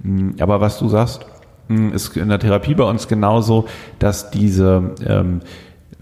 [0.03, 1.27] Mm, Aber was du sagst,
[1.69, 3.67] mm, ist in der Therapie bei uns genauso,
[3.99, 5.41] dass diese, ähm,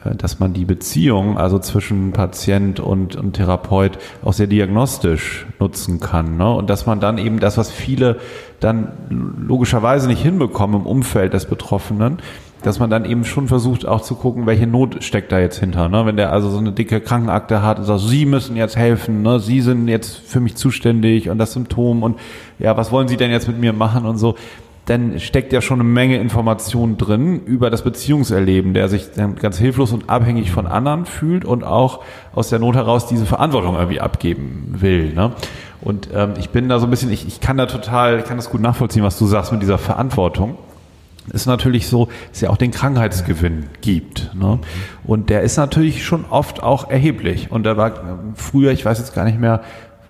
[0.04, 6.00] äh, dass man die Beziehung, also zwischen Patient und, und Therapeut, auch sehr diagnostisch nutzen
[6.00, 6.36] kann.
[6.36, 6.50] Ne?
[6.52, 8.16] Und dass man dann eben das, was viele
[8.58, 12.18] dann logischerweise nicht hinbekommen im Umfeld des Betroffenen,
[12.62, 15.88] dass man dann eben schon versucht auch zu gucken, welche Not steckt da jetzt hinter.
[15.88, 16.06] Ne?
[16.06, 19.40] Wenn der also so eine dicke Krankenakte hat und sagt, Sie müssen jetzt helfen, ne?
[19.40, 22.18] Sie sind jetzt für mich zuständig und das Symptom und
[22.58, 24.34] ja, was wollen Sie denn jetzt mit mir machen und so,
[24.86, 29.58] dann steckt ja schon eine Menge Information drin über das Beziehungserleben, der sich dann ganz
[29.58, 32.04] hilflos und abhängig von anderen fühlt und auch
[32.34, 35.12] aus der Not heraus diese Verantwortung irgendwie abgeben will.
[35.12, 35.32] Ne?
[35.80, 38.36] Und ähm, ich bin da so ein bisschen, ich, ich kann da total, ich kann
[38.36, 40.56] das gut nachvollziehen, was du sagst mit dieser Verantwortung
[41.32, 44.34] ist natürlich so, dass ja auch den Krankheitsgewinn gibt.
[44.34, 44.58] Ne?
[45.04, 47.50] Und der ist natürlich schon oft auch erheblich.
[47.50, 47.92] Und da war
[48.34, 49.62] früher, ich weiß jetzt gar nicht mehr,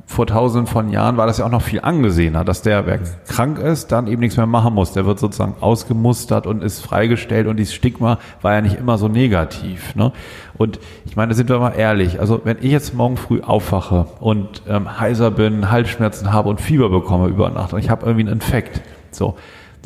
[0.09, 3.59] vor tausenden von Jahren war das ja auch noch viel angesehener, dass der, wer krank
[3.59, 4.93] ist, dann eben nichts mehr machen muss.
[4.93, 9.09] Der wird sozusagen ausgemustert und ist freigestellt und dieses Stigma war ja nicht immer so
[9.09, 9.97] negativ.
[9.97, 10.13] Ne?
[10.57, 14.63] Und ich meine, sind wir mal ehrlich, also wenn ich jetzt morgen früh aufwache und
[14.69, 18.35] ähm, heiser bin, Halsschmerzen habe und Fieber bekomme über Nacht und ich habe irgendwie einen
[18.35, 19.35] Infekt, so,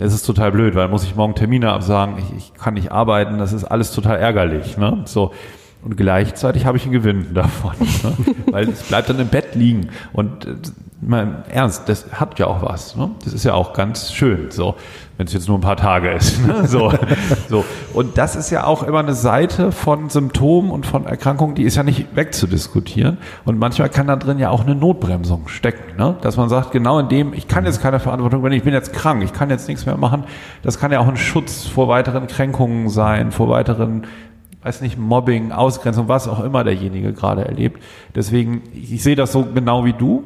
[0.01, 3.39] das ist total blöd, weil muss ich morgen Termine absagen, ich, ich kann nicht arbeiten,
[3.39, 4.79] das ist alles total ärgerlich.
[4.79, 5.03] Ne?
[5.05, 5.33] So.
[5.83, 8.35] Und gleichzeitig habe ich einen Gewinn davon, ne?
[8.51, 9.91] weil es bleibt dann im Bett liegen.
[10.13, 10.55] Und äh,
[11.03, 12.97] im Ernst, das hat ja auch was.
[12.97, 13.11] Ne?
[13.25, 14.77] Das ist ja auch ganz schön, so,
[15.21, 16.47] wenn es jetzt nur ein paar Tage ist.
[16.47, 16.65] Ne?
[16.67, 16.91] So,
[17.49, 17.65] so.
[17.93, 21.77] Und das ist ja auch immer eine Seite von Symptomen und von Erkrankungen, die ist
[21.77, 23.19] ja nicht wegzudiskutieren.
[23.45, 26.17] Und manchmal kann da drin ja auch eine Notbremsung stecken, ne?
[26.23, 28.95] dass man sagt, genau in dem, ich kann jetzt keine Verantwortung übernehmen, ich bin jetzt
[28.95, 30.25] krank, ich kann jetzt nichts mehr machen.
[30.63, 34.07] Das kann ja auch ein Schutz vor weiteren Kränkungen sein, vor weiteren
[34.63, 37.83] weiß nicht, Mobbing, Ausgrenzung, was auch immer derjenige gerade erlebt.
[38.15, 40.25] Deswegen, ich sehe das so genau wie du.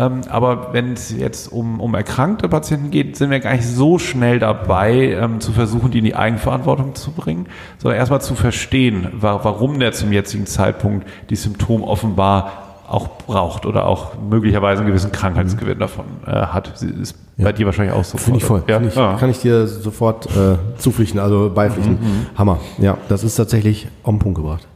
[0.00, 3.98] Ähm, aber wenn es jetzt um, um erkrankte Patienten geht, sind wir gar nicht so
[3.98, 7.46] schnell dabei, ähm, zu versuchen, die in die Eigenverantwortung zu bringen,
[7.76, 12.52] sondern erstmal zu verstehen, wa warum der zum jetzigen Zeitpunkt die Symptome offenbar
[12.88, 16.72] auch braucht oder auch möglicherweise einen gewissen Krankheitsgewinn davon äh, hat.
[16.76, 18.18] Sie Ist bei dir wahrscheinlich auch so.
[18.18, 18.64] Finde ich voll.
[18.66, 18.80] Ja?
[18.80, 19.16] Ich, Ja.
[19.16, 21.98] Kann ich dir sofort äh, zupflichten, also beipflichten.
[22.36, 22.58] Hammer.
[22.78, 24.66] Ja, das ist tatsächlich auf den Punkt gebracht.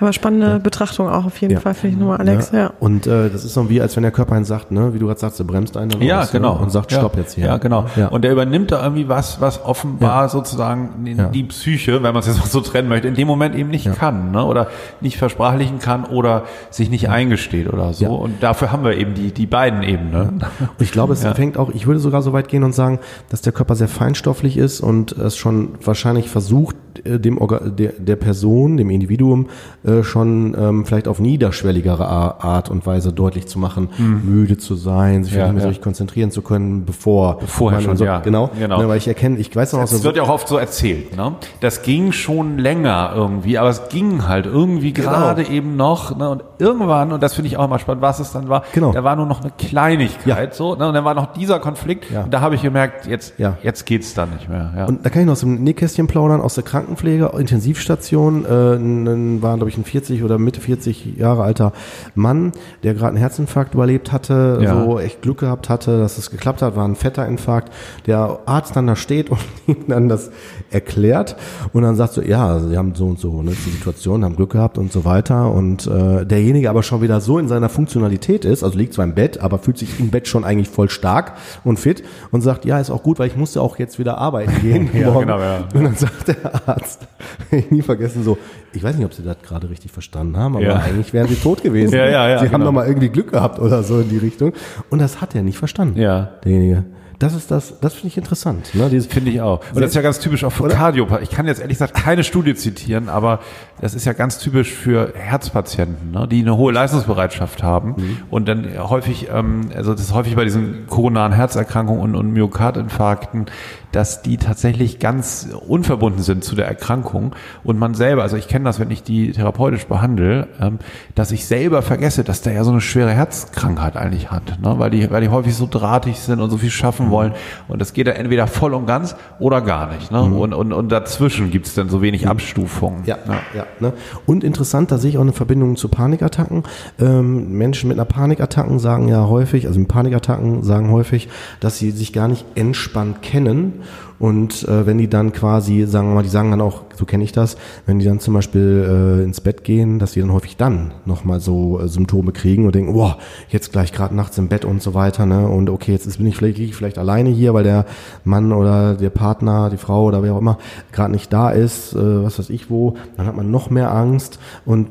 [0.00, 1.60] Aber spannende Betrachtung auch auf jeden Ja.
[1.60, 2.50] Fall, finde ich nochmal, Alex.
[2.52, 2.72] Ja.
[2.80, 5.06] Und äh, das ist so wie, als wenn der Körper einen sagt, ne, wie du
[5.06, 6.54] gerade sagst, der bremst einen Ja, aus, genau.
[6.54, 6.98] Ne, und sagt, ja.
[6.98, 7.46] stopp jetzt hier.
[7.46, 7.86] Ja, genau.
[7.96, 8.08] Ja.
[8.08, 10.28] Und der übernimmt da irgendwie was, was offenbar Ja.
[10.28, 11.26] sozusagen in Ja.
[11.28, 13.86] die Psyche, wenn man es jetzt mal so trennen möchte, in dem Moment eben nicht
[13.86, 13.92] Ja.
[13.92, 14.44] kann, ne?
[14.44, 14.68] oder
[15.00, 18.04] nicht versprachlichen kann oder sich nicht eingesteht oder so.
[18.04, 18.10] Ja.
[18.10, 20.32] Und dafür haben wir eben die, die beiden eben, ne?
[20.60, 21.34] Und ich glaube, es Ja.
[21.34, 22.98] fängt auch, ich würde sogar so weit gehen und sagen,
[23.30, 28.16] dass der Körper sehr feinstofflich ist und es schon wahrscheinlich versucht, dem Orga, der, der
[28.16, 29.46] Person, dem Individuum
[29.84, 35.24] äh, schon ähm, vielleicht auf niederschwelligere Art und Weise deutlich zu machen, müde zu sein,
[35.24, 35.38] sich Mhm.
[35.38, 35.60] Ja, vielleicht nicht mehr ja.
[35.62, 38.20] so richtig konzentrieren zu können, bevor Vorher schon, so, ja.
[38.20, 38.78] genau, Genau.
[38.78, 40.56] Ne, weil ich erkenne, ich weiß noch aus Das der wird ja auch oft so
[40.56, 41.16] erzählt.
[41.16, 41.32] Ne?
[41.60, 45.10] Das ging schon länger irgendwie, aber es ging halt irgendwie Genau.
[45.10, 46.16] gerade eben noch.
[46.16, 46.28] Ne?
[46.30, 48.92] Und irgendwann, und das finde ich auch immer spannend, was es dann war, Genau.
[48.92, 50.54] da war nur noch eine Kleinigkeit.
[50.54, 50.86] So, ne?
[50.88, 52.10] Und dann war noch dieser Konflikt.
[52.10, 52.22] Ja.
[52.24, 53.56] Und da habe ich gemerkt, jetzt, Ja.
[53.62, 54.72] jetzt geht's dann nicht mehr.
[54.76, 54.84] Ja.
[54.86, 59.56] Und da kann ich noch aus dem Nähkästchen plaudern, aus der Krankenpflege, Intensivstation, äh, war,
[59.56, 61.72] glaube ich, ein 40 oder Mitte 40 Jahre alter
[62.14, 62.52] Mann,
[62.82, 64.84] der gerade einen Herzinfarkt überlebt hatte, Ja.
[64.84, 67.72] so echt Glück gehabt hatte, dass es geklappt hat, war ein fetter Infarkt.
[68.06, 70.30] Der Arzt dann da steht und ihm dann das
[70.70, 71.36] erklärt
[71.72, 74.50] und dann sagt so, ja, sie haben so und so ne, die Situation, haben Glück
[74.52, 78.62] gehabt und so weiter und äh, derjenige aber schon wieder so in seiner Funktionalität ist,
[78.62, 81.32] also liegt zwar im Bett, aber fühlt sich im Bett schon eigentlich voll stark
[81.64, 84.52] und fit und sagt, ja, ist auch gut, weil ich musste auch jetzt wieder arbeiten
[84.60, 84.90] gehen.
[84.94, 85.26] Ja, morgen.
[85.26, 85.64] genau, ja.
[85.74, 86.36] Und dann sagt der
[86.74, 87.06] Arzt,
[87.50, 88.38] ich nie vergessen, so,
[88.72, 90.76] ich weiß nicht, ob Sie das gerade richtig verstanden haben, aber Ja.
[90.76, 91.94] eigentlich wären Sie tot gewesen.
[91.98, 92.64] Ja, ja, ja, Sie haben genau.
[92.66, 94.52] doch mal irgendwie Glück gehabt oder so in die Richtung.
[94.90, 95.98] Und das hat er nicht verstanden.
[96.00, 96.30] Ja.
[96.44, 96.84] Derjenige.
[97.24, 98.74] Das ist das, das finde ich interessant.
[98.74, 98.90] Ne?
[98.90, 99.60] Dieses, Finde ich auch.
[99.72, 100.74] Und das ist ja ganz typisch auch für Oder?
[100.74, 101.22] Kardiopathie.
[101.22, 103.40] Ich kann jetzt ehrlich gesagt keine Studie zitieren, aber
[103.80, 108.66] das ist ja ganz typisch für Herzpatienten, ne, die eine hohe Leistungsbereitschaft haben und dann
[108.78, 113.46] häufig, ähm, also das ist häufig bei diesen koronaren Herzerkrankungen und, und Myokardinfarkten,
[113.90, 118.64] dass die tatsächlich ganz unverbunden sind zu der Erkrankung und man selber, also ich kenne
[118.64, 120.78] das, wenn ich die therapeutisch behandle, ähm,
[121.14, 124.90] dass ich selber vergesse, dass der ja so eine schwere Herzkrankheit eigentlich hat, ne, weil
[124.90, 127.32] die, weil die häufig so drahtig sind und so viel schaffen wollen
[127.68, 130.88] und das geht dann entweder voll und ganz oder gar nicht, ne, und, und, und
[130.90, 133.04] dazwischen gibt's dann so wenig Abstufungen.
[133.06, 133.18] Ja,
[133.54, 133.66] ja.
[133.80, 133.92] ne?
[134.26, 136.64] Und interessant, da sehe ich auch eine Verbindung zu Panikattacken.
[136.98, 141.28] Ähm, Menschen mit einer Panikattacken sagen ja häufig, also mit Panikattacken sagen häufig,
[141.60, 143.82] dass sie sich gar nicht entspannt kennen.
[144.24, 147.24] Und äh, wenn die dann quasi, sagen wir mal, die sagen dann auch, so kenne
[147.24, 150.56] ich das, wenn die dann zum Beispiel äh, ins Bett gehen, dass die dann häufig
[150.56, 153.18] dann nochmal so äh, Symptome kriegen und denken, boah,
[153.50, 155.46] jetzt gleich gerade nachts im Bett und so weiter, ne?
[155.46, 157.84] Und okay, jetzt ist, bin ich vielleicht, ich vielleicht alleine hier, weil der
[158.24, 160.56] Mann oder der Partner, die Frau oder wer auch immer
[160.90, 164.38] gerade nicht da ist, äh, was weiß ich wo, dann hat man noch mehr Angst
[164.64, 164.86] und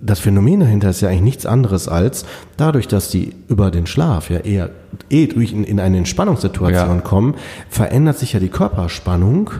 [0.00, 2.26] das Phänomen dahinter ist ja eigentlich nichts anderes als
[2.56, 4.70] dadurch, dass die über den Schlaf ja eher
[5.10, 7.00] eh durch in, in eine Entspannungssituation Ja.
[7.02, 7.34] kommen,
[7.70, 9.50] verändert sich ja die Körperspannung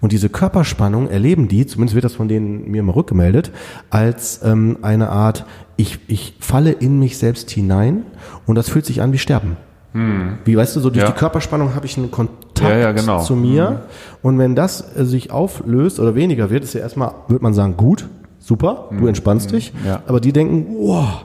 [0.00, 3.50] und diese Körperspannung erleben die, zumindest wird das von denen mir immer rückgemeldet,
[3.90, 5.44] als ähm, eine Art,
[5.76, 8.02] ich, ich falle in mich selbst hinein
[8.46, 9.56] und das fühlt sich an wie Sterben.
[10.46, 11.10] Wie weißt du, so durch Ja.
[11.10, 13.20] die Körperspannung habe ich einen Kontakt Ja, ja, genau.
[13.20, 13.82] zu mir.
[14.22, 17.76] Und wenn das äh, sich auflöst oder weniger wird, ist ja erstmal, würde man sagen,
[17.76, 18.08] gut,
[18.42, 19.72] super, du entspannst dich.
[19.86, 20.02] Ja.
[20.06, 21.24] Aber die denken, wow,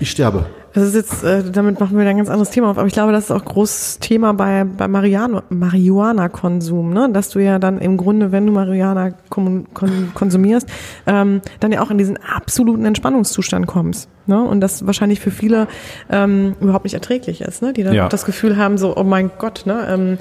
[0.00, 0.46] ich sterbe.
[0.74, 2.92] Das ist jetzt, äh, damit machen wir wieder ein ganz anderes Thema auf, aber ich
[2.92, 7.08] glaube, das ist auch großes Thema bei, bei Marihuana- Marihuana-Konsum, ne?
[7.12, 10.68] dass du ja dann im Grunde, wenn du Marihuana kon kon konsumierst,
[11.06, 14.10] ähm, dann ja auch in diesen absoluten Entspannungszustand kommst.
[14.26, 14.42] Ne?
[14.42, 15.66] Und das wahrscheinlich für viele
[16.10, 17.72] ähm, überhaupt nicht erträglich ist, ne?
[17.72, 18.08] die dann Ja.
[18.08, 19.86] das Gefühl haben, so, oh mein Gott, ne?
[19.88, 20.18] ähm,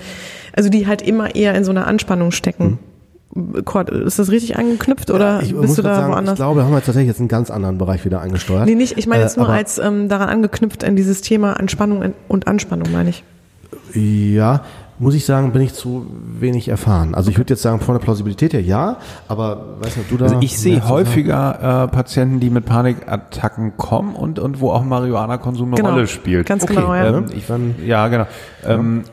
[0.56, 2.80] also die halt immer eher in so einer Anspannung stecken.
[2.80, 2.95] Kurt,
[3.34, 6.34] ist das richtig angeknüpft oder ich bist du da sagen, woanders?
[6.34, 8.66] Ich glaube, wir haben jetzt tatsächlich jetzt einen ganz anderen Bereich wieder angesteuert.
[8.66, 12.14] Nee, nicht, ich meine jetzt Äh, nur als ähm, daran angeknüpft an dieses Thema Anspannung
[12.28, 13.24] und Anspannung, meine ich.
[13.94, 14.64] Ja,
[14.98, 16.06] muss ich sagen, bin ich zu
[16.40, 17.16] wenig erfahren.
[17.16, 18.98] Also ich würde jetzt sagen, von der Plausibilität her ja,
[19.28, 20.26] aber weiß nicht, ob du da.
[20.26, 25.68] Also ich sehe häufiger äh, Patienten, die mit Panikattacken kommen und, und wo auch Marihuana-Konsum
[25.70, 26.48] eine Genau, Rolle spielt.
[26.48, 27.08] ganz genau, ja.
[27.18, 28.26] Ähm, ich, ja, genau.
[28.66, 29.04] Ähm,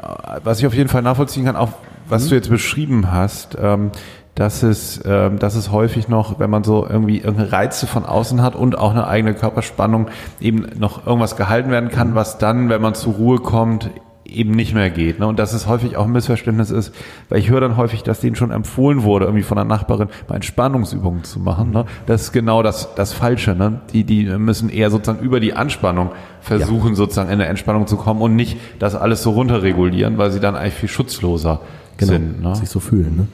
[0.44, 1.70] was ich auf jeden Fall nachvollziehen kann, auch
[2.08, 3.90] was du jetzt beschrieben hast, ähm,
[4.34, 8.40] dass es, ähm, dass es häufig noch, wenn man so irgendwie irgendeine Reize von außen
[8.42, 10.08] hat und auch eine eigene Körperspannung,
[10.40, 13.90] eben noch irgendwas gehalten werden kann, was dann, wenn man zur Ruhe kommt,
[14.36, 15.18] eben nicht mehr geht.
[15.18, 15.26] Ne?
[15.26, 16.94] Und dass es häufig auch ein Missverständnis ist,
[17.28, 20.36] weil ich höre dann häufig, dass denen schon empfohlen wurde, irgendwie von einer Nachbarin mal
[20.36, 21.70] Entspannungsübungen zu machen.
[21.70, 21.84] Ne?
[22.06, 23.54] Das ist genau das, das Falsche.
[23.54, 23.80] Ne?
[23.92, 26.10] Die, die müssen eher sozusagen über die Anspannung
[26.40, 30.40] versuchen, sozusagen in eine Entspannung zu kommen und nicht das alles so runterregulieren, weil sie
[30.40, 31.60] dann eigentlich viel schutzloser
[31.96, 32.42] genau, sind.
[32.42, 32.56] Ne?
[32.56, 33.16] sich so fühlen.
[33.16, 33.26] Ne?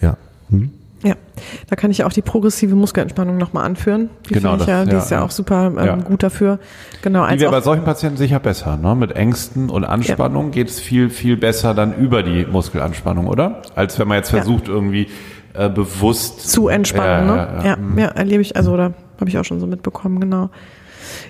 [0.00, 0.16] Ja.
[0.50, 0.70] Hm?
[1.40, 4.10] Ja, da kann ich auch die progressive Muskelentspannung nochmal anführen.
[4.28, 5.24] Die Genau, ich ja, das- die ja, ist ja, ja.
[5.24, 5.96] auch super ähm, Ja.
[5.96, 6.58] gut dafür.
[7.02, 8.76] Genau, Die wäre bei solchen Patienten sicher besser.
[8.76, 8.94] Ne?
[8.94, 13.62] Mit Ängsten und Anspannung geht es viel, viel besser dann über die Muskelanspannung, oder?
[13.74, 14.38] Als wenn man jetzt Ja.
[14.38, 15.08] versucht, irgendwie
[15.52, 17.36] äh, bewusst zu entspannen, Ja, ne?
[17.36, 18.02] ja, Ja, ja.
[18.02, 20.48] ja, erlebe ich, also oder habe ich auch schon so mitbekommen, genau.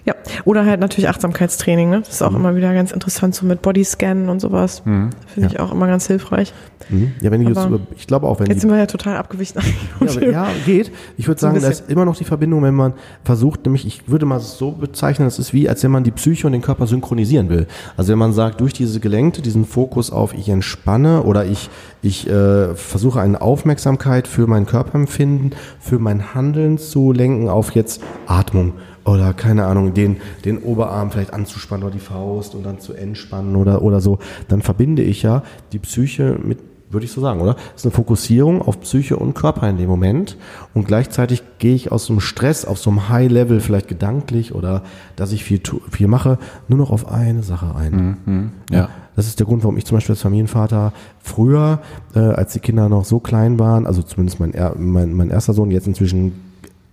[0.04, 2.00] Ja, oder halt natürlich Achtsamkeitstraining, ne?
[2.00, 4.82] Das ist auch immer wieder ganz interessant, so mit Bodyscannen und sowas.
[4.84, 5.10] Finde
[5.48, 6.52] ich auch immer ganz hilfreich.
[6.88, 7.12] Mhm.
[7.20, 9.60] Ja, wenn ich jetzt, über- ich glaube auch, wenn Jetzt sind wir ja total abgewichen.
[10.00, 10.90] Ja, ja, geht.
[11.18, 14.24] Ich würde sagen, da ist immer noch die Verbindung, wenn man versucht, nämlich, ich würde
[14.26, 17.48] mal so bezeichnen, das ist wie, als wenn man die Psyche und den Körper synchronisieren
[17.50, 17.66] will.
[17.96, 21.68] Also wenn man sagt, durch diese Gelenkte, diesen Fokus auf ich entspanne oder ich,
[22.02, 28.02] ich äh, versuche eine Aufmerksamkeit für mein Körperempfinden, für mein Handeln zu lenken auf jetzt
[28.26, 28.72] Atmung
[29.10, 33.56] oder keine Ahnung, den, den Oberarm vielleicht anzuspannen oder die Faust und dann zu entspannen
[33.56, 34.18] oder, oder so,
[34.48, 35.42] dann verbinde ich ja
[35.72, 36.58] die Psyche mit
[36.90, 37.54] würde ich so sagen, oder?
[37.54, 40.36] Das ist eine Fokussierung auf Psyche und Körper in dem Moment
[40.74, 44.82] und gleichzeitig gehe ich aus so einem Stress auf so einem High-Level, vielleicht gedanklich oder
[45.14, 45.60] dass ich viel,
[45.90, 46.38] viel mache,
[46.68, 48.52] nur noch auf eine Sache ein.
[48.72, 48.88] Ja.
[49.16, 51.80] Das ist der Grund, warum ich zum Beispiel als Familienvater früher,
[52.14, 55.52] äh, als die Kinder noch so klein waren, also zumindest mein, er, mein, mein erster
[55.52, 56.49] Sohn, jetzt inzwischen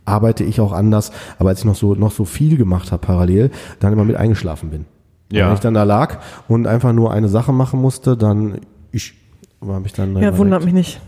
[0.08, 3.52] arbeite ich auch anders, aber als ich noch so, noch so viel gemacht habe parallel,
[3.80, 4.86] dann immer mit eingeschlafen bin.
[5.32, 5.48] Ja.
[5.48, 8.62] Wenn ich dann da lag und einfach nur eine Sache machen musste, dann
[8.92, 9.14] ich
[9.62, 11.02] habe ich dann Ja, wundert mich nicht.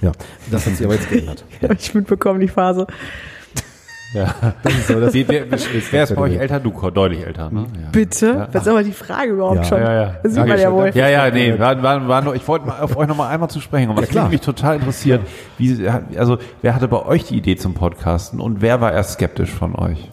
[0.00, 0.12] Ja,
[0.50, 1.44] das hat sich aber jetzt geändert.
[1.62, 2.86] Habe ich mitbekommen, die Phase.
[4.12, 4.34] Ja.
[4.62, 6.60] Das ist so, das wer, wer ist bei euch älter?
[6.60, 7.66] Du, deutlich älter, ne?
[7.74, 7.88] Ja.
[7.90, 8.48] Bitte?
[8.52, 9.64] Das ist aber die Frage überhaupt Ja.
[9.64, 9.80] schon.
[9.80, 10.14] Ja, ja.
[10.22, 10.90] Das sieht man ja wohl.
[10.94, 13.50] Ja, ja, nee, war, war, war nur, ich wollte mal auf euch noch mal einmal
[13.50, 14.00] zu sprechen kommen.
[14.00, 14.28] Was klar.
[14.28, 15.22] mich total interessiert,
[15.58, 19.50] wie, also, wer hatte bei euch die Idee zum Podcasten und wer war erst skeptisch
[19.50, 20.10] von euch?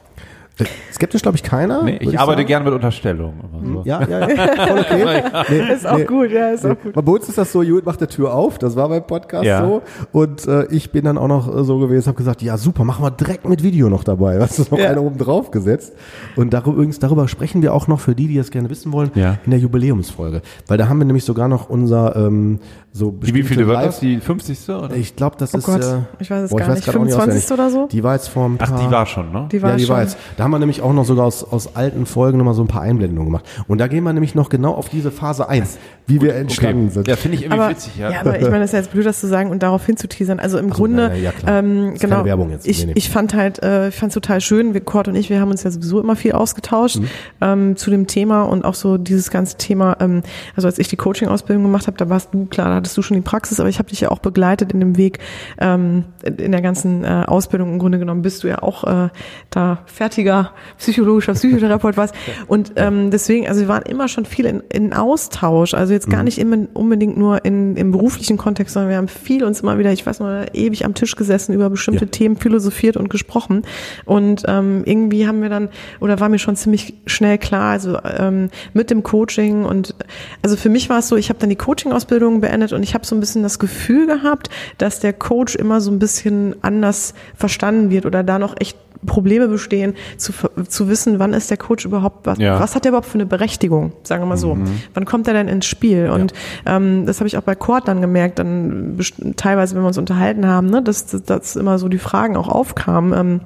[0.93, 1.83] Skeptisch glaube ich keiner.
[1.83, 2.47] Nee, würd ich arbeite sagen.
[2.47, 3.39] gerne mit Unterstellungen.
[3.63, 3.81] immer so.
[3.85, 5.23] Ja, ja, ja, voll okay.
[5.49, 6.93] Nee, Ist auch gut, ja, ist auch gut.
[6.93, 9.65] Bei uns ist das so, Judith macht der Tür auf, das war beim Podcast Ja.
[9.65, 9.81] so.
[10.11, 13.03] Und äh, ich bin dann auch noch äh, so gewesen, habe gesagt, ja super, machen
[13.03, 14.39] wir direkt mit Video noch dabei.
[14.39, 14.89] Was ist noch Ja.
[14.89, 15.93] einer oben drauf gesetzt?
[16.35, 19.11] Und darüber, übrigens, darüber sprechen wir auch noch für die, die das gerne wissen wollen,
[19.15, 19.37] Ja.
[19.45, 20.41] in der Jubiläumsfolge.
[20.67, 22.59] Weil da haben wir nämlich sogar noch unser ähm,
[22.91, 23.99] so Die, wie viele Live- das?
[23.99, 24.67] Die 50.
[24.69, 24.95] Oder?
[24.95, 25.65] Ich glaube, das Oh ist.
[25.65, 26.83] Gott, äh, ich weiß es boah, gar nicht.
[26.83, 27.43] grad auch 25.
[27.43, 27.51] auswendig.
[27.51, 27.87] oder so?
[27.87, 29.47] Die war jetzt vor ein paar Ach, die war schon, ne?
[29.51, 29.95] Die war ja, die schon.
[29.95, 30.17] war jetzt.
[30.37, 32.81] Da haben wir nämlich auch noch sogar aus, aus alten Folgen nochmal so ein paar
[32.81, 33.45] Einblendungen gemacht.
[33.67, 37.07] Und da gehen wir nämlich noch genau auf diese Phase 1, wie wir entstanden sind.
[37.07, 38.09] Ja, finde ich irgendwie aber, witzig, ja.
[38.11, 38.21] ja.
[38.21, 40.39] aber ich meine, das ist ja jetzt blöd, das zu sagen und darauf hinzuteasern.
[40.39, 41.59] Also im Grunde, nein, nein, ja, klar.
[41.59, 42.15] ähm, Ist genau.
[42.17, 42.67] keine Werbung jetzt.
[42.67, 42.93] Ich, Nee, nee.
[42.95, 44.73] ich fand halt, äh, ich fand total schön.
[44.73, 47.05] Wir, Kurt und ich, wir haben uns ja sowieso immer viel ausgetauscht Mhm.
[47.41, 49.97] ähm, zu dem Thema und auch so dieses ganze Thema.
[49.99, 50.23] Ähm,
[50.55, 53.21] also als ich die Coaching-Ausbildung gemacht habe, da warst du klar, hattest du schon die
[53.21, 55.19] Praxis, aber ich habe dich ja auch begleitet in dem Weg
[55.59, 57.71] ähm, in der ganzen äh, Ausbildung.
[57.73, 59.09] Im Grunde genommen bist du ja auch äh,
[59.51, 62.13] da fertiger psychologischer Psychotherapeut warst
[62.47, 65.73] und ähm, deswegen, also wir waren immer schon viel in, in Austausch.
[65.73, 66.11] Also jetzt Mhm.
[66.11, 69.77] gar nicht immer unbedingt nur in, im beruflichen Kontext, sondern wir haben viel uns immer
[69.77, 72.11] wieder, ich weiß mal, ewig am Tisch gesessen, über bestimmte Ja.
[72.11, 73.63] Themen philosophiert und gesprochen.
[74.05, 75.69] Und ähm, irgendwie haben wir dann,
[75.99, 79.95] oder war mir schon ziemlich schnell klar, also ähm, mit dem Coaching und
[80.41, 83.05] also für mich war es so, ich habe dann die Coaching-Ausbildung beendet und ich habe
[83.05, 87.89] so ein bisschen das Gefühl gehabt, dass der Coach immer so ein bisschen anders verstanden
[87.89, 90.33] wird oder da noch echt Probleme bestehen, zu,
[90.67, 92.59] zu wissen, wann ist der Coach überhaupt, was, Ja.
[92.59, 94.57] was hat der überhaupt für eine Berechtigung, sagen wir mal so.
[94.93, 96.09] Wann kommt er denn ins Spiel?
[96.09, 96.33] Und
[96.65, 98.99] ähm, das habe ich auch bei Kurt dann gemerkt, dann
[99.37, 102.49] teilweise, wenn wir uns unterhalten haben, ne, dass, dass, dass immer so die Fragen auch
[102.49, 103.13] aufkamen.
[103.17, 103.41] Ähm,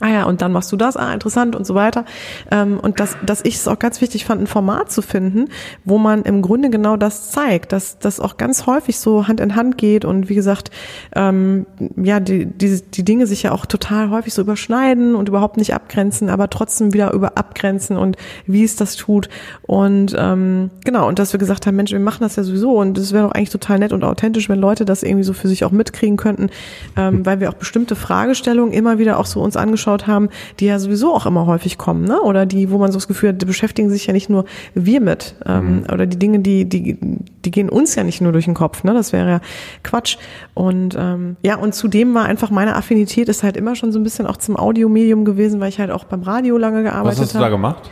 [0.00, 2.04] Ah ja, und dann machst du das, ah, interessant und so weiter.
[2.50, 5.50] Ähm, und dass, dass ich es auch ganz wichtig fand, ein Format zu finden,
[5.84, 9.54] wo man im Grunde genau das zeigt, dass das auch ganz häufig so Hand in
[9.54, 10.72] Hand geht und wie gesagt,
[11.14, 11.66] ähm,
[11.96, 15.74] ja, die, die, die Dinge sich ja auch total häufig so überschneiden und überhaupt nicht
[15.74, 18.16] abgrenzen, aber trotzdem wieder über abgrenzen und
[18.46, 19.28] wie es das tut.
[19.62, 22.98] Und ähm, genau, und dass wir gesagt haben, Mensch, wir machen das ja sowieso und
[22.98, 25.64] es wäre doch eigentlich total nett und authentisch, wenn Leute das irgendwie so für sich
[25.64, 26.50] auch mitkriegen könnten,
[26.96, 30.28] ähm, weil wir auch bestimmte Fragestellungen immer wieder auch so uns angeschaut haben,
[30.60, 32.20] die ja sowieso auch immer häufig kommen, ne?
[32.22, 34.44] Oder die, wo man so das Gefühl hat, die beschäftigen sich ja nicht nur
[34.74, 36.98] wir mit, ähm, oder die Dinge, die, die,
[37.44, 38.94] die gehen uns ja nicht nur durch den Kopf, ne?
[38.94, 39.40] Das wäre ja
[39.82, 40.16] Quatsch.
[40.54, 44.02] Und ähm, ja, und zudem war einfach meine Affinität ist halt immer schon so ein
[44.02, 47.34] bisschen auch zum Audiomedium gewesen, weil ich halt auch beim Radio lange Was gearbeitet hast
[47.34, 47.52] du da habe.
[47.52, 47.90] gemacht?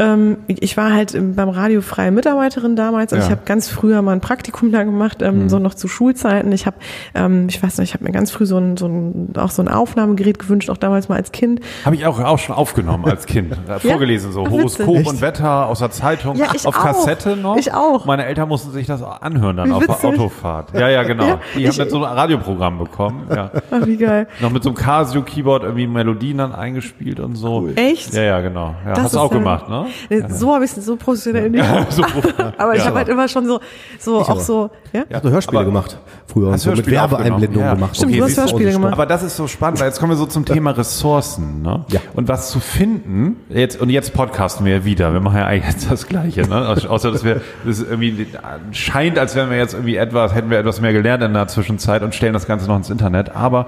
[0.00, 3.12] Ähm, ich war halt ähm, beim Radio freie Mitarbeiterin damals.
[3.12, 3.26] Also Ja.
[3.26, 6.50] ich habe ganz früher mal ein Praktikum da gemacht, ähm, so noch zu Schulzeiten.
[6.52, 6.76] Ich habe,
[7.14, 9.60] ähm, ich weiß nicht, ich habe mir ganz früh so ein, so ein, auch so
[9.62, 11.60] ein Aufnahmegerät gewünscht, auch damals mal als Kind.
[11.84, 13.54] Habe ich auch, auch schon aufgenommen als Kind.
[13.70, 15.06] Äh, Vorgelesen, so Horoskop witzig.
[15.06, 16.34] und Wetter aus der Zeitung.
[16.36, 16.72] Ja, auf auch.
[16.72, 17.56] Kassette noch.
[17.58, 18.04] Ich auch.
[18.06, 20.02] Meine Eltern mussten sich das anhören dann auf der.
[20.04, 20.72] Autofahrt.
[20.74, 21.26] Ja, ja, genau.
[21.26, 23.26] Ja, Die ich- haben dann so ein Radioprogramm bekommen.
[23.28, 23.50] Ja.
[23.70, 24.26] Ach, wie geil.
[24.40, 27.68] noch mit so einem Casio-Keyboard irgendwie Melodien dann eingespielt und so.
[27.76, 28.14] Echt?
[28.14, 28.74] Ja, ja, genau.
[28.86, 29.86] Ja, Das hast du auch gemacht, ne?
[30.08, 31.64] Nee, So habe ich es so professionell nicht.
[31.90, 32.02] So,
[32.58, 32.86] aber ich ja.
[32.86, 33.60] habe halt immer schon so,
[33.98, 34.40] so auch aber.
[34.40, 35.04] so, ja?
[35.08, 35.98] Ich habe Hörspiele Aber- gemacht
[36.30, 37.96] früher Hast so mit Werbeeinblendungen gemacht.
[37.96, 38.92] Stimmt, du hast Hörspiele gemacht.
[38.92, 41.62] Aber das ist so spannend, weil jetzt kommen wir so zum Thema Ressourcen.
[41.62, 41.84] Ne?
[41.88, 42.00] Ja.
[42.14, 45.12] Und was zu finden, jetzt, und jetzt podcasten wir wieder.
[45.12, 46.42] Wir machen ja eigentlich jetzt das Gleiche.
[46.42, 46.76] Ne?
[46.88, 48.26] Außer, dass wir, das irgendwie
[48.72, 52.02] scheint, als wären wir jetzt irgendwie etwas, hätten wir etwas mehr gelernt in der Zwischenzeit
[52.02, 53.34] und stellen das Ganze noch ins Internet.
[53.34, 53.66] Aber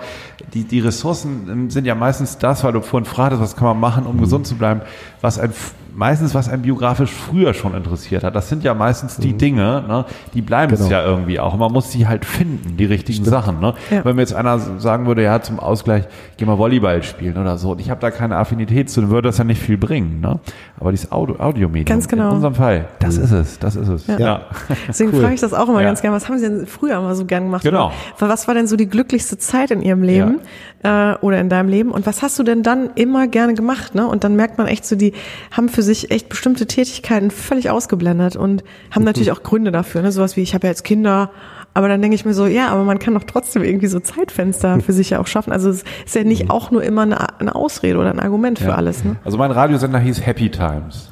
[0.55, 4.07] die, die Ressourcen sind ja meistens das, weil du vorhin fragtest, was kann man machen,
[4.07, 4.82] um gesund zu bleiben,
[5.20, 5.53] was ein,
[5.94, 8.35] meistens was ein biografisch früher schon interessiert hat.
[8.35, 10.05] Das sind ja meistens die Dinge, ne?
[10.35, 10.90] die bleiben es Genau.
[10.90, 11.52] ja irgendwie auch.
[11.55, 13.60] Und man muss sie halt finden, die richtigen Sachen.
[13.60, 13.74] Ne?
[13.90, 14.05] Ja.
[14.05, 16.05] Wenn mir jetzt einer sagen würde, ja, zum Ausgleich,
[16.36, 19.28] geh mal Volleyball spielen oder so, und ich habe da keine Affinität zu, dann würde
[19.28, 20.20] das ja nicht viel bringen.
[20.20, 20.40] Ne?
[20.81, 22.28] Aber dieses Audio, Audiomedium, Ganz genau.
[22.31, 24.06] in unserem Fall, das ist es, das ist es.
[24.06, 24.43] Ja.
[24.89, 25.20] Deswegen Cool.
[25.20, 25.89] frage ich das auch immer Ja.
[25.89, 26.16] ganz gerne.
[26.16, 27.62] Was haben Sie denn früher immer so gern gemacht?
[27.62, 27.93] Genau.
[28.19, 30.40] Oder Was war denn so die glücklichste Zeit in Ihrem Leben
[30.82, 31.90] äh, oder in deinem Leben?
[31.90, 33.94] Und was hast du denn dann immer gerne gemacht?
[33.94, 34.06] Ne?
[34.06, 35.12] Und dann merkt man echt so, die
[35.51, 40.02] haben für sich echt bestimmte Tätigkeiten völlig ausgeblendet und haben natürlich auch Gründe dafür.
[40.02, 40.12] Ne?
[40.12, 41.30] Sowas wie, ich habe ja jetzt Kinder.
[41.74, 44.80] Aber dann denke ich mir so, ja, aber man kann doch trotzdem irgendwie so Zeitfenster
[44.80, 45.52] für sich ja auch schaffen.
[45.52, 48.74] Also es ist ja nicht auch nur immer eine, eine Ausrede oder ein Argument für
[48.74, 49.04] alles.
[49.04, 49.16] Ne?
[49.24, 51.11] Also mein Radiosender hieß Happy Times.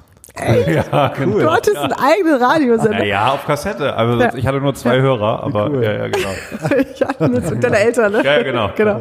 [0.93, 1.39] Ja, genau.
[1.39, 2.99] Du hattest einen eigenen Radiosender.
[2.99, 3.95] Naja, auf Kassette.
[3.95, 4.35] Also Ja.
[4.35, 6.29] ich hatte nur zwei Hörer, aber ja, ja, genau.
[6.93, 8.23] Ich hatte nur zu- deine Eltern, ne?
[8.25, 8.71] Ja, ja, genau.
[8.77, 9.01] genau.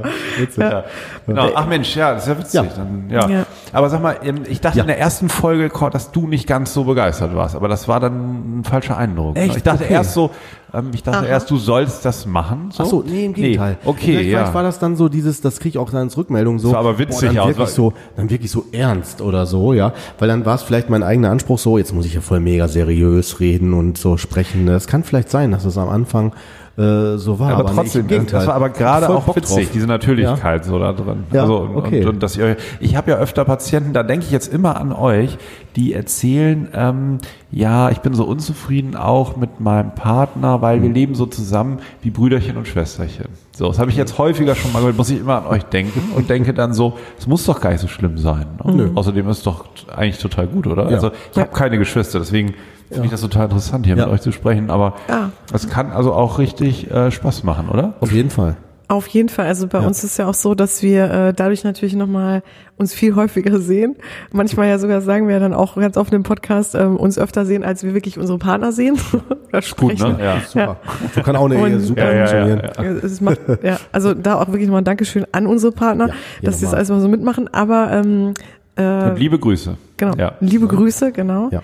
[0.57, 0.83] Ja.
[1.27, 1.49] Genau.
[1.55, 2.53] Ach Mensch, ja, das ist ja witzig.
[2.53, 2.65] Ja.
[2.75, 3.29] Dann, ja.
[3.29, 3.45] Ja.
[3.73, 4.83] Aber sag mal, ähm, ich dachte Ja.
[4.83, 7.99] in der ersten Folge, Kurt, dass du nicht ganz so begeistert warst, aber das war
[7.99, 9.37] dann ein falscher Eindruck.
[9.37, 9.57] Echt?
[9.57, 9.93] Ich dachte Okay.
[9.93, 10.31] erst so,
[10.73, 11.25] ähm, ich dachte Aha.
[11.25, 12.69] erst, du sollst das machen.
[12.71, 12.83] So.
[12.83, 13.77] Ach so, nee, im Gegenteil.
[13.85, 14.37] Okay, vielleicht, ja.
[14.39, 16.69] Vielleicht war das dann so dieses, das kriege ich auch dann als Rückmeldung so.
[16.69, 19.73] Das sah aber witzig boah, aus, dann wirklich so, dann wirklich so ernst oder so,
[19.73, 19.93] ja.
[20.17, 22.67] Weil dann war es vielleicht mein eigener Anspruch so, jetzt muss ich ja voll mega
[22.67, 24.65] seriös reden und so sprechen.
[24.65, 26.33] Das kann vielleicht sein, dass es am Anfang
[26.77, 27.51] äh, so war.
[27.51, 28.39] aber nee, trotzdem, Gegenteil.
[28.39, 29.73] das war aber gerade auch Bock witzig, drauf.
[29.73, 31.23] diese Natürlichkeit so da drin.
[31.31, 32.01] Ja, also, und, okay.
[32.03, 34.93] und, und dass ihr, ich habe ja öfter Patienten, da denke ich jetzt immer an
[34.93, 35.37] euch,
[35.75, 37.17] die erzählen, ähm,
[37.51, 40.83] ja, ich bin so unzufrieden auch mit meinem Partner, weil Hm.
[40.83, 43.27] wir leben so zusammen wie Brüderchen und Schwesterchen.
[43.59, 46.13] So, das habe ich jetzt häufiger schon mal gehört, muss ich immer an euch denken
[46.15, 48.45] und denke dann so, es muss doch gar nicht so schlimm sein.
[48.63, 48.91] Ne?
[48.95, 50.83] Außerdem ist es doch eigentlich total gut, oder?
[50.85, 50.95] Ja.
[50.95, 52.53] Also ich habe keine Geschwister, deswegen
[52.89, 54.05] finde ich das total interessant, hier Ja.
[54.05, 54.69] mit euch zu sprechen.
[54.69, 55.31] Aber Ja.
[55.51, 57.95] es kann also auch richtig äh, Spaß machen, oder?
[57.99, 58.55] Auf jeden Fall.
[58.89, 59.45] Auf jeden Fall.
[59.45, 62.41] Also bei uns ist ja auch so, dass wir äh, dadurch natürlich nochmal
[62.75, 63.95] uns viel häufiger sehen.
[64.31, 67.63] Manchmal ja sogar sagen wir dann auch ganz oft im Podcast ähm, uns öfter sehen,
[67.63, 68.97] als wir wirklich unsere Partner sehen
[69.49, 70.17] oder Gut, ne?
[70.19, 70.41] Ja.
[70.47, 70.77] Super.
[71.13, 72.71] So kann auch eine Und- Ehe super Ja, ja, ja, funktionieren.
[73.01, 73.05] ja.
[73.05, 76.59] Es macht, ja, also da auch wirklich nochmal ein Dankeschön an unsere Partner, Ja, dass
[76.59, 77.47] sie das alles mal so mitmachen.
[77.53, 78.33] Aber ähm,
[78.75, 79.75] äh, liebe Grüße.
[79.97, 80.15] Genau.
[80.15, 80.33] Ja.
[80.39, 81.49] Liebe Grüße, genau.
[81.51, 81.61] Ja.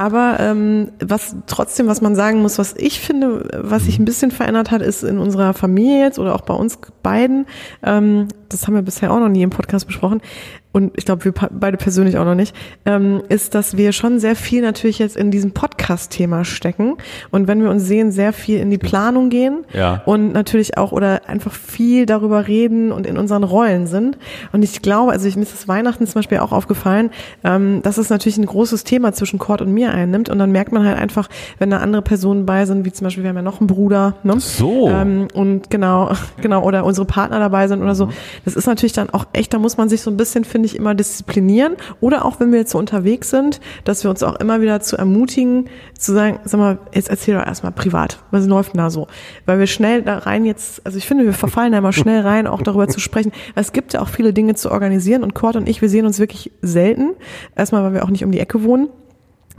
[0.00, 4.30] Aber ähm, was trotzdem, was man sagen muss, was ich finde, was sich ein bisschen
[4.30, 7.44] verändert hat, ist in unserer Familie jetzt oder auch bei uns beiden.
[7.82, 10.22] Ähm, das haben wir bisher auch noch nie im Podcast besprochen.
[10.72, 12.54] Und ich glaube, wir beide persönlich auch noch nicht,
[12.86, 16.94] ähm, ist, dass wir schon sehr viel natürlich jetzt in diesem Podcast-Thema stecken.
[17.32, 20.02] Und wenn wir uns sehen, sehr viel in die Planung gehen Ja.
[20.06, 24.16] und natürlich auch oder einfach viel darüber reden und in unseren Rollen sind.
[24.52, 27.10] Und ich glaube, also ich, mir ist das Weihnachten zum Beispiel auch aufgefallen,
[27.42, 30.28] ähm, dass es natürlich ein großes Thema zwischen Kurt und mir einnimmt.
[30.28, 33.22] Und dann merkt man halt einfach, wenn da andere Personen bei sind, wie zum Beispiel,
[33.24, 34.38] wir haben ja noch einen Bruder, ne?
[34.38, 34.88] so.
[34.88, 38.08] Ähm, und genau, genau, oder unsere Partner dabei sind oder so.
[38.44, 40.76] Das ist natürlich dann auch echt, da muss man sich so ein bisschen, finde ich,
[40.76, 41.76] immer disziplinieren.
[42.00, 44.96] Oder auch wenn wir jetzt so unterwegs sind, dass wir uns auch immer wieder zu
[44.96, 45.68] ermutigen,
[45.98, 49.06] zu sagen, sag mal, jetzt erzähl doch erstmal privat, was läuft denn da so?
[49.46, 52.46] Weil wir schnell da rein jetzt, also ich finde, wir verfallen da immer schnell rein,
[52.46, 53.32] auch darüber zu sprechen.
[53.54, 56.18] Es gibt ja auch viele Dinge zu organisieren und Kurt und ich, wir sehen uns
[56.18, 57.10] wirklich selten.
[57.56, 58.88] Erstmal, weil wir auch nicht um die Ecke wohnen.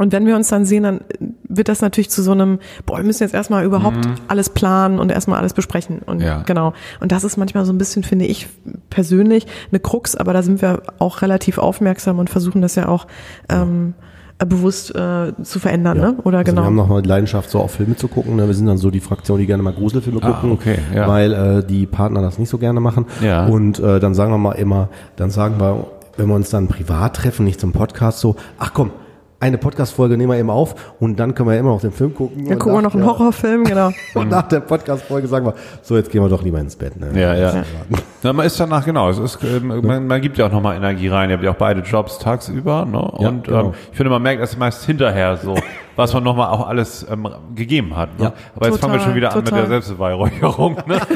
[0.02, 1.02] Und wenn wir uns dann sehen, dann
[1.48, 5.12] wird das natürlich zu so einem, boah, wir müssen jetzt erstmal überhaupt alles planen und
[5.12, 6.00] erstmal alles besprechen.
[6.06, 6.44] Und Ja.
[6.46, 6.74] genau.
[7.00, 8.48] Und das ist manchmal so ein bisschen, finde ich
[8.90, 13.06] persönlich, eine Krux, aber da sind wir auch relativ aufmerksam und versuchen das ja auch
[13.50, 13.94] ähm,
[14.40, 16.16] äh, bewusst äh, zu verändern, ne?
[16.24, 16.62] Oder also genau.
[16.64, 18.36] Wir haben noch mal die Leidenschaft, so auch Filme zu gucken.
[18.38, 18.48] Ne?
[18.48, 21.08] Wir sind dann so die Fraktion, die gerne mal Gruselfilme Ah, gucken, okay, ja.
[21.08, 23.06] weil äh, die Partner das nicht so gerne machen.
[23.24, 23.46] Ja.
[23.46, 25.86] Und äh, dann sagen wir mal immer, dann sagen wir,
[26.18, 28.92] wenn wir uns dann privat treffen, nicht zum Podcast, so, ach komm,
[29.42, 32.48] eine Podcast-Folge nehmen wir eben auf und dann können wir immer noch den Film gucken.
[32.48, 33.90] Dann gucken wir noch einen der- Horrorfilm, genau.
[34.14, 37.00] Und nach der Podcast-Folge sagen wir, so, jetzt gehen wir doch lieber ins Bett.
[37.00, 37.20] Ne?
[37.20, 37.64] Ja, ja.
[38.24, 41.08] Na, man ist danach, genau, es ist, ähm, man, man gibt ja auch nochmal Energie
[41.08, 41.30] rein.
[41.30, 42.98] Ihr habt ja auch beide Jobs tagsüber, ne?
[43.20, 43.66] Ja, Und genau.
[43.66, 45.56] ähm, ich finde, man merkt das meist hinterher so.
[45.96, 48.18] was man nochmal auch alles ähm, gegeben hat.
[48.20, 48.26] Ne?
[48.26, 48.34] Ja.
[48.56, 49.60] Aber jetzt fangen wir Total, schon wieder an mit total.
[49.62, 50.78] der Selbstbeweihräucherung.
[50.86, 51.00] Ne?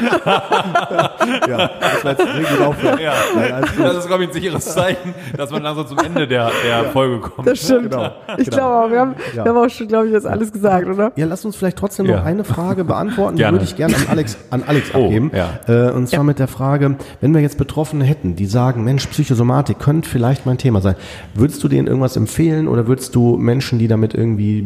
[1.48, 2.98] Ja, das war jetzt richtig aufhören.
[3.00, 3.12] ja.
[3.34, 3.64] Nein.
[3.78, 7.20] Das ist, glaube ich, ein sicheres Zeichen, dass man langsam zum Ende der, der Folge
[7.20, 7.46] kommt.
[7.48, 7.90] Das stimmt.
[7.90, 8.56] Genau, Ich genau.
[8.56, 9.44] glaube auch, wir haben, Ja.
[9.44, 11.12] wir haben auch schon, glaube ich, jetzt alles gesagt, oder?
[11.16, 12.18] Ja, lass uns vielleicht trotzdem Ja.
[12.18, 13.36] noch eine Frage beantworten.
[13.36, 13.56] Die Gerne.
[13.56, 15.30] würde ich gerne an Alex, an Alex Oh, abgeben.
[15.34, 15.48] ja.
[15.66, 19.78] Äh, und zwar mit der Frage, wenn wir jetzt Betroffene hätten, die sagen, Mensch, Psychosomatik
[19.78, 20.94] könnte vielleicht mein Thema sein.
[21.34, 24.62] Würdest du denen irgendwas empfehlen oder würdest du Menschen, die damit irgendwie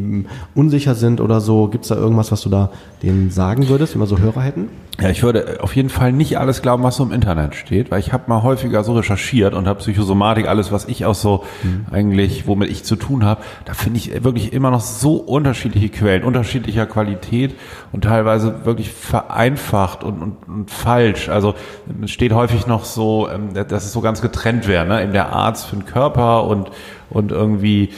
[0.54, 2.70] unsicher sind oder so, gibt es da irgendwas, was du da
[3.02, 4.68] denen sagen würdest, wenn wir so Hörer hätten?
[5.00, 8.00] Ja, ich würde auf jeden Fall nicht alles glauben, was so im Internet steht, weil
[8.00, 11.44] ich habe mal häufiger so recherchiert und habe Psychosomatik, alles, was ich auch so
[11.90, 16.22] eigentlich, womit ich zu tun habe, da finde ich wirklich immer noch so unterschiedliche Quellen,
[16.22, 17.54] unterschiedlicher Qualität
[17.92, 21.30] und teilweise wirklich vereinfacht und, und, und falsch.
[21.30, 21.54] Also
[22.02, 25.02] es steht häufig noch so, ähm, dass es so ganz getrennt wäre, ne?
[25.02, 26.70] Eben der Arzt für den Körper und
[27.10, 27.90] und irgendwie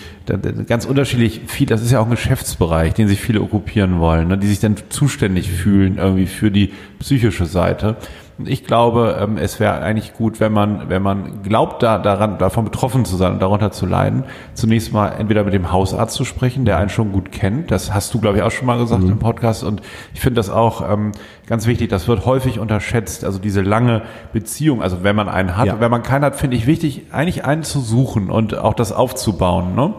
[0.66, 4.39] ganz unterschiedlich viel, das ist ja auch ein Geschäftsbereich, den sich viele okkupieren wollen, ne,
[4.39, 7.97] die sich dann zuständig fühlen irgendwie für die psychische Seite.
[8.38, 12.38] Und ich glaube, ähm, es wäre eigentlich gut, wenn man, wenn man glaubt, da, daran,
[12.38, 16.24] davon betroffen zu sein und darunter zu leiden, zunächst mal entweder mit dem Hausarzt zu
[16.24, 17.70] sprechen, der einen schon gut kennt.
[17.70, 19.64] Das hast du, glaube ich, auch schon mal gesagt im Podcast.
[19.64, 19.82] Und
[20.14, 21.12] ich finde das auch ähm,
[21.46, 21.90] ganz wichtig.
[21.90, 23.24] Das wird häufig unterschätzt.
[23.24, 24.02] Also diese lange
[24.32, 25.80] Beziehung, also wenn man einen hat, Ja.
[25.80, 29.74] wenn man keinen hat, finde ich wichtig, eigentlich einen zu suchen und auch das aufzubauen.
[29.74, 29.92] Ne?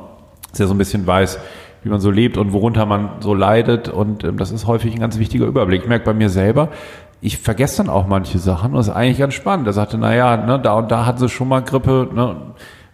[0.52, 1.40] Dass er so ein bisschen weiß,
[1.84, 3.90] wie man so lebt und worunter man so leidet.
[3.90, 5.84] Und ähm, das ist häufig ein ganz wichtiger Überblick.
[5.84, 6.70] Ich merke bei mir selber,
[7.24, 8.72] ich vergesse dann auch manche Sachen.
[8.72, 9.66] Und das ist eigentlich ganz spannend.
[9.66, 12.10] Er sagte, naja, ne, da und da hat sie schon mal Grippe.
[12.14, 12.36] Ne?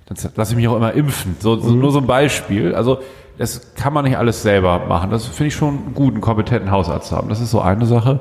[0.05, 1.35] Dann lasse ich mich auch immer impfen.
[1.39, 2.75] So, so, Nur so ein Beispiel.
[2.75, 2.99] Also
[3.39, 5.09] das kann man nicht alles selber machen.
[5.09, 7.29] Das finde ich schon gut, einen kompetenten Hausarzt zu haben.
[7.29, 8.19] Das ist so eine Sache.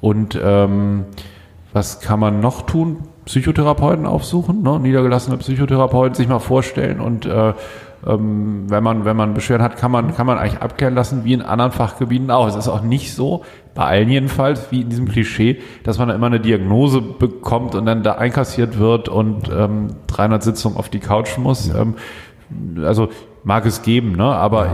[0.00, 1.04] Und ähm,
[1.74, 3.08] was kann man noch tun?
[3.26, 4.78] Psychotherapeuten aufsuchen, ne?
[4.78, 7.54] niedergelassene Psychotherapeuten sich mal vorstellen und äh,
[8.06, 11.32] ähm, wenn man wenn man Beschwerden hat, kann man kann man eigentlich abklären lassen, wie
[11.32, 12.46] in anderen Fachgebieten auch.
[12.46, 13.42] Es ist auch nicht so,
[13.74, 17.86] bei allen jedenfalls, wie in diesem Klischee, dass man da immer eine Diagnose bekommt und
[17.86, 21.68] dann da einkassiert wird und ähm, 300 Sitzungen auf die Couch muss.
[21.74, 21.94] Ähm,
[22.84, 23.08] also
[23.42, 24.24] mag es geben, ne?
[24.24, 24.70] aber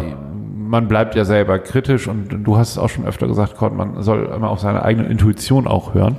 [0.71, 4.03] man bleibt ja selber kritisch und du hast es auch schon öfter gesagt, Gott, man
[4.03, 6.19] soll immer auf seine eigene Intuition auch hören.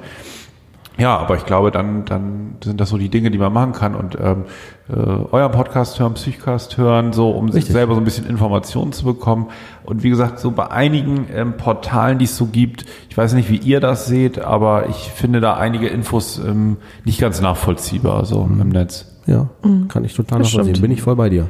[0.98, 3.96] Ja, aber ich glaube, dann, dann sind das so die Dinge, die man machen kann
[3.96, 4.46] und ähm,
[4.90, 7.74] äh, euren Podcast hören, Psychcast hören, so um sich Richtig.
[7.74, 9.48] selber so ein bisschen Informationen zu bekommen.
[9.84, 13.50] Und wie gesagt, so bei einigen ähm, Portalen, die es so gibt, ich weiß nicht,
[13.50, 18.44] wie ihr das seht, aber ich finde da einige Infos ähm, nicht ganz nachvollziehbar so
[18.44, 19.11] im Netz.
[19.32, 19.48] Ja,
[19.88, 20.76] kann ich total Das nachvollziehen.
[20.76, 20.82] stimmt.
[20.82, 21.48] Bin ich voll bei dir.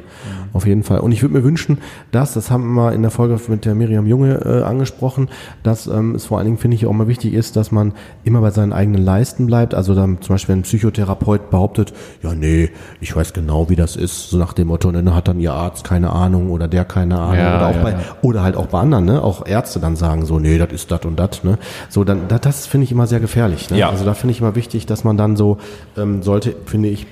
[0.52, 1.00] Auf jeden Fall.
[1.00, 1.78] Und ich würde mir wünschen,
[2.10, 5.28] dass, das haben wir in der Folge mit der Miriam Junge äh, angesprochen,
[5.62, 7.92] dass ähm, es vor allen Dingen, finde ich, auch mal wichtig ist, dass man
[8.22, 9.74] immer bei seinen eigenen Leisten bleibt.
[9.74, 11.92] Also dann zum Beispiel, wenn ein Psychotherapeut behauptet,
[12.22, 15.26] ja, nee, ich weiß genau, wie das ist, so nach dem Motto, ne, dann hat
[15.26, 17.36] dann ihr Arzt keine Ahnung oder der keine Ahnung.
[17.38, 17.98] Ja, oder, auch ja, bei, ja.
[18.20, 19.22] oder halt auch bei anderen, ne?
[19.22, 21.58] Auch Ärzte dann sagen so, nee, das ist das und das, ne?
[21.88, 23.70] So, dann, das, das finde ich immer sehr gefährlich.
[23.70, 23.78] Ne?
[23.78, 23.88] Ja.
[23.88, 25.56] Also da finde ich immer wichtig, dass man dann so,
[25.96, 27.06] ähm, sollte, finde ich,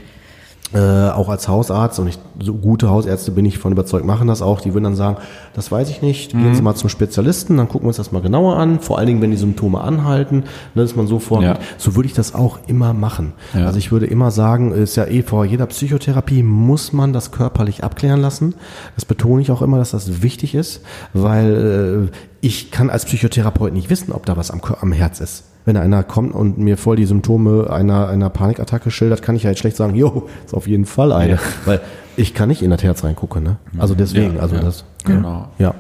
[0.73, 4.41] äh, auch als Hausarzt und ich, so gute Hausärzte bin ich von überzeugt, machen das
[4.41, 4.61] auch.
[4.61, 5.17] Die würden dann sagen,
[5.55, 6.55] das weiß ich nicht, gehen Mhm.
[6.55, 8.81] Sie mal zum Spezialisten, dann gucken wir uns das mal genauer an.
[8.81, 10.45] Vor allen Dingen, wenn die Symptome anhalten,
[10.75, 11.49] ne, dass man so vorgeht.
[11.49, 11.59] Ja.
[11.77, 13.33] So würde ich das auch immer machen.
[13.53, 13.67] Ja.
[13.67, 17.83] Also ich würde immer sagen, ist ja eh vor jeder Psychotherapie muss man das körperlich
[17.83, 18.55] abklären lassen.
[18.95, 20.83] Das betone ich auch immer, dass das wichtig ist,
[21.13, 25.45] weil äh, ich kann als Psychotherapeut nicht wissen, ob da was am, am Herz ist.
[25.71, 29.51] Wenn einer kommt und mir voll die Symptome einer, einer Panikattacke schildert, kann ich ja
[29.51, 31.35] jetzt schlecht sagen, jo, ist auf jeden Fall eine.
[31.35, 31.39] Ja.
[31.65, 31.81] Weil
[32.17, 33.45] ich kann nicht in das Herz reingucken.
[33.45, 33.57] Ne?
[33.79, 34.63] Also deswegen, Ja, also ja.
[34.63, 34.85] das.
[35.05, 35.47] Genau.
[35.59, 35.75] Ja.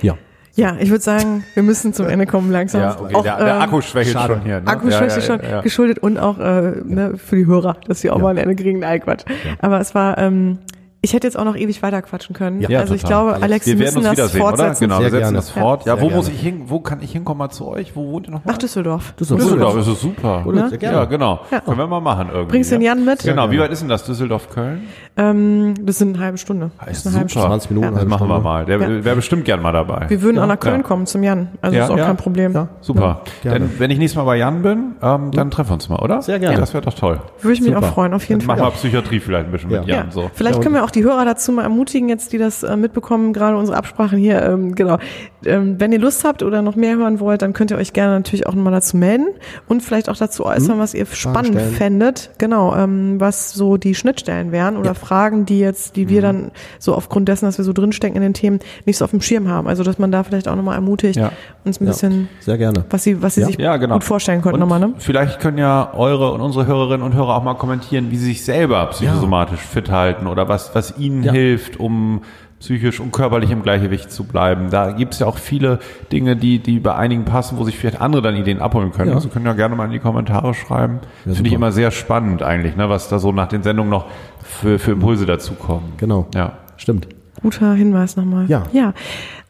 [0.00, 0.14] Ja.
[0.54, 2.80] Ja, ich würde sagen, wir müssen zum Ende kommen langsam.
[2.80, 3.12] Ja, okay.
[3.24, 4.62] der, der ähm, Akku schwächelt schon hier.
[4.62, 4.66] Ne?
[4.68, 5.60] Akkuschwäche ja, schon ja, ja.
[5.60, 8.22] geschuldet und auch äh, ne, für die Hörer, dass sie auch Ja.
[8.22, 8.78] mal ein Ende kriegen.
[8.78, 9.24] Nein, Quatsch.
[9.58, 10.60] Aber es war, ähm,
[11.04, 12.60] ich hätte jetzt auch noch ewig weiter quatschen können.
[12.62, 13.26] Ja, also ich total.
[13.34, 14.48] glaube, Alex, Wir wir werden müssen uns das wiedersehen, oder?
[14.56, 14.84] fortsetzen.
[14.84, 15.36] Genau, Sehr wir setzen gerne.
[15.36, 15.86] das fort.
[15.86, 16.34] Ja, Sehr wo muss gerne.
[16.38, 16.62] ich hin?
[16.66, 17.94] Wo kann ich hinkommen mal zu euch?
[17.94, 18.52] Wo wohnt ihr nochmal?
[18.52, 19.12] Nach Düsseldorf.
[19.12, 19.44] Düsseldorf.
[19.50, 20.46] Düsseldorf, ist super.
[20.46, 20.68] Oder?
[20.70, 20.96] Sehr gerne.
[20.96, 21.40] Ja, genau.
[21.50, 21.60] Ja.
[21.60, 22.50] Können wir mal machen irgendwie.
[22.52, 22.94] Bringst den ja.
[22.94, 23.22] Jan mit?
[23.22, 24.04] Genau, wie weit ist denn das?
[24.04, 24.82] Düsseldorf-Köln?
[25.16, 26.70] Ähm, das sind eine halbe Stunde.
[26.84, 27.40] Das ist eine halbe super.
[27.42, 27.48] Stunde.
[27.60, 28.00] 20 Minuten, Ja.
[28.00, 28.64] Das machen wir mal.
[28.64, 29.04] Der Ja.
[29.04, 30.06] wäre bestimmt gern mal dabei.
[30.08, 30.82] Wir würden auch nach Köln Ja.
[30.82, 31.48] kommen zum Jan.
[31.60, 32.06] Also Ja, ist auch ja.
[32.06, 32.52] kein Problem.
[32.52, 32.68] Ja.
[32.80, 33.20] Super.
[33.44, 36.22] Dann, wenn ich nächstes Mal bei Jan bin, ähm, dann treffen wir uns mal, oder?
[36.22, 36.56] Sehr gerne.
[36.58, 37.20] Das wäre doch toll.
[37.40, 38.56] Würde ich mich auch freuen, auf jeden Fall.
[38.56, 39.96] machen wir Psychiatrie vielleicht ein bisschen mit Ja.
[39.98, 40.10] Jan.
[40.10, 40.30] So.
[40.34, 43.32] Vielleicht Ja, können wir auch die Hörer dazu mal ermutigen, jetzt die das äh, mitbekommen,
[43.32, 44.42] gerade unsere Absprachen hier.
[44.42, 44.98] Ähm, genau.
[45.44, 48.14] Ähm, wenn ihr Lust habt oder noch mehr hören wollt, dann könnt ihr euch gerne
[48.14, 49.26] natürlich auch nochmal dazu melden
[49.68, 51.72] und vielleicht auch dazu äußern, was ihr spannend stellen.
[51.74, 52.30] fändet.
[52.38, 54.94] Genau, ähm, was so die Schnittstellen wären oder Ja.
[54.94, 58.34] Fragen, die jetzt, die wir dann so aufgrund dessen, dass wir so drinstecken in den
[58.34, 59.68] Themen, nicht so auf dem Schirm haben.
[59.68, 61.32] Also dass man da vielleicht auch nochmal ermutigt, Ja.
[61.64, 61.90] uns ein Ja.
[61.90, 62.84] bisschen, Sehr gerne.
[62.90, 63.46] was sie, was sie Ja.
[63.48, 63.94] sich Ja, genau.
[63.94, 64.94] gut vorstellen könnten nochmal, ne?
[64.98, 68.44] Vielleicht können ja eure und unsere Hörerinnen und Hörer auch mal kommentieren, wie sie sich
[68.44, 71.32] selber psychosomatisch fit halten oder was, was ihnen Ja.
[71.32, 72.22] hilft, um
[72.60, 74.70] psychisch und körperlich im Gleichgewicht zu bleiben.
[74.70, 75.80] Da gibt es ja auch viele
[76.12, 79.10] Dinge, die, die bei einigen passen, wo sich vielleicht andere dann Ideen abholen können.
[79.10, 79.16] Ja.
[79.16, 81.00] Also können ja gerne mal in die Kommentare schreiben.
[81.24, 84.06] Finde ich immer sehr spannend eigentlich, ne, was da so nach den Sendungen noch
[84.42, 85.92] für, für Impulse dazukommen.
[85.98, 86.26] Genau.
[86.34, 86.52] Ja.
[86.78, 87.06] Stimmt.
[87.42, 88.46] Guter Hinweis nochmal.
[88.48, 88.62] Ja.
[88.72, 88.94] Ja.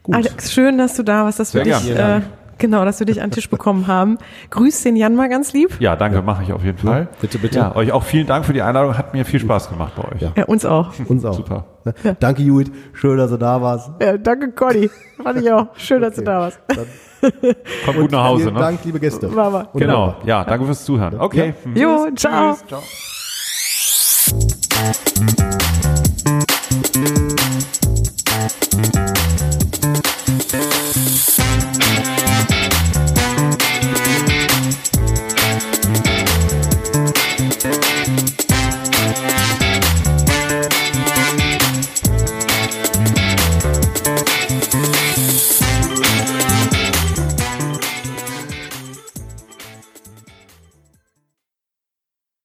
[0.03, 0.15] Gut.
[0.15, 2.21] Alex, schön, dass du da warst, Sehr dich, gern.
[2.21, 2.25] äh,
[2.57, 4.17] Genau, dass wir dich an den Tisch bekommen haben.
[4.49, 5.75] Grüß den Jan mal ganz lieb.
[5.79, 7.07] Ja, danke, mache ich auf jeden Fall.
[7.21, 7.59] Bitte, bitte.
[7.59, 8.97] Ja, euch auch vielen Dank für die Einladung.
[8.97, 10.21] Hat mir viel Spaß gemacht bei euch.
[10.21, 10.91] Ja, ja uns auch.
[11.07, 11.33] uns auch.
[11.33, 11.65] Super.
[11.83, 11.93] Ne?
[12.03, 12.15] Ja.
[12.19, 12.71] Danke, Judith.
[12.93, 13.91] Schön, dass du da warst.
[14.01, 14.89] Ja, danke, Conny.
[15.21, 15.67] Fand ich auch.
[15.75, 16.05] Schön, okay.
[16.07, 16.59] dass du da warst.
[16.67, 16.85] Dann
[17.85, 18.43] Kommt gut nach Hause.
[18.43, 18.59] Vielen ne?
[18.59, 19.27] Dank, liebe Gäste.
[19.27, 19.67] Mama.
[19.73, 20.07] Genau.
[20.07, 20.17] Mama.
[20.25, 21.19] Ja, danke fürs Zuhören.
[21.19, 21.53] Okay.
[21.73, 22.21] Jo, Tschüss.
[22.21, 22.57] ciao.
[22.67, 22.81] ciao.